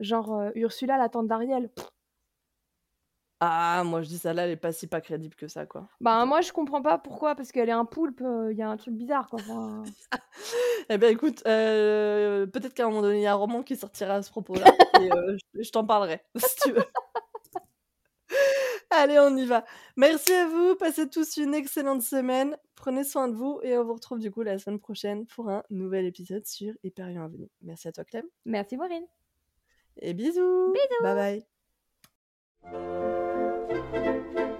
[0.00, 1.70] genre, Ursula, la tante d'Ariel.
[3.40, 5.88] Ah, moi je dis celle-là, elle est pas si pas crédible que ça, quoi.
[6.00, 8.68] Bah, moi, je comprends pas pourquoi, parce qu'elle est un poulpe, heu, il y a
[8.70, 9.82] un truc bizarre, quoi, enfin.
[10.88, 13.76] Eh ben, écoute, heu, peut-être qu'à un moment donné, il y a un roman qui
[13.76, 14.64] sortira à ce propos-là
[15.02, 15.10] et
[15.56, 16.84] je je t'en parlerai, si tu veux.
[18.90, 19.64] Allez, on y va.
[19.96, 23.94] Merci à vous, passez tous une excellente semaine, prenez soin de vous et on vous
[23.94, 27.50] retrouve du coup la semaine prochaine pour un nouvel épisode sur Hyperion Avenue.
[27.62, 29.04] Merci à toi Clem Merci Maureen.
[29.98, 30.72] et bisous.
[30.72, 31.02] Bisous.
[31.02, 31.55] Bye bye.
[32.72, 34.55] Thank you.